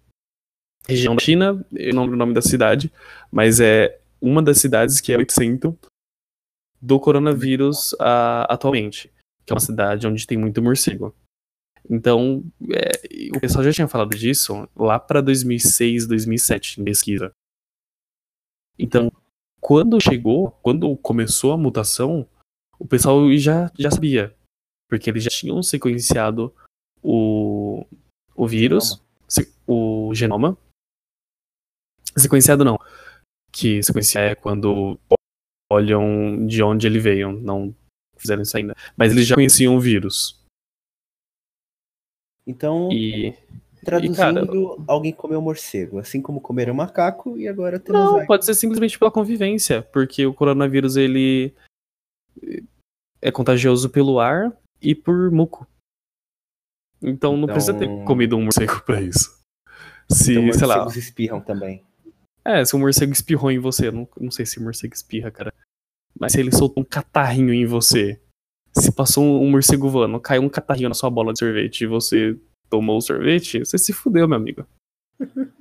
região 0.87 1.15
da 1.15 1.21
China? 1.21 1.65
Eu 1.73 1.93
não 1.93 2.03
lembro 2.03 2.15
o 2.15 2.19
nome 2.19 2.33
da 2.33 2.41
cidade, 2.41 2.91
mas 3.31 3.59
é 3.59 3.99
uma 4.21 4.41
das 4.41 4.59
cidades 4.59 5.01
que 5.01 5.11
é 5.11 5.17
o 5.17 5.21
epicentro 5.21 5.77
do 6.81 6.99
coronavírus 6.99 7.93
ah, 7.99 8.45
atualmente. 8.53 9.11
Que 9.45 9.51
é 9.51 9.53
uma 9.53 9.59
cidade 9.59 10.07
onde 10.07 10.25
tem 10.25 10.37
muito 10.37 10.61
morcego. 10.61 11.13
Então, 11.87 12.43
é, 12.71 13.35
o 13.35 13.39
pessoal 13.39 13.63
já 13.63 13.71
tinha 13.71 13.87
falado 13.87 14.15
disso 14.15 14.67
lá 14.75 14.99
para 14.99 15.21
2006, 15.21 16.07
2007, 16.07 16.81
em 16.81 16.83
pesquisa. 16.83 17.31
Então, 18.77 19.11
quando 19.59 19.99
chegou, 20.01 20.51
quando 20.63 20.95
começou 20.97 21.51
a 21.51 21.57
mutação, 21.57 22.27
o 22.79 22.85
pessoal 22.87 23.19
já, 23.37 23.71
já 23.77 23.91
sabia. 23.91 24.35
Porque 24.89 25.09
eles 25.09 25.23
já 25.23 25.29
tinham 25.29 25.61
sequenciado 25.61 26.53
o, 27.03 27.85
o 28.35 28.47
vírus, 28.47 29.01
se- 29.27 29.53
o 29.67 30.13
genoma. 30.15 30.57
Sequenciado 32.17 32.63
não. 32.65 32.77
Que 33.51 33.83
sequenciar 33.83 34.23
é 34.31 34.35
quando 34.35 34.99
olham 35.71 36.45
de 36.47 36.63
onde 36.63 36.87
ele 36.87 36.99
veio. 36.99 37.31
Não 37.33 37.75
fizeram 38.17 38.41
isso 38.41 38.55
ainda. 38.57 38.75
Mas 38.97 39.11
eles 39.11 39.27
já 39.27 39.35
conheciam 39.35 39.75
o 39.75 39.79
vírus. 39.79 40.38
Então, 42.49 42.91
E. 42.91 43.35
traduzindo, 43.85 44.15
cara- 44.17 44.41
alguém 44.87 45.13
comeu 45.13 45.39
morcego, 45.39 45.99
assim 45.99 46.19
como 46.19 46.41
comeram 46.41 46.73
macaco 46.73 47.37
e 47.37 47.47
agora 47.47 47.79
temos 47.79 48.01
Não, 48.01 48.17
a- 48.21 48.25
pode 48.25 48.43
ser 48.43 48.55
simplesmente 48.55 48.97
pela 48.97 49.11
convivência, 49.11 49.83
porque 49.83 50.25
o 50.25 50.33
coronavírus 50.33 50.95
ele 50.97 51.53
é 53.21 53.31
contagioso 53.31 53.89
pelo 53.89 54.19
ar 54.19 54.51
e 54.81 54.95
por 54.95 55.29
muco. 55.31 55.67
Então 57.01 57.37
não 57.37 57.47
precisa 57.47 57.73
ter 57.73 57.85
Então- 57.85 58.05
comido 58.05 58.35
um 58.35 58.43
morcego 58.45 58.81
pra 58.83 58.99
isso. 59.01 59.37
Se, 60.09 60.33
então 60.33 60.51
sei 60.53 60.65
lá, 60.67 60.77
morcegos 60.83 60.95
espirram 61.05 61.39
também. 61.39 61.83
é, 62.43 62.65
se 62.65 62.75
um 62.75 62.79
morcego 62.79 63.11
espirrou 63.13 63.51
em 63.51 63.59
você, 63.59 63.91
não, 63.91 64.07
não 64.19 64.31
sei 64.31 64.45
se 64.45 64.57
o 64.57 64.63
morcego 64.63 64.93
espirra, 64.95 65.29
cara. 65.29 65.53
Mas 66.19 66.31
se 66.31 66.39
ele 66.39 66.51
soltou 66.51 66.81
um 66.81 66.85
catarrinho 66.85 67.53
em 67.53 67.65
você, 67.65 68.19
se 68.77 68.91
passou 68.91 69.41
um, 69.41 69.49
morcego 69.49 69.89
voando, 69.89 70.19
caiu 70.19 70.41
um 70.41 70.49
catarrinho 70.49 70.89
na 70.89 70.95
sua 70.95 71.09
bola 71.09 71.33
de 71.33 71.39
sorvete 71.39 71.81
e 71.81 71.87
você 71.87 72.37
tomou 72.69 72.97
o 72.97 73.01
sorvete, 73.01 73.59
você 73.59 73.77
se 73.77 73.91
fudeu, 73.93 74.27
meu 74.27 74.37
amigo. 74.37 74.65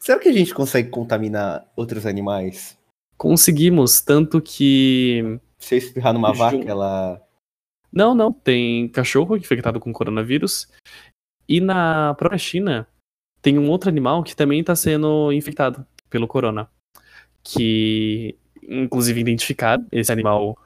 Será 0.00 0.18
que 0.18 0.28
a 0.28 0.32
gente 0.32 0.54
consegue 0.54 0.88
contaminar 0.88 1.66
outros 1.76 2.06
animais? 2.06 2.78
Conseguimos, 3.16 4.00
tanto 4.00 4.40
que 4.40 5.38
Se 5.58 5.74
eu 5.74 5.78
espirrar 5.78 6.12
numa 6.12 6.32
Jun- 6.32 6.38
vaca, 6.38 6.64
ela. 6.70 7.22
Não, 7.92 8.14
não. 8.14 8.32
Tem 8.32 8.88
cachorro 8.88 9.36
infectado 9.36 9.80
com 9.80 9.92
coronavírus. 9.92 10.68
E 11.48 11.60
na 11.60 12.14
própria 12.14 12.38
China, 12.38 12.86
tem 13.40 13.58
um 13.58 13.70
outro 13.70 13.88
animal 13.88 14.22
que 14.22 14.34
também 14.36 14.60
está 14.60 14.74
sendo 14.74 15.32
infectado 15.32 15.86
pelo 16.10 16.26
corona. 16.28 16.68
Que, 17.42 18.36
inclusive, 18.62 19.20
identificaram 19.20 19.86
esse 19.92 20.10
animal 20.12 20.58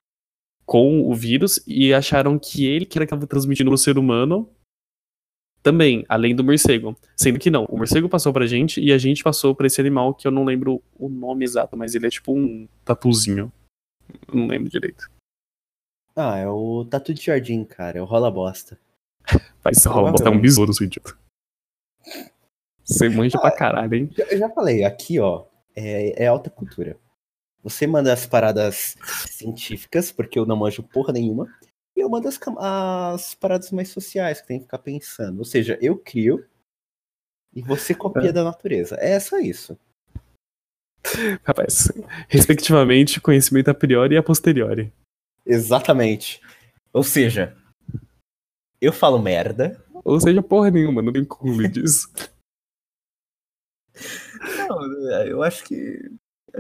com 0.71 1.01
o 1.01 1.13
vírus 1.13 1.61
e 1.67 1.93
acharam 1.93 2.39
que 2.39 2.65
ele 2.65 2.87
que 2.87 2.97
era 2.97 3.05
que 3.05 3.13
estava 3.13 3.27
transmitindo 3.27 3.73
no 3.73 3.77
ser 3.77 3.99
humano 3.99 4.49
também, 5.65 6.05
além 6.09 6.33
do 6.33 6.45
morcego. 6.45 6.97
Sendo 7.17 7.41
que 7.41 7.51
não, 7.51 7.65
o 7.65 7.77
morcego 7.77 8.09
passou 8.09 8.33
pra 8.33 8.47
gente 8.47 8.81
e 8.81 8.93
a 8.93 8.97
gente 8.97 9.25
passou 9.25 9.53
pra 9.53 9.67
esse 9.67 9.81
animal 9.81 10.15
que 10.15 10.29
eu 10.29 10.31
não 10.31 10.45
lembro 10.45 10.81
o 10.97 11.09
nome 11.09 11.45
exato, 11.45 11.77
mas 11.77 11.97
ele 11.97 12.07
é 12.07 12.11
tipo 12.11 12.33
um 12.33 12.69
tatuzinho. 12.85 13.53
Eu 14.29 14.35
Não 14.37 14.47
lembro 14.47 14.71
direito. 14.71 15.11
Ah, 16.15 16.39
é 16.39 16.49
o 16.49 16.85
tatu 16.85 17.13
de 17.13 17.21
jardim, 17.21 17.65
cara. 17.65 17.99
É 17.99 18.03
o 18.03 18.05
rola 18.05 18.31
bosta. 18.31 18.79
Vai 19.65 19.75
ser 19.75 19.89
rola 19.89 20.13
botar 20.13 20.31
um 20.31 20.41
besouro, 20.41 20.73
seu 20.73 20.87
idiota. 20.87 21.19
Você 22.85 23.09
manja 23.09 23.41
pra 23.41 23.51
caralho, 23.51 23.93
hein? 23.93 24.11
Eu 24.17 24.39
já 24.39 24.49
falei, 24.49 24.85
aqui, 24.85 25.19
ó, 25.19 25.47
é, 25.75 26.23
é 26.23 26.27
alta 26.29 26.49
cultura. 26.49 26.97
Você 27.63 27.87
manda 27.87 28.13
as 28.13 28.27
paradas 28.27 28.97
científicas, 29.29 30.11
porque 30.11 30.39
eu 30.39 30.47
não 30.47 30.57
manjo 30.57 30.83
porra 30.83 31.13
nenhuma, 31.13 31.47
e 31.97 32.01
eu 32.01 32.09
mando 32.09 32.27
as, 32.29 32.39
as 32.59 33.35
paradas 33.35 33.71
mais 33.71 33.89
sociais, 33.91 34.41
que 34.41 34.47
tem 34.47 34.59
que 34.59 34.65
ficar 34.65 34.79
pensando. 34.79 35.39
Ou 35.39 35.45
seja, 35.45 35.79
eu 35.83 35.99
crio 35.99 36.47
e 37.55 37.61
você 37.63 37.95
copia 37.95 38.31
É. 38.31 38.33
da 38.33 38.45
natureza. 38.45 38.97
É 38.99 39.19
só 39.21 39.39
isso. 39.39 39.79
Rapaz, 41.45 41.91
respectivamente, 42.29 43.21
conhecimento 43.21 43.71
a 43.71 43.75
priori 43.75 44.15
e 44.15 44.19
a 44.19 44.23
posteriori. 44.23 44.93
Exatamente. 45.45 46.41
Ou 46.93 47.03
seja, 47.03 47.57
eu 48.81 48.93
falo 48.93 49.19
merda. 49.19 49.83
Ou 50.05 50.21
seja, 50.21 50.43
porra 50.43 50.71
nenhuma, 50.71 51.03
não 51.03 51.13
tem 51.13 51.25
como 51.25 51.57
disso. 51.69 52.09
Não, 54.57 55.23
eu 55.27 55.43
acho 55.43 55.65
que. 55.65 56.11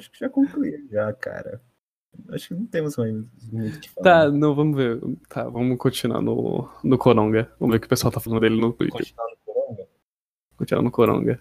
Acho 0.00 0.10
que 0.10 0.18
já 0.18 0.28
concluí, 0.30 0.88
já, 0.90 1.12
cara. 1.12 1.60
Acho 2.30 2.48
que 2.48 2.54
não 2.54 2.66
temos 2.66 2.96
mais 2.96 3.12
muito 3.52 3.76
o 3.76 3.80
que 3.80 3.90
falar. 3.90 4.04
Tá, 4.24 4.30
não, 4.30 4.54
vamos 4.54 4.76
ver. 4.76 4.98
Tá, 5.28 5.44
vamos 5.48 5.78
continuar 5.78 6.20
no, 6.22 6.68
no 6.82 6.98
Coronga. 6.98 7.52
Vamos 7.60 7.72
ver 7.74 7.76
o 7.76 7.80
que 7.80 7.86
o 7.86 7.90
pessoal 7.90 8.10
tá 8.10 8.18
falando 8.18 8.40
dele 8.40 8.60
no 8.60 8.72
Twitter. 8.72 8.98
Continuar 8.98 9.26
no 9.30 9.36
Coronga? 9.44 9.88
Continuar 10.56 10.82
no 10.82 10.90
Coronga. 10.90 11.40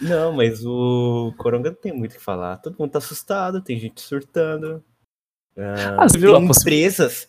Não, 0.00 0.32
mas 0.32 0.66
o 0.66 1.32
Coronga 1.38 1.70
não 1.70 1.76
tem 1.76 1.92
muito 1.92 2.12
o 2.12 2.14
que 2.16 2.20
falar. 2.20 2.56
Todo 2.58 2.76
mundo 2.78 2.90
tá 2.90 2.98
assustado, 2.98 3.62
tem 3.62 3.78
gente 3.78 4.00
surtando. 4.00 4.84
Ah, 5.56 6.08
você 6.08 6.18
viu 6.18 6.34
tem 6.34 6.44
a 6.44 6.46
possi- 6.46 6.60
empresas, 6.62 7.28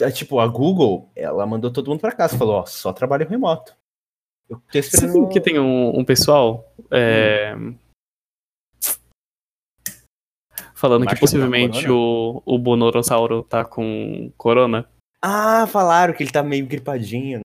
é, 0.00 0.10
tipo 0.10 0.38
a 0.38 0.46
Google, 0.46 1.10
ela 1.16 1.46
mandou 1.46 1.70
todo 1.72 1.88
mundo 1.88 2.00
pra 2.00 2.12
casa, 2.12 2.36
falou, 2.36 2.56
ó, 2.56 2.66
só 2.66 2.92
trabalho 2.92 3.28
remoto. 3.28 3.74
Eu 4.48 4.56
tô 4.58 4.62
Você 4.72 4.78
esperando... 4.80 5.12
viu 5.12 5.28
que 5.28 5.40
tem 5.40 5.58
um, 5.58 5.98
um 5.98 6.04
pessoal 6.04 6.74
é, 6.90 7.54
falando 10.80 11.06
que 11.06 11.14
da 11.14 11.20
possivelmente 11.20 11.88
o, 11.90 12.42
o 12.44 12.58
Bonorossauro 12.58 13.42
tá 13.42 13.64
com 13.64 14.32
corona? 14.36 14.88
Ah, 15.22 15.66
falaram 15.66 16.14
que 16.14 16.22
ele 16.22 16.32
tá 16.32 16.42
meio 16.42 16.66
gripadinho. 16.66 17.40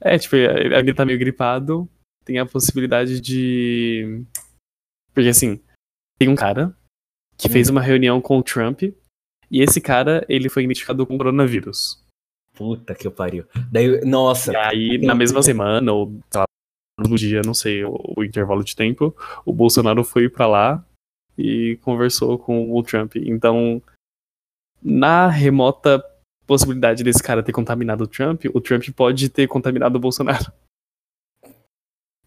É, 0.00 0.18
tipo, 0.18 0.34
ele 0.34 0.92
tá 0.92 1.04
meio 1.04 1.18
gripado. 1.18 1.88
Tem 2.24 2.38
a 2.38 2.46
possibilidade 2.46 3.20
de. 3.20 4.24
Porque 5.14 5.28
assim, 5.28 5.60
tem 6.18 6.28
um 6.28 6.34
cara 6.34 6.76
que 7.36 7.48
fez 7.48 7.70
uma 7.70 7.80
reunião 7.80 8.20
com 8.20 8.38
o 8.38 8.42
Trump. 8.42 8.82
E 9.50 9.62
esse 9.62 9.80
cara, 9.80 10.26
ele 10.28 10.50
foi 10.50 10.64
identificado 10.64 11.06
com 11.06 11.16
coronavírus. 11.16 12.04
Puta 12.52 12.94
que 12.94 13.08
pariu. 13.08 13.46
Daí, 13.70 14.04
nossa, 14.04 14.52
E 14.52 14.56
aí, 14.56 14.98
na 14.98 15.14
mesma 15.14 15.42
semana, 15.42 15.90
ou 15.92 16.20
sei 16.30 16.40
lá, 16.40 16.44
no 16.98 17.16
dia, 17.16 17.40
não 17.46 17.54
sei, 17.54 17.84
o, 17.84 17.96
o 18.16 18.24
intervalo 18.24 18.64
de 18.64 18.74
tempo, 18.74 19.16
o 19.46 19.52
Bolsonaro 19.52 20.04
foi 20.04 20.28
pra 20.28 20.46
lá 20.46 20.84
e 21.38 21.76
conversou 21.82 22.38
com 22.38 22.76
o 22.76 22.82
Trump. 22.82 23.16
Então, 23.16 23.80
na 24.82 25.28
remota 25.28 26.04
possibilidade 26.46 27.04
desse 27.04 27.22
cara 27.22 27.42
ter 27.42 27.52
contaminado 27.52 28.04
o 28.04 28.08
Trump, 28.08 28.44
o 28.52 28.60
Trump 28.60 28.82
pode 28.96 29.28
ter 29.28 29.46
contaminado 29.46 29.96
o 29.96 30.00
Bolsonaro. 30.00 30.52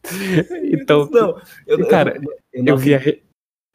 Então, 0.74 1.08
Não, 1.10 1.40
eu, 1.68 1.80
eu- 1.80 1.88
cara, 1.88 2.16
eu, 2.52 2.64
não 2.64 2.74
eu 2.74 2.78
vi 2.78 2.96
a, 2.96 3.00
eu 3.08 3.22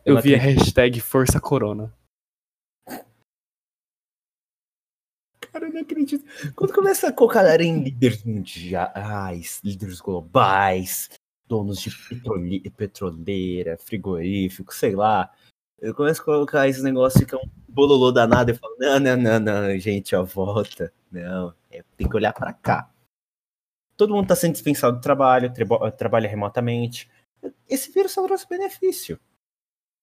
eu 0.05 0.21
vi 0.21 0.35
a 0.35 0.39
hashtag 0.39 1.01
Força 1.01 1.41
Corona. 1.41 1.93
Cara, 5.53 5.67
eu 5.69 5.73
não 5.73 5.81
acredito. 5.81 6.25
Quando 6.55 6.75
começa 6.75 7.09
a 7.09 7.13
colocar 7.13 7.43
líderes 7.61 8.25
mundiais, 8.25 9.61
líderes 9.65 10.01
globais, 10.01 11.09
donos 11.49 11.81
de 11.81 11.91
petrole- 11.91 12.71
petroleira, 12.71 13.77
frigorífico, 13.79 14.75
sei 14.75 14.95
lá. 14.95 15.33
Eu 15.79 15.95
começo 15.95 16.23
a 16.23 16.25
colocar 16.25 16.69
esses 16.69 16.83
negócios 16.83 17.25
que 17.25 17.35
é 17.35 17.39
um 17.39 17.49
bololô 17.69 18.11
danado. 18.11 18.51
Eu 18.51 18.57
falo, 18.57 18.77
não, 18.79 18.99
não, 18.99 19.17
não, 19.17 19.41
não, 19.41 19.79
gente, 19.79 20.15
ó, 20.17 20.25
volta. 20.25 20.93
Não, 21.11 21.55
é, 21.71 21.85
tem 21.97 22.09
que 22.09 22.17
olhar 22.17 22.33
pra 22.33 22.53
cá. 22.53 22.91
Todo 23.97 24.15
mundo 24.15 24.29
tá 24.29 24.37
sendo 24.37 24.53
dispensado 24.53 24.97
do 24.97 25.03
trabalho, 25.03 25.53
trabalha 25.97 26.29
remotamente. 26.29 27.11
Esse 27.69 27.93
vírus 27.93 28.13
só 28.13 28.27
trouxe 28.27 28.49
benefício. 28.49 29.19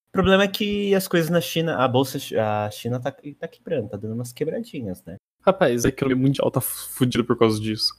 O 0.10 0.12
problema 0.12 0.44
é 0.44 0.48
que 0.48 0.94
as 0.94 1.08
coisas 1.08 1.30
na 1.30 1.42
China, 1.42 1.78
a 1.78 1.88
bolsa, 1.88 2.20
a 2.40 2.70
China 2.70 3.00
tá, 3.00 3.12
tá 3.12 3.48
quebrando, 3.48 3.90
tá 3.90 3.98
dando 3.98 4.14
umas 4.14 4.32
quebradinhas, 4.32 5.04
né? 5.04 5.18
Rapaz, 5.42 5.86
a 5.86 5.90
economia 5.90 6.24
mundial 6.24 6.50
tá 6.52 6.62
fudida 6.62 7.24
por 7.24 7.38
causa 7.38 7.60
disso. 7.60 7.94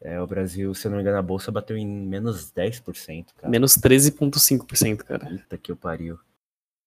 É, 0.00 0.20
o 0.20 0.26
Brasil, 0.26 0.74
se 0.74 0.86
eu 0.86 0.90
não 0.90 0.96
me 0.98 1.02
engano, 1.02 1.18
a 1.18 1.22
bolsa 1.22 1.50
bateu 1.50 1.76
em 1.76 1.86
menos 1.86 2.52
10%, 2.52 3.32
cara. 3.34 3.48
Menos 3.48 3.76
13,5%, 3.78 4.98
cara. 5.04 5.26
Puta 5.26 5.56
que 5.56 5.72
eu 5.72 5.76
pariu. 5.76 6.18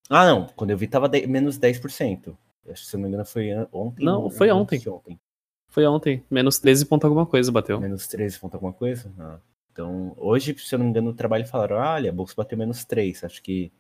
Ah, 0.10 0.26
não. 0.26 0.48
Quando 0.48 0.72
eu 0.72 0.78
vi, 0.78 0.88
tava 0.88 1.10
de- 1.10 1.26
menos 1.28 1.58
10%. 1.58 2.38
Acho 2.70 2.84
que, 2.84 2.90
se 2.90 2.96
eu 2.96 3.00
não 3.00 3.04
me 3.04 3.10
engano, 3.10 3.26
foi 3.26 3.50
ontem. 3.72 4.06
Não, 4.06 4.24
ou 4.24 4.30
foi 4.30 4.52
ontem. 4.52 4.82
ontem. 4.88 5.20
Foi 5.68 5.86
ontem. 5.86 6.24
Menos 6.30 6.60
13 6.60 6.86
ponto 6.86 7.06
alguma 7.06 7.26
coisa 7.26 7.52
bateu. 7.52 7.80
Menos 7.80 8.08
13 8.08 8.40
ponto 8.40 8.54
alguma 8.56 8.74
coisa? 8.74 9.12
Ah. 9.20 9.40
Então, 9.72 10.14
hoje, 10.18 10.56
se 10.58 10.74
eu 10.76 10.80
não 10.80 10.86
me 10.86 10.92
engano, 10.92 11.08
no 11.10 11.16
trabalho 11.16 11.48
falaram, 11.48 11.78
olha, 11.78 12.10
a 12.10 12.14
bolsa 12.14 12.34
bateu 12.36 12.58
menos 12.58 12.84
3. 12.86 13.24
Acho 13.24 13.42
que 13.42 13.72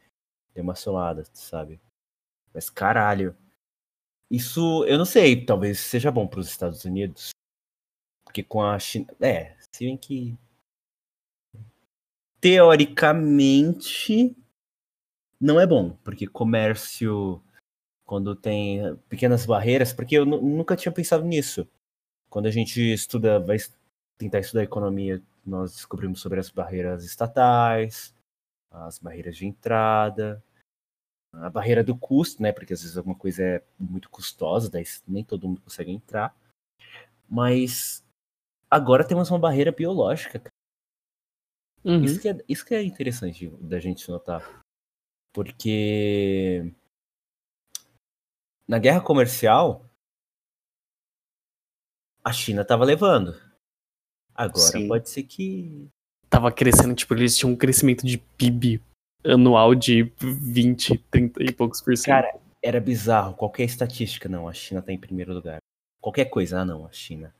deu 0.55 0.63
uma 0.63 0.75
somada, 0.75 1.23
sabe? 1.33 1.79
Mas 2.53 2.69
caralho. 2.69 3.35
Isso, 4.29 4.85
eu 4.85 4.97
não 4.97 5.05
sei, 5.05 5.43
talvez 5.43 5.79
seja 5.79 6.11
bom 6.11 6.27
para 6.27 6.39
os 6.39 6.47
Estados 6.47 6.85
Unidos. 6.85 7.31
Porque 8.29 8.43
com 8.43 8.61
a 8.61 8.77
China. 8.77 9.07
É, 9.19 9.55
se 9.71 9.85
bem 9.85 9.97
que. 9.97 10.37
Teoricamente. 12.39 14.37
Não 15.41 15.59
é 15.59 15.65
bom, 15.65 15.97
porque 16.03 16.27
comércio. 16.27 17.41
Quando 18.05 18.35
tem 18.35 18.95
pequenas 19.09 19.47
barreiras. 19.47 19.91
Porque 19.91 20.15
eu 20.15 20.27
nu- 20.27 20.41
nunca 20.41 20.75
tinha 20.75 20.91
pensado 20.91 21.25
nisso. 21.25 21.67
Quando 22.29 22.45
a 22.45 22.51
gente 22.51 22.79
estuda, 22.79 23.39
vai 23.39 23.57
tentar 24.19 24.39
estudar 24.39 24.61
economia, 24.61 25.19
nós 25.43 25.73
descobrimos 25.73 26.21
sobre 26.21 26.39
as 26.39 26.51
barreiras 26.51 27.03
estatais, 27.03 28.13
as 28.69 28.99
barreiras 28.99 29.35
de 29.35 29.47
entrada, 29.47 30.43
a 31.33 31.49
barreira 31.49 31.83
do 31.83 31.97
custo, 31.97 32.43
né? 32.43 32.51
Porque 32.51 32.73
às 32.73 32.81
vezes 32.83 32.95
alguma 32.95 33.15
coisa 33.15 33.43
é 33.43 33.63
muito 33.79 34.07
custosa, 34.11 34.69
daí 34.69 34.83
nem 35.07 35.23
todo 35.23 35.47
mundo 35.47 35.61
consegue 35.61 35.91
entrar. 35.91 36.35
Mas 37.27 38.03
agora 38.69 39.07
temos 39.07 39.29
uma 39.29 39.39
barreira 39.39 39.71
biológica. 39.71 40.43
Uhum. 41.83 42.03
Isso, 42.03 42.19
que 42.19 42.29
é, 42.29 42.37
isso 42.47 42.65
que 42.65 42.75
é 42.75 42.83
interessante 42.83 43.47
da 43.61 43.79
gente 43.79 44.09
notar. 44.09 44.63
Porque 45.33 46.73
na 48.67 48.79
guerra 48.79 49.01
comercial, 49.01 49.85
a 52.23 52.31
China 52.33 52.61
estava 52.61 52.83
levando. 52.83 53.39
Agora 54.35 54.71
Sim. 54.71 54.87
pode 54.87 55.09
ser 55.09 55.23
que 55.23 55.89
Tava 56.29 56.51
crescendo, 56.51 56.93
tipo, 56.93 57.15
eles 57.15 57.35
tinham 57.35 57.51
um 57.51 57.55
crescimento 57.55 58.05
de 58.05 58.19
PIB 58.19 58.79
anual 59.25 59.73
de 59.73 60.03
20, 60.19 60.97
30 61.09 61.43
e 61.43 61.51
poucos 61.51 61.81
por 61.81 61.97
cento. 61.97 62.13
Cara, 62.13 62.39
era 62.61 62.79
bizarro. 62.79 63.33
Qualquer 63.33 63.63
estatística, 63.63 64.29
não, 64.29 64.47
a 64.47 64.53
China 64.53 64.81
tá 64.81 64.93
em 64.93 64.99
primeiro 64.99 65.33
lugar. 65.33 65.57
Qualquer 65.99 66.25
coisa, 66.25 66.59
ah 66.59 66.65
não, 66.65 66.85
a 66.85 66.91
China. 66.91 67.33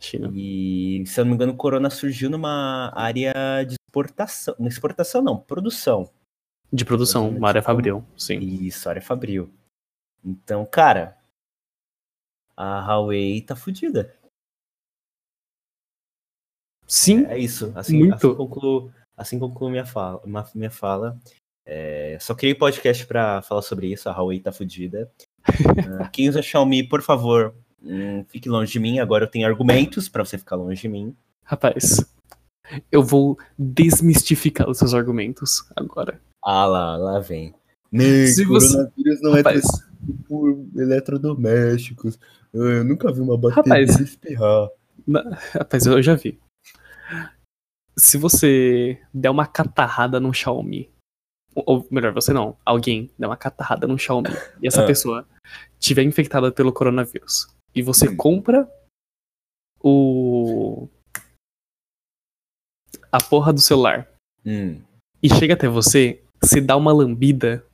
China. 0.00 0.30
E, 0.34 1.02
se 1.06 1.20
eu 1.20 1.24
não 1.24 1.30
me 1.30 1.34
engano, 1.34 1.52
o 1.52 1.56
Corona 1.56 1.90
surgiu 1.90 2.30
numa 2.30 2.92
área 2.94 3.64
de 3.64 3.74
exportação. 3.74 4.54
Não 4.58 4.68
exportação, 4.68 5.22
não, 5.22 5.38
produção. 5.38 6.10
De 6.72 6.84
produção, 6.84 7.28
uma 7.30 7.48
área 7.48 7.62
fabril, 7.62 8.04
sim. 8.16 8.38
Isso, 8.38 8.88
área 8.88 9.00
fabril. 9.00 9.50
Então, 10.24 10.66
cara, 10.66 11.16
a 12.56 12.80
Huawei 12.80 13.40
tá 13.40 13.56
fudida. 13.56 14.14
Sim, 16.86 17.26
É 17.26 17.38
isso. 17.38 17.72
Assim, 17.74 17.98
Muito. 17.98 18.14
assim 18.14 18.34
concluo, 18.34 18.92
assim 19.16 19.38
concluo 19.38 19.70
minha 19.70 19.84
fala. 19.84 20.22
Minha 20.54 20.70
fala. 20.70 21.20
É, 21.64 22.18
só 22.18 22.34
criei 22.34 22.54
podcast 22.54 23.06
pra 23.06 23.42
falar 23.42 23.62
sobre 23.62 23.92
isso. 23.92 24.08
A 24.08 24.12
Huawei 24.12 24.40
tá 24.40 24.52
fudida. 24.52 25.10
Ah, 26.00 26.08
quem 26.08 26.28
usa 26.28 26.42
Xiaomi, 26.42 26.86
por 26.86 27.00
favor, 27.00 27.54
hum, 27.82 28.24
fique 28.28 28.48
longe 28.48 28.72
de 28.72 28.78
mim. 28.80 28.98
Agora 28.98 29.24
eu 29.24 29.30
tenho 29.30 29.46
argumentos 29.46 30.08
pra 30.08 30.24
você 30.24 30.38
ficar 30.38 30.56
longe 30.56 30.80
de 30.82 30.88
mim. 30.88 31.14
rapaz. 31.44 32.04
Eu 32.92 33.02
vou 33.02 33.38
desmistificar 33.58 34.68
os 34.68 34.76
seus 34.76 34.92
argumentos 34.92 35.64
agora. 35.74 36.20
Ah 36.44 36.66
lá, 36.66 36.96
lá 36.98 37.18
vem. 37.18 37.54
Nem, 37.90 38.26
Se 38.26 38.44
você- 38.44 38.68
coronavírus 38.76 39.22
não 39.22 39.32
Rapaz. 39.32 39.64
é 39.64 40.28
por 40.28 40.66
eletrodomésticos. 40.76 42.18
Eu 42.52 42.84
nunca 42.84 43.10
vi 43.12 43.20
uma 43.22 43.38
bateria 43.38 43.62
Rapaz. 43.86 43.98
espirrar. 44.00 44.68
Rapaz, 45.54 45.86
eu 45.86 46.02
já 46.02 46.14
vi. 46.14 46.38
Se 47.96 48.16
você 48.18 49.00
der 49.12 49.30
uma 49.30 49.46
catarrada 49.46 50.20
no 50.20 50.32
Xiaomi, 50.32 50.90
ou- 51.54 51.86
melhor, 51.90 52.12
você 52.12 52.32
não, 52.32 52.56
alguém 52.64 53.10
der 53.18 53.26
uma 53.26 53.36
catarrada 53.36 53.86
no 53.86 53.98
Xiaomi 53.98 54.28
e 54.62 54.68
essa 54.68 54.82
Ah. 54.82 54.86
pessoa 54.86 55.26
tiver 55.78 56.02
infectada 56.02 56.52
pelo 56.52 56.72
coronavírus 56.72 57.48
e 57.74 57.82
você 57.82 58.14
compra 58.14 58.68
o 59.80 60.88
a 63.10 63.18
porra 63.22 63.52
do 63.52 63.60
celular 63.60 64.08
Hum. 64.44 64.82
e 65.22 65.28
chega 65.28 65.54
até 65.54 65.68
você, 65.68 66.22
você 66.42 66.60
dá 66.60 66.76
uma 66.76 66.92
lambida 66.92 67.64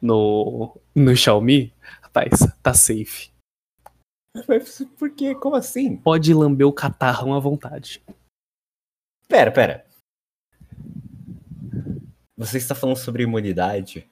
no 0.00 0.76
no 0.94 1.14
Xiaomi, 1.14 1.72
rapaz, 2.02 2.30
tá 2.62 2.72
safe. 2.72 3.30
Mas 4.48 4.82
por 4.98 5.10
quê? 5.10 5.34
Como 5.34 5.56
assim? 5.56 5.96
Pode 5.96 6.32
lamber 6.34 6.66
o 6.66 6.72
catarrão 6.72 7.34
à 7.34 7.38
vontade. 7.38 8.02
Pera, 9.28 9.50
pera. 9.50 9.86
Você 12.36 12.58
está 12.58 12.74
falando 12.74 12.96
sobre 12.96 13.22
imunidade? 13.22 14.08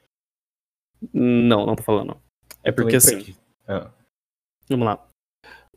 Não, 1.13 1.67
não 1.67 1.77
tô 1.77 1.83
falando. 1.83 2.21
É 2.63 2.73
porque 2.73 2.97
assim. 2.97 3.37
Ah, 3.69 3.91
vamos 4.69 4.87
lá. 4.87 5.07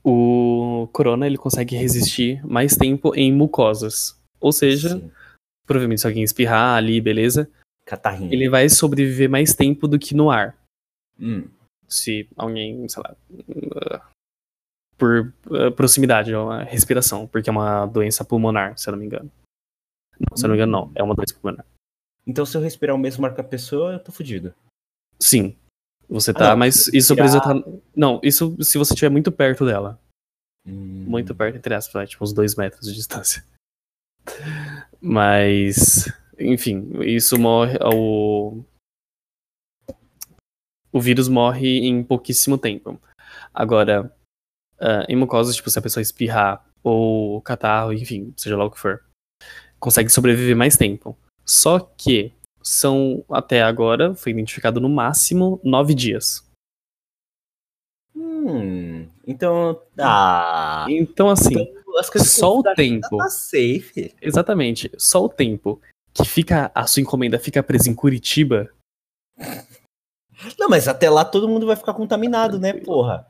O 0.09 0.87
corona 0.93 1.27
ele 1.27 1.37
consegue 1.37 1.75
resistir 1.75 2.41
mais 2.47 2.77
tempo 2.77 3.13
em 3.13 3.33
mucosas. 3.33 4.17
Ou 4.39 4.53
seja, 4.53 4.97
sim. 4.97 5.11
provavelmente 5.65 5.99
se 5.99 6.07
alguém 6.07 6.23
espirrar 6.23 6.77
ali, 6.77 7.01
beleza, 7.01 7.51
Catarrinho. 7.85 8.31
ele 8.31 8.47
vai 8.47 8.69
sobreviver 8.69 9.29
mais 9.29 9.53
tempo 9.53 9.85
do 9.85 9.99
que 9.99 10.15
no 10.15 10.31
ar. 10.31 10.57
Hum. 11.19 11.49
Se 11.89 12.25
alguém, 12.37 12.87
sei 12.87 13.03
lá, 13.03 13.17
por 14.97 15.33
uh, 15.47 15.71
proximidade, 15.75 16.31
é 16.31 16.37
uma 16.37 16.63
respiração, 16.63 17.27
porque 17.27 17.49
é 17.49 17.51
uma 17.51 17.85
doença 17.85 18.23
pulmonar, 18.23 18.77
se 18.77 18.87
eu 18.87 18.93
não 18.93 18.99
me 18.99 19.05
engano. 19.05 19.29
Não, 20.17 20.37
se 20.37 20.45
eu 20.45 20.47
não 20.47 20.55
me 20.55 20.61
engano, 20.61 20.71
não. 20.71 20.91
É 20.95 21.03
uma 21.03 21.15
doença 21.15 21.33
pulmonar. 21.33 21.65
Então, 22.25 22.45
se 22.45 22.55
eu 22.55 22.61
respirar 22.61 22.95
o 22.95 22.99
mesmo 22.99 23.25
ar 23.25 23.35
que 23.35 23.41
a 23.41 23.43
pessoa, 23.43 23.91
eu 23.91 23.99
tô 23.99 24.13
fudido. 24.13 24.53
Sim. 25.19 25.53
Você 26.09 26.31
Ah, 26.31 26.33
tá, 26.33 26.49
não, 26.51 26.57
mas 26.57 26.87
isso 26.87 27.13
respirar- 27.13 27.17
precisa 27.17 27.37
estar. 27.39 27.79
Não, 27.95 28.19
isso 28.23 28.55
se 28.61 28.77
você 28.77 28.93
estiver 28.93 29.09
muito 29.09 29.31
perto 29.31 29.65
dela. 29.65 29.99
Hum. 30.65 31.05
Muito 31.07 31.33
perto, 31.35 31.57
entre 31.57 31.73
aspas, 31.73 32.01
né? 32.01 32.07
tipo 32.07 32.23
uns 32.23 32.33
dois 32.33 32.55
metros 32.55 32.87
de 32.87 32.93
distância. 32.93 33.43
Mas, 35.01 36.05
enfim, 36.39 36.89
isso 37.03 37.37
morre. 37.39 37.77
O, 37.83 38.63
o 40.91 40.99
vírus 41.01 41.27
morre 41.27 41.79
em 41.87 42.03
pouquíssimo 42.03 42.57
tempo. 42.57 42.99
Agora, 43.53 44.13
ah, 44.79 45.05
em 45.07 45.15
mucosas, 45.15 45.55
tipo, 45.55 45.69
se 45.69 45.77
a 45.79 45.81
pessoa 45.81 46.01
espirrar 46.01 46.65
ou 46.83 47.41
catarro, 47.41 47.93
enfim, 47.93 48.33
seja 48.37 48.55
lá 48.57 48.65
o 48.65 48.71
que 48.71 48.79
for, 48.79 49.03
consegue 49.79 50.09
sobreviver 50.09 50.55
mais 50.55 50.77
tempo. 50.77 51.17
Só 51.45 51.79
que 51.79 52.33
são, 52.67 53.23
até 53.29 53.61
agora, 53.61 54.13
foi 54.13 54.31
identificado 54.31 54.81
no 54.81 54.89
máximo 54.89 55.59
nove 55.63 55.95
dias. 55.95 56.45
Hum. 58.15 59.07
Então. 59.25 59.81
Ah. 59.97 60.85
Então, 60.89 61.29
assim, 61.29 61.53
Então, 61.53 62.23
só 62.23 62.59
o 62.59 62.63
tempo. 62.63 63.17
Tá 63.17 63.29
safe. 63.29 64.13
Exatamente. 64.21 64.91
Só 64.97 65.23
o 65.23 65.29
tempo 65.29 65.81
que 66.13 66.25
fica 66.25 66.71
a 66.75 66.85
sua 66.85 67.01
encomenda 67.01 67.39
fica 67.39 67.63
presa 67.63 67.89
em 67.89 67.95
Curitiba. 67.95 68.69
Não, 70.59 70.69
mas 70.69 70.87
até 70.87 71.09
lá 71.09 71.23
todo 71.23 71.47
mundo 71.47 71.65
vai 71.65 71.75
ficar 71.75 71.93
contaminado, 71.93 72.59
né, 72.59 72.73
porra? 72.73 73.27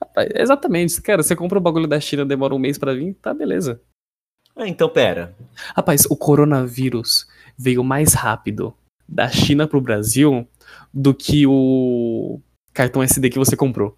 rapaz, 0.00 0.28
Exatamente. 0.34 1.00
Cara, 1.00 1.22
você 1.22 1.34
compra 1.34 1.58
o 1.58 1.62
bagulho 1.62 1.86
da 1.86 2.00
China, 2.00 2.24
demora 2.24 2.54
um 2.54 2.58
mês 2.58 2.78
pra 2.78 2.94
vir, 2.94 3.14
tá 3.14 3.34
beleza. 3.34 3.80
Ah, 4.54 4.68
então 4.68 4.88
pera. 4.88 5.34
Rapaz, 5.74 6.04
o 6.10 6.16
coronavírus 6.16 7.26
veio 7.56 7.82
mais 7.84 8.14
rápido 8.14 8.74
da 9.08 9.28
China 9.28 9.66
pro 9.68 9.80
Brasil 9.80 10.46
do 10.92 11.14
que 11.14 11.46
o 11.46 12.40
cartão 12.72 13.02
SD 13.02 13.30
que 13.30 13.38
você 13.38 13.56
comprou. 13.56 13.96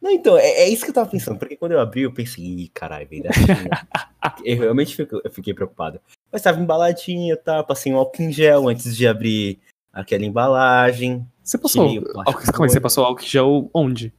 Não, 0.00 0.10
então, 0.10 0.36
é, 0.38 0.62
é 0.62 0.68
isso 0.68 0.84
que 0.84 0.90
eu 0.90 0.94
tava 0.94 1.10
pensando, 1.10 1.38
porque 1.38 1.56
quando 1.56 1.72
eu 1.72 1.80
abri, 1.80 2.02
eu 2.02 2.12
pensei, 2.12 2.42
ih, 2.42 2.68
caralho, 2.68 3.06
veio 3.06 3.22
da 3.24 3.32
China. 3.32 3.68
eu 4.44 4.56
realmente 4.56 4.96
fico- 4.96 5.20
eu 5.22 5.30
fiquei 5.30 5.52
preocupado. 5.52 6.00
Mas 6.32 6.40
tava 6.40 6.58
embaladinho, 6.60 7.36
tá? 7.36 7.62
Passei 7.62 7.92
um 7.92 7.96
álcool 7.96 8.22
em 8.22 8.32
gel 8.32 8.68
antes 8.68 8.96
de 8.96 9.06
abrir 9.06 9.58
aquela 9.92 10.24
embalagem. 10.24 11.26
Você 11.42 11.58
passou. 11.58 11.86
Álcool- 11.86 12.52
Calma 12.52 12.64
aí, 12.66 12.70
você 12.70 12.80
passou 12.80 13.04
álcool 13.04 13.22
em 13.22 13.26
gel 13.26 13.70
onde? 13.74 14.12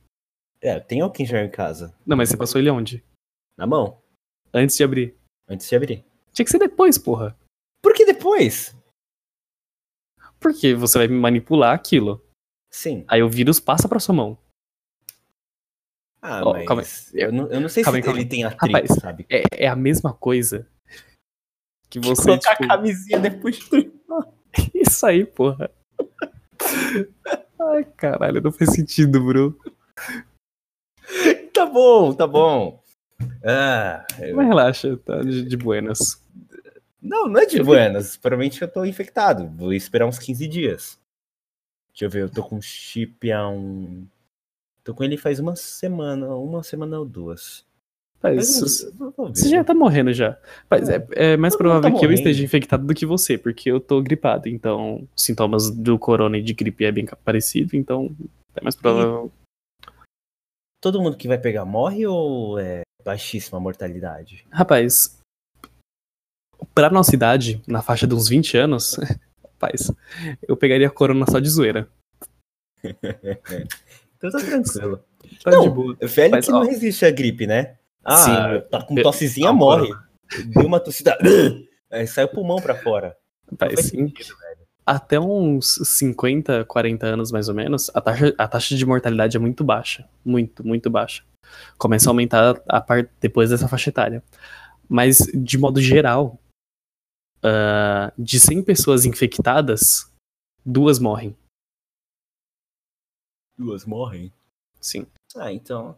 É, 0.62 0.80
tem 0.80 1.02
álcool 1.02 1.24
em 1.24 1.26
gel 1.26 1.44
em 1.44 1.50
casa. 1.50 1.96
Não, 2.06 2.16
mas 2.16 2.30
você 2.30 2.38
passou 2.38 2.62
ele 2.62 2.70
onde? 2.70 3.04
Na 3.58 3.66
mão, 3.66 3.98
Antes 4.54 4.78
de 4.78 4.84
abrir. 4.84 5.16
antes 5.48 5.68
de 5.68 5.76
abrir. 5.76 6.04
Tinha 6.32 6.46
que 6.46 6.52
ser 6.52 6.60
depois, 6.60 6.98
porra. 7.00 7.36
Por 7.82 7.94
que 7.94 8.06
depois? 8.06 8.76
Porque 10.40 10.74
você 10.74 10.98
vai 11.00 11.08
manipular 11.08 11.74
aquilo. 11.74 12.24
Sim. 12.72 13.04
Aí 13.08 13.22
o 13.22 13.30
vírus 13.30 13.60
passa 13.60 13.88
pra 13.88 14.00
sua 14.00 14.16
mão. 14.16 14.38
Ah, 16.22 16.42
Ó, 16.46 16.54
mas 16.54 16.66
calma 16.68 16.84
eu 17.14 17.32
não, 17.32 17.48
eu 17.48 17.60
não 17.60 17.68
sei 17.68 17.84
Calma 17.84 18.00
se 18.02 18.08
aí, 18.08 18.16
ele 18.16 18.26
tem 18.26 18.44
atrito, 18.44 18.66
Rapaz, 18.76 18.92
sabe? 19.02 19.26
É, 19.30 19.66
é 19.66 19.68
a 19.68 19.76
mesma 19.76 20.14
coisa 20.14 20.68
que 21.90 22.00
você, 22.00 22.22
Colocar 22.24 22.52
tipo... 22.52 22.64
a 22.66 22.68
camisinha 22.68 23.20
depois 23.20 23.58
de 23.58 23.92
Isso 24.76 25.06
aí, 25.06 25.26
porra. 25.26 25.72
Ai, 27.60 27.84
caralho, 27.98 28.40
não 28.42 28.52
faz 28.52 28.72
sentido, 28.74 29.24
bro. 29.24 29.60
Tá 31.54 31.66
bom, 31.66 32.14
tá 32.14 32.28
bom. 32.28 32.82
Ah, 33.44 34.06
eu- 34.20 34.36
Mas 34.36 34.48
relaxa, 34.48 34.98
tá 34.98 35.22
de, 35.22 35.44
de 35.44 35.58
buenas. 35.58 36.21
Não, 37.02 37.28
não 37.28 37.40
é 37.40 37.46
de 37.46 37.62
buenas. 37.64 38.16
Provavelmente 38.16 38.62
eu 38.62 38.68
tô 38.68 38.86
infectado. 38.86 39.48
Vou 39.58 39.74
esperar 39.74 40.06
uns 40.06 40.20
15 40.20 40.48
dias. 40.48 41.00
Deixa 41.92 42.06
eu 42.06 42.10
ver, 42.10 42.22
eu 42.24 42.30
tô 42.30 42.44
com 42.44 42.62
chip 42.62 43.32
há 43.32 43.48
um. 43.48 44.06
Tô 44.84 44.94
com 44.94 45.04
ele 45.04 45.18
faz 45.18 45.40
uma 45.40 45.56
semana, 45.56 46.28
uma 46.36 46.64
semana 46.64 47.00
ou 47.00 47.06
duas. 47.06 47.66
Mas 48.22 48.62
Mas 48.62 48.94
você 49.18 49.50
já 49.50 49.64
tá 49.64 49.74
morrendo 49.74 50.14
já. 50.14 50.38
Mas 50.70 50.88
é, 50.90 51.06
é 51.12 51.38
mais 51.38 51.54
Todo 51.54 51.64
mundo 51.64 51.72
provável 51.72 51.94
tá 51.94 52.00
que 52.00 52.06
eu 52.06 52.14
esteja 52.14 52.44
infectado 52.44 52.86
do 52.86 52.94
que 52.94 53.06
você, 53.06 53.38
porque 53.38 53.72
eu 53.72 53.80
tô 53.80 54.02
gripado. 54.02 54.48
Então, 54.48 55.08
os 55.16 55.24
sintomas 55.24 55.72
do 55.72 55.98
corona 55.98 56.38
e 56.38 56.42
de 56.42 56.54
gripe 56.54 56.86
é 56.86 56.92
bem 56.92 57.06
parecido, 57.24 57.76
então 57.76 58.16
é 58.56 58.62
mais 58.62 58.76
provável. 58.76 59.32
Todo 60.80 61.02
mundo 61.02 61.18
que 61.18 61.28
vai 61.28 61.38
pegar 61.38 61.66
morre 61.66 62.06
ou 62.06 62.60
é 62.60 62.82
baixíssima 63.04 63.58
a 63.58 63.62
mortalidade? 63.62 64.46
Rapaz, 64.52 65.21
pra 66.74 66.90
nossa 66.90 67.14
idade, 67.16 67.62
na 67.68 67.82
faixa 67.82 68.06
de 68.08 68.14
uns 68.16 68.28
20 68.28 68.58
anos, 68.58 68.98
rapaz, 69.44 69.92
eu 70.48 70.56
pegaria 70.58 70.90
corona 70.90 71.26
só 71.30 71.40
de 71.40 71.50
zoeira. 71.50 71.88
Então 74.18 74.30
tá 74.30 74.38
tranquilo. 74.40 75.04
Tá 75.44 75.50
Não, 75.50 75.64
de 75.64 75.70
boa. 75.72 75.98
Velho 76.00 76.32
Mas, 76.32 76.46
que 76.46 76.52
não 76.52 76.60
ó. 76.60 76.64
resiste 76.64 77.04
à 77.06 77.10
gripe, 77.10 77.48
né? 77.48 77.76
Ah, 78.06 78.18
Sim. 78.18 78.62
tá 78.70 78.84
com 78.84 78.96
Eu- 78.96 79.04
tossezinha, 79.04 79.48
não, 79.48 79.56
morre. 79.56 79.90
Deu 80.54 80.68
uma 80.68 80.80
tossida. 80.80 81.18
Aí 81.92 82.06
sai 82.06 82.26
o 82.26 82.28
pulmão 82.30 82.58
pra 82.62 82.76
fora. 82.76 83.18
Não 83.52 83.58
Rapaz, 83.60 83.80
sim. 83.88 84.08
sentido. 84.08 84.36
Até 84.86 85.20
uns 85.20 85.80
50, 85.84 86.66
40 86.66 87.06
anos 87.08 87.32
mais 87.32 87.50
ou 87.50 87.56
menos, 87.56 87.90
a 87.96 88.00
taxa, 88.02 88.34
a 88.38 88.48
taxa 88.48 88.76
de 88.76 88.86
mortalidade 88.86 89.36
é 89.36 89.40
muito 89.40 89.64
baixa. 89.64 90.08
Muito, 90.24 90.66
muito 90.66 90.88
baixa. 90.90 91.24
Começa 91.78 92.08
a 92.08 92.12
aumentar 92.12 92.62
a 92.70 92.80
par, 92.80 93.08
depois 93.20 93.50
dessa 93.50 93.68
faixa 93.68 93.90
etária. 93.90 94.24
Mas, 94.88 95.18
de 95.34 95.58
modo 95.58 95.82
geral, 95.82 96.40
ah, 97.44 98.14
de 98.18 98.40
100 98.40 98.64
pessoas 98.64 99.06
infectadas, 99.06 100.12
duas 100.66 101.00
morrem. 101.00 101.36
Duas 103.58 103.86
morrem. 103.86 104.32
Sim. 104.80 105.06
Ah, 105.36 105.52
então. 105.52 105.98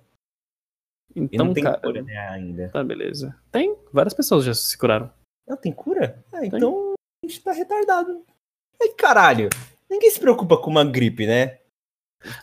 E 1.16 1.22
Então, 1.22 1.46
não 1.48 1.54
tem 1.54 1.64
cara, 1.64 1.80
cura, 1.80 2.02
né, 2.02 2.18
ainda. 2.30 2.70
tá 2.70 2.84
beleza. 2.84 3.40
Tem, 3.52 3.78
várias 3.92 4.14
pessoas 4.14 4.44
já 4.44 4.54
se 4.54 4.78
curaram. 4.78 5.12
Não 5.48 5.56
tem 5.58 5.72
cura? 5.72 6.24
Ah, 6.32 6.46
então 6.46 6.94
a 7.24 7.28
gente 7.28 7.42
tá 7.42 7.52
retardado. 7.52 8.26
Ai, 8.82 8.90
caralho. 8.90 9.50
Ninguém 9.90 10.10
se 10.10 10.20
preocupa 10.20 10.58
com 10.58 10.70
uma 10.70 10.84
gripe, 10.84 11.28
né? 11.28 11.60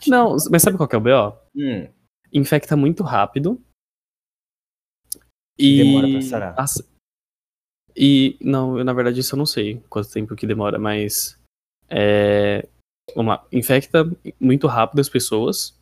Não, 0.07 0.35
mas 0.49 0.61
sabe 0.61 0.77
qual 0.77 0.87
que 0.87 0.95
é 0.95 0.97
o 0.97 1.01
BO? 1.01 1.37
Hum, 1.55 1.91
infecta 2.31 2.77
muito 2.77 3.03
rápido. 3.03 3.61
E 5.57 5.77
Demora 5.83 6.07
pra 6.07 6.21
sarar. 6.21 6.55
E 7.95 8.37
não, 8.41 8.77
eu, 8.77 8.83
na 8.83 8.93
verdade 8.93 9.19
isso 9.19 9.35
eu 9.35 9.37
não 9.37 9.45
sei 9.45 9.81
quanto 9.89 10.11
tempo 10.11 10.35
que 10.35 10.47
demora, 10.47 10.79
mas 10.79 11.37
é, 11.89 12.67
vamos 13.15 13.31
lá, 13.31 13.45
infecta 13.51 14.09
muito 14.39 14.67
rápido 14.67 14.99
as 14.99 15.09
pessoas. 15.09 15.77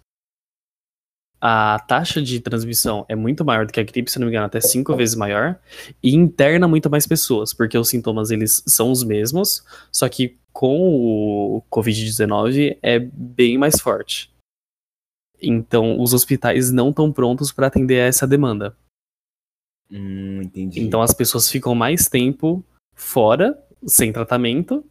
A 1.42 1.80
taxa 1.88 2.22
de 2.22 2.42
transmissão 2.42 3.06
é 3.08 3.16
muito 3.16 3.46
maior 3.46 3.66
do 3.66 3.72
que 3.72 3.80
a 3.80 3.84
gripe, 3.84 4.12
se 4.12 4.20
não 4.20 4.26
me 4.26 4.32
engano, 4.32 4.48
até 4.48 4.60
cinco 4.60 4.94
vezes 4.96 5.16
maior. 5.16 5.58
E 6.04 6.14
interna 6.14 6.68
muito 6.68 6.90
mais 6.90 7.08
pessoas, 7.08 7.54
porque 7.54 7.78
os 7.78 7.88
sintomas 7.88 8.30
eles 8.30 8.62
são 8.68 8.92
os 8.92 9.04
mesmos, 9.04 9.64
só 9.90 10.10
que 10.10 10.38
com 10.52 10.78
o 10.78 11.64
Covid-19 11.72 12.78
é 12.82 13.00
bem 13.00 13.58
mais 13.58 13.80
forte. 13.80 14.30
Então, 15.42 16.02
os 16.02 16.14
hospitais 16.14 16.72
não 16.72 16.90
estão 16.90 17.14
prontos 17.14 17.54
para 17.54 17.68
atender 17.68 18.02
a 18.02 18.08
essa 18.08 18.28
demanda. 18.28 18.76
Hum, 19.92 20.42
entendi. 20.42 20.82
Então, 20.82 21.02
as 21.02 21.14
pessoas 21.14 21.50
ficam 21.50 21.74
mais 21.76 22.08
tempo 22.08 22.64
fora, 22.96 23.62
sem 23.86 24.12
tratamento, 24.14 24.84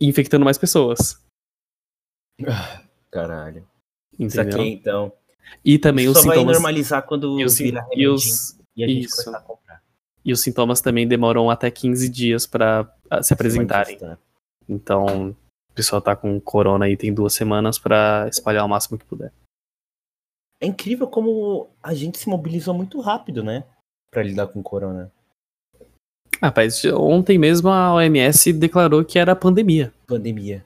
infectando 0.00 0.44
mais 0.44 0.58
pessoas. 0.58 1.20
Caralho. 3.10 3.66
Isso 4.18 4.40
Entendeu? 4.40 4.60
aqui, 4.60 4.68
então. 4.70 5.12
E 5.64 5.78
também 5.78 6.04
Isso 6.06 6.14
os 6.18 6.20
só 6.22 6.28
vai 6.28 6.44
normalizar 6.44 7.02
quando 7.04 7.38
E 7.38 7.44
os, 7.44 7.56
vira 7.58 7.86
e, 7.92 8.06
os, 8.08 8.58
e 8.76 8.82
a 8.84 8.88
gente 8.88 9.06
isso. 9.06 9.16
começar 9.24 9.38
a 9.38 9.40
comprar. 9.40 9.82
e 10.24 10.32
os 10.32 10.40
sintomas 10.40 10.80
também 10.80 11.06
demoram 11.06 11.48
até 11.50 11.70
15 11.70 12.08
dias 12.08 12.46
para 12.46 12.92
se 13.22 13.32
apresentarem. 13.32 13.98
Então, 14.68 15.30
o 15.30 15.74
pessoal 15.74 16.02
tá 16.02 16.16
com 16.16 16.40
corona 16.40 16.86
aí 16.86 16.96
tem 16.96 17.14
duas 17.14 17.32
semanas 17.34 17.78
para 17.78 18.26
espalhar 18.28 18.64
o 18.64 18.68
máximo 18.68 18.98
que 18.98 19.04
puder. 19.04 19.32
É 20.60 20.66
incrível 20.66 21.06
como 21.06 21.68
a 21.82 21.94
gente 21.94 22.18
se 22.18 22.28
mobilizou 22.28 22.74
muito 22.74 23.00
rápido, 23.00 23.42
né? 23.42 23.64
Pra 24.10 24.22
lidar 24.22 24.48
com 24.48 24.60
o 24.60 24.62
corona. 24.62 25.12
Rapaz, 26.42 26.84
ontem 26.84 27.38
mesmo 27.38 27.68
a 27.68 27.94
OMS 27.94 28.52
declarou 28.52 29.04
que 29.04 29.18
era 29.18 29.34
pandemia. 29.34 29.92
Pandemia. 30.06 30.64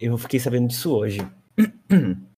Eu 0.00 0.16
fiquei 0.18 0.40
sabendo 0.40 0.68
disso 0.68 0.94
hoje. 0.94 1.18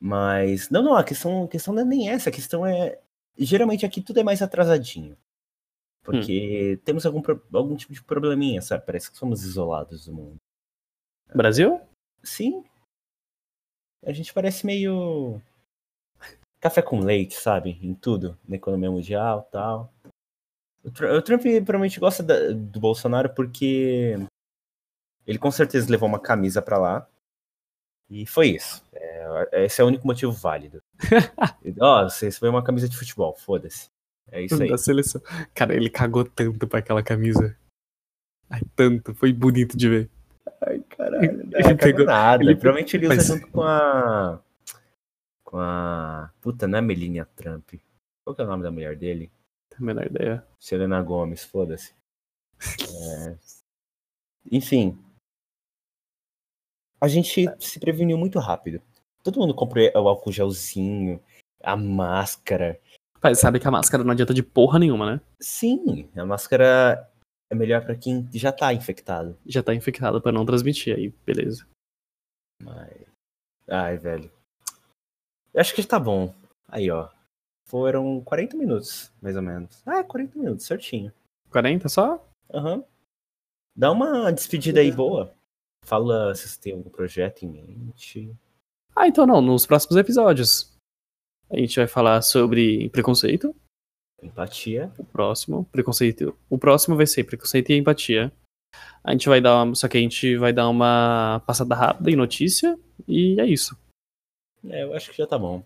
Mas. 0.00 0.70
Não, 0.70 0.82
não, 0.82 0.96
a 0.96 1.04
questão, 1.04 1.44
a 1.44 1.48
questão 1.48 1.72
não 1.72 1.82
é 1.82 1.84
nem 1.84 2.08
essa. 2.10 2.30
A 2.30 2.32
questão 2.32 2.66
é. 2.66 2.98
Geralmente 3.36 3.86
aqui 3.86 4.00
tudo 4.00 4.20
é 4.20 4.22
mais 4.22 4.42
atrasadinho. 4.42 5.16
Porque 6.02 6.78
temos 6.84 7.06
algum, 7.06 7.22
algum 7.52 7.74
tipo 7.76 7.94
de 7.94 8.02
probleminha, 8.02 8.60
sabe? 8.60 8.84
Parece 8.84 9.10
que 9.10 9.16
somos 9.16 9.42
isolados 9.42 10.04
do 10.04 10.12
mundo. 10.12 10.36
Brasil? 11.34 11.80
Sim. 12.22 12.62
A 14.04 14.12
gente 14.12 14.32
parece 14.34 14.66
meio. 14.66 15.40
Café 16.64 16.80
com 16.80 17.00
leite, 17.00 17.34
sabe? 17.34 17.78
Em 17.82 17.92
tudo. 17.94 18.38
Na 18.48 18.56
economia 18.56 18.90
mundial 18.90 19.46
tal. 19.52 19.92
O, 20.82 20.90
Tr- 20.90 21.04
o 21.10 21.20
Trump 21.20 21.42
provavelmente 21.42 22.00
gosta 22.00 22.22
da- 22.22 22.52
do 22.52 22.80
Bolsonaro 22.80 23.28
porque 23.34 24.18
ele 25.26 25.38
com 25.38 25.50
certeza 25.50 25.90
levou 25.90 26.08
uma 26.08 26.18
camisa 26.18 26.62
pra 26.62 26.78
lá. 26.78 27.06
E 28.08 28.24
foi 28.26 28.48
isso. 28.48 28.82
É, 28.94 29.64
esse 29.64 29.78
é 29.80 29.84
o 29.84 29.88
único 29.88 30.06
motivo 30.06 30.32
válido. 30.32 30.82
Ó, 31.80 32.04
você 32.04 32.30
foi 32.30 32.48
uma 32.48 32.64
camisa 32.64 32.88
de 32.88 32.96
futebol, 32.96 33.34
foda-se. 33.36 33.90
É 34.32 34.40
isso 34.42 34.62
aí. 34.62 34.70
Da 34.70 34.78
seleção. 34.78 35.20
Cara, 35.54 35.74
ele 35.74 35.90
cagou 35.90 36.24
tanto 36.24 36.66
pra 36.66 36.78
aquela 36.78 37.02
camisa. 37.02 37.54
Ai, 38.48 38.62
tanto. 38.74 39.14
Foi 39.14 39.34
bonito 39.34 39.76
de 39.76 39.88
ver. 39.88 40.10
Ai, 40.66 40.80
caralho. 40.96 41.24
Ele 41.42 41.50
cagou 41.62 41.76
pegou- 41.76 42.06
nada. 42.06 42.42
ele- 42.42 42.56
Provavelmente 42.56 42.96
ele 42.96 43.06
usa 43.06 43.16
Mas- 43.16 43.26
junto 43.26 43.46
com 43.48 43.62
a. 43.62 44.40
Com 45.54 45.60
a. 45.60 46.32
Puta, 46.40 46.66
não 46.66 46.80
é 46.80 46.82
Melania 46.82 47.24
Trump. 47.24 47.74
Qual 48.24 48.34
que 48.34 48.42
é 48.42 48.44
o 48.44 48.48
nome 48.48 48.64
da 48.64 48.72
mulher 48.72 48.96
dele? 48.96 49.30
Não 49.70 49.78
tenho 49.78 49.82
a 49.82 49.94
menor 49.94 50.06
ideia. 50.10 50.46
Selena 50.58 51.00
Gomes, 51.00 51.44
foda-se. 51.44 51.94
É, 52.58 53.38
Enfim. 54.50 54.98
A 57.00 57.06
gente 57.06 57.46
se 57.60 57.78
preveniu 57.78 58.18
muito 58.18 58.40
rápido. 58.40 58.82
Todo 59.22 59.38
mundo 59.38 59.54
comprou 59.54 59.88
o 59.94 60.08
álcool 60.08 60.32
gelzinho, 60.32 61.22
a 61.62 61.76
máscara. 61.76 62.80
Pai, 63.20 63.36
sabe 63.36 63.60
que 63.60 63.68
a 63.68 63.70
máscara 63.70 64.02
não 64.02 64.10
adianta 64.10 64.34
de 64.34 64.42
porra 64.42 64.80
nenhuma, 64.80 65.14
né? 65.14 65.20
Sim, 65.40 66.10
a 66.16 66.26
máscara 66.26 67.08
é 67.48 67.54
melhor 67.54 67.84
pra 67.84 67.94
quem 67.94 68.28
já 68.34 68.50
tá 68.50 68.74
infectado. 68.74 69.38
Já 69.46 69.62
tá 69.62 69.72
infectado 69.72 70.20
pra 70.20 70.32
não 70.32 70.44
transmitir, 70.44 70.96
aí 70.96 71.14
beleza. 71.24 71.64
Mas... 72.60 73.06
Ai, 73.68 73.96
velho. 73.96 74.32
Eu 75.54 75.60
acho 75.60 75.72
que 75.72 75.86
tá 75.86 76.00
bom. 76.00 76.34
Aí, 76.68 76.90
ó. 76.90 77.08
Foram 77.66 78.20
40 78.20 78.56
minutos, 78.56 79.12
mais 79.22 79.36
ou 79.36 79.42
menos. 79.42 79.80
Ah, 79.86 80.02
40 80.02 80.36
minutos, 80.36 80.66
certinho. 80.66 81.12
40 81.50 81.88
só? 81.88 82.28
Aham. 82.52 82.84
Dá 83.76 83.92
uma 83.92 84.32
despedida 84.32 84.80
aí 84.80 84.90
boa. 84.90 85.32
Fala 85.84 86.34
se 86.34 86.48
você 86.48 86.60
tem 86.60 86.72
algum 86.72 86.90
projeto 86.90 87.44
em 87.44 87.48
mente. 87.48 88.34
Ah, 88.96 89.06
então 89.06 89.26
não, 89.26 89.40
nos 89.40 89.64
próximos 89.64 89.96
episódios. 89.96 90.76
A 91.48 91.56
gente 91.56 91.76
vai 91.76 91.86
falar 91.86 92.20
sobre 92.22 92.88
preconceito. 92.90 93.54
Empatia. 94.20 94.92
O 94.98 95.04
próximo, 95.04 95.64
preconceito. 95.66 96.36
O 96.50 96.58
próximo 96.58 96.96
vai 96.96 97.06
ser 97.06 97.22
preconceito 97.24 97.70
e 97.70 97.76
empatia. 97.76 98.32
A 99.04 99.12
gente 99.12 99.28
vai 99.28 99.40
dar 99.40 99.62
uma, 99.62 99.74
só 99.74 99.86
que 99.86 99.98
a 99.98 100.00
gente 100.00 100.36
vai 100.36 100.52
dar 100.52 100.68
uma 100.68 101.40
passada 101.46 101.74
rápida 101.76 102.10
em 102.10 102.16
notícia 102.16 102.76
e 103.06 103.40
é 103.40 103.46
isso. 103.46 103.78
É, 104.68 104.82
eu 104.82 104.94
acho 104.94 105.10
que 105.10 105.16
já 105.18 105.26
tá 105.26 105.38
bom. 105.38 105.62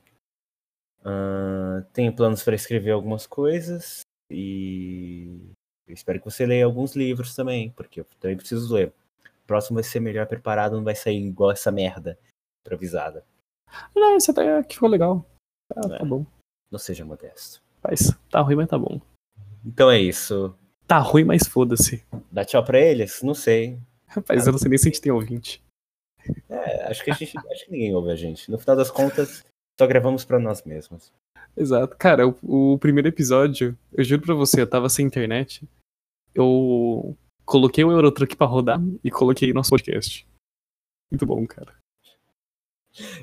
Uh, 1.00 1.84
tenho 1.92 2.14
planos 2.14 2.42
para 2.42 2.54
escrever 2.54 2.90
algumas 2.90 3.26
coisas 3.26 4.00
e 4.30 5.52
eu 5.86 5.94
espero 5.94 6.18
que 6.18 6.24
você 6.24 6.44
leia 6.44 6.64
alguns 6.64 6.94
livros 6.96 7.34
também, 7.34 7.70
porque 7.70 8.00
eu 8.00 8.04
também 8.18 8.36
preciso 8.36 8.74
ler. 8.74 8.88
O 8.88 9.46
próximo 9.46 9.76
vai 9.76 9.84
ser 9.84 10.00
melhor 10.00 10.26
preparado, 10.26 10.76
não 10.76 10.84
vai 10.84 10.94
sair 10.94 11.24
igual 11.24 11.50
essa 11.50 11.70
merda 11.70 12.18
improvisada. 12.62 13.24
Não, 13.94 14.16
isso 14.16 14.30
até 14.30 14.62
que 14.64 14.74
ficou 14.74 14.88
legal. 14.88 15.24
Tá, 15.72 15.94
É. 15.94 15.98
tá 15.98 16.04
bom. 16.04 16.26
Não 16.70 16.78
seja 16.78 17.04
modesto. 17.04 17.62
Mas 17.82 18.12
tá 18.30 18.40
ruim, 18.40 18.56
mas 18.56 18.68
tá 18.68 18.78
bom. 18.78 19.00
Então 19.64 19.90
é 19.90 19.98
isso. 19.98 20.54
Tá 20.86 20.98
ruim, 20.98 21.24
mas 21.24 21.46
foda-se. 21.46 22.04
Dá 22.30 22.44
tchau 22.44 22.64
pra 22.64 22.80
eles? 22.80 23.22
Não 23.22 23.34
sei. 23.34 23.78
Rapaz, 24.06 24.46
eu 24.46 24.52
não 24.52 24.58
sei 24.58 24.68
nem 24.68 24.78
se 24.78 24.88
a 24.88 24.90
gente 24.90 25.00
tem 25.00 25.12
ouvinte. 25.12 25.62
É, 26.48 26.90
acho 26.90 27.04
que 27.04 27.10
a 27.10 27.14
gente, 27.14 27.36
acho 27.36 27.64
que 27.64 27.72
ninguém 27.72 27.94
ouve 27.94 28.10
a 28.10 28.16
gente. 28.16 28.50
No 28.50 28.58
final 28.58 28.76
das 28.76 28.90
contas, 28.90 29.44
só 29.78 29.86
gravamos 29.86 30.24
pra 30.24 30.38
nós 30.38 30.62
mesmos. 30.64 31.12
Exato. 31.56 31.96
Cara, 31.96 32.26
o, 32.26 32.74
o 32.74 32.78
primeiro 32.78 33.08
episódio, 33.08 33.76
eu 33.92 34.04
juro 34.04 34.22
pra 34.22 34.34
você, 34.34 34.60
eu 34.60 34.66
tava 34.66 34.88
sem 34.88 35.06
internet. 35.06 35.68
Eu 36.34 37.16
coloquei 37.44 37.84
o 37.84 37.90
Eurotruck 37.90 38.36
pra 38.36 38.46
rodar 38.46 38.80
e 39.02 39.10
coloquei 39.10 39.52
nosso 39.52 39.70
podcast. 39.70 40.26
Muito 41.10 41.24
bom, 41.24 41.46
cara. 41.46 41.74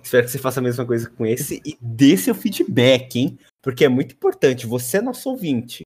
Espero 0.02 0.26
que 0.26 0.32
você 0.32 0.38
faça 0.38 0.60
a 0.60 0.64
mesma 0.64 0.86
coisa 0.86 1.10
com 1.10 1.26
esse 1.26 1.62
e 1.66 1.78
dê 1.82 2.16
seu 2.18 2.34
feedback, 2.34 3.20
hein? 3.20 3.40
Porque 3.62 3.86
é 3.86 3.90
muito 3.90 4.14
importante. 4.14 4.66
Você 4.66 4.98
é 4.98 5.02
nosso 5.02 5.30
ouvinte. 5.30 5.84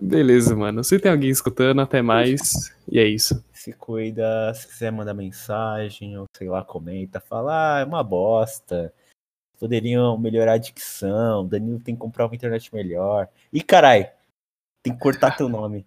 Beleza, 0.00 0.54
mano. 0.54 0.84
Se 0.84 0.98
tem 0.98 1.10
alguém 1.10 1.30
escutando, 1.30 1.80
até 1.80 2.02
mais. 2.02 2.74
E 2.90 2.98
é 2.98 3.06
isso. 3.06 3.42
Se 3.52 3.72
cuida, 3.72 4.52
se 4.54 4.68
quiser 4.68 4.92
mandar 4.92 5.14
mensagem 5.14 6.16
ou 6.18 6.26
sei 6.36 6.48
lá, 6.48 6.62
comenta, 6.64 7.18
fala, 7.18 7.76
ah, 7.76 7.80
é 7.80 7.84
uma 7.84 8.04
bosta. 8.04 8.92
Poderiam 9.58 10.18
melhorar 10.18 10.52
a 10.52 10.58
dicção. 10.58 11.46
Danilo 11.46 11.80
tem 11.80 11.94
que 11.94 12.00
comprar 12.00 12.26
uma 12.26 12.34
internet 12.34 12.72
melhor. 12.74 13.28
E 13.52 13.62
carai, 13.62 14.12
tem 14.82 14.92
que 14.92 15.00
cortar 15.00 15.36
teu 15.36 15.48
nome. 15.48 15.86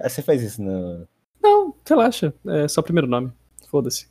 Ah, 0.00 0.08
Você 0.08 0.22
faz 0.22 0.42
isso 0.42 0.62
no. 0.62 1.06
Não, 1.40 1.74
relaxa. 1.86 2.32
É 2.46 2.66
só 2.66 2.80
o 2.80 2.84
primeiro 2.84 3.06
nome. 3.06 3.32
Foda-se. 3.68 4.08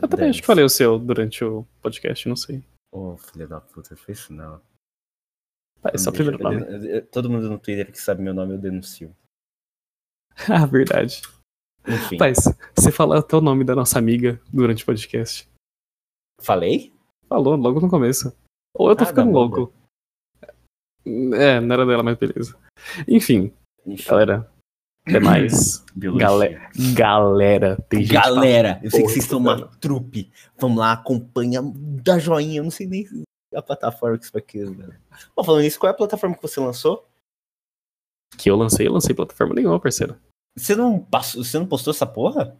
Eu 0.00 0.06
também 0.06 0.28
acho 0.30 0.40
que 0.40 0.46
falei 0.46 0.64
o 0.64 0.68
seu 0.68 0.98
durante 0.98 1.42
o 1.42 1.66
podcast, 1.82 2.28
não 2.28 2.36
sei. 2.36 2.62
Ô, 2.92 3.16
filho 3.16 3.48
da 3.48 3.60
puta, 3.60 3.96
fez 3.96 4.18
isso 4.18 4.32
não. 4.32 4.60
É 5.84 5.98
só 5.98 6.10
o 6.10 6.12
primeiro 6.12 6.42
nome. 6.42 7.00
Todo 7.02 7.30
mundo 7.30 7.48
no 7.48 7.58
Twitter 7.58 7.90
que 7.90 8.00
sabe 8.00 8.22
meu 8.22 8.34
nome 8.34 8.54
eu 8.54 8.58
denuncio. 8.58 9.14
Ah, 10.48 10.66
verdade. 10.66 11.20
Enfim. 11.84 12.16
Mas, 12.20 12.36
você 12.76 12.92
fala 12.92 13.18
até 13.18 13.36
o 13.36 13.40
nome 13.40 13.64
da 13.64 13.74
nossa 13.74 13.98
amiga 13.98 14.40
durante 14.52 14.84
o 14.84 14.86
podcast. 14.86 15.48
Falei? 16.40 16.92
Falou 17.28 17.56
logo 17.56 17.80
no 17.80 17.90
começo. 17.90 18.32
Ou 18.74 18.88
eu 18.88 18.94
tô 18.94 19.02
Ah, 19.02 19.06
ficando 19.08 19.32
louco. 19.32 19.72
É, 21.34 21.58
não 21.60 21.74
era 21.74 21.84
dela, 21.86 22.02
mas 22.04 22.16
beleza. 22.16 22.56
Enfim, 23.08 23.52
Enfim, 23.84 24.08
galera. 24.08 24.48
Até 25.06 25.18
mais. 25.18 25.84
Galera. 25.96 26.70
Galera. 26.94 27.76
Tem 27.88 28.02
gente 28.04 28.12
Galera, 28.12 28.78
eu 28.82 28.90
sei 28.90 29.02
que 29.02 29.08
vocês 29.08 29.24
estão 29.24 29.38
uma 29.38 29.66
trupe. 29.78 30.30
Vamos 30.58 30.78
lá, 30.78 30.92
acompanha, 30.92 31.60
dá 31.64 32.18
joinha. 32.18 32.58
Eu 32.60 32.64
não 32.64 32.70
sei 32.70 32.86
nem 32.86 33.08
a 33.54 33.62
plataforma 33.62 34.18
que 34.18 34.24
isso 34.24 34.32
vai 34.32 34.42
querer. 34.42 34.70
velho. 34.70 35.00
Bom, 35.34 35.44
falando 35.44 35.62
nisso, 35.62 35.78
qual 35.78 35.88
é 35.88 35.92
a 35.92 35.96
plataforma 35.96 36.36
que 36.36 36.42
você 36.42 36.60
lançou? 36.60 37.08
que 38.36 38.50
eu 38.50 38.56
lancei, 38.56 38.86
eu 38.86 38.92
lancei 38.92 39.14
plataforma 39.14 39.54
nenhuma, 39.54 39.80
parceiro. 39.80 40.16
Você 40.56 40.74
não, 40.74 40.98
passou, 40.98 41.42
você 41.42 41.58
não 41.58 41.66
postou 41.66 41.92
essa 41.92 42.06
porra? 42.06 42.56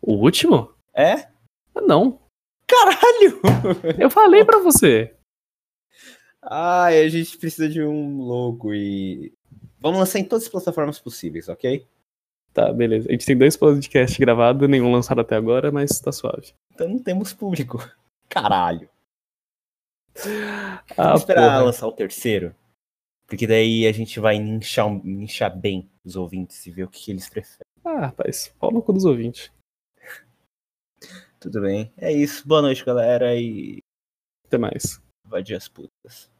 O 0.00 0.14
último? 0.14 0.74
É? 0.94 1.28
Ah, 1.74 1.80
não. 1.82 2.20
Caralho! 2.66 3.40
Eu 3.98 4.10
falei 4.10 4.44
pra 4.44 4.58
você. 4.58 5.14
Ai, 6.42 7.00
a 7.00 7.08
gente 7.08 7.36
precisa 7.38 7.68
de 7.68 7.82
um 7.82 8.22
logo 8.22 8.72
e. 8.74 9.32
Vamos 9.80 9.98
lançar 9.98 10.18
em 10.18 10.24
todas 10.24 10.44
as 10.44 10.50
plataformas 10.50 10.98
possíveis, 10.98 11.48
ok? 11.48 11.86
Tá, 12.52 12.72
beleza. 12.72 13.08
A 13.08 13.12
gente 13.12 13.26
tem 13.26 13.36
dois 13.36 13.56
podcasts 13.56 14.18
gravados, 14.18 14.68
nenhum 14.68 14.90
lançado 14.90 15.20
até 15.20 15.36
agora, 15.36 15.70
mas 15.70 16.00
tá 16.00 16.10
suave. 16.10 16.54
Então 16.72 16.88
não 16.88 16.98
temos 16.98 17.32
público. 17.32 17.78
Caralho. 18.28 18.88
Ah, 20.24 20.82
Vamos 20.96 21.20
esperar 21.20 21.42
porra. 21.52 21.62
lançar 21.64 21.86
o 21.86 21.92
terceiro. 21.92 22.54
Porque 23.26 23.46
daí 23.46 23.86
a 23.86 23.92
gente 23.92 24.20
vai 24.20 24.36
inchar, 24.36 24.86
inchar 25.04 25.56
bem 25.56 25.90
os 26.04 26.16
ouvintes 26.16 26.64
e 26.66 26.70
ver 26.70 26.84
o 26.84 26.88
que, 26.88 27.10
eles 27.10 27.28
preferem. 27.28 27.66
Ah, 27.84 28.06
rapaz, 28.06 28.54
pau 28.58 28.70
no 28.70 28.82
cu 28.82 28.92
dos 28.92 29.04
ouvintes. 29.04 29.52
Tudo 31.40 31.60
bem. 31.60 31.92
É 31.96 32.12
isso. 32.12 32.46
Boa 32.46 32.62
noite, 32.62 32.84
galera. 32.84 33.34
E 33.38 33.82
Até 34.46 34.58
mais. 34.58 35.02
de 35.44 35.54
as 35.54 35.68
putas. 35.68 36.30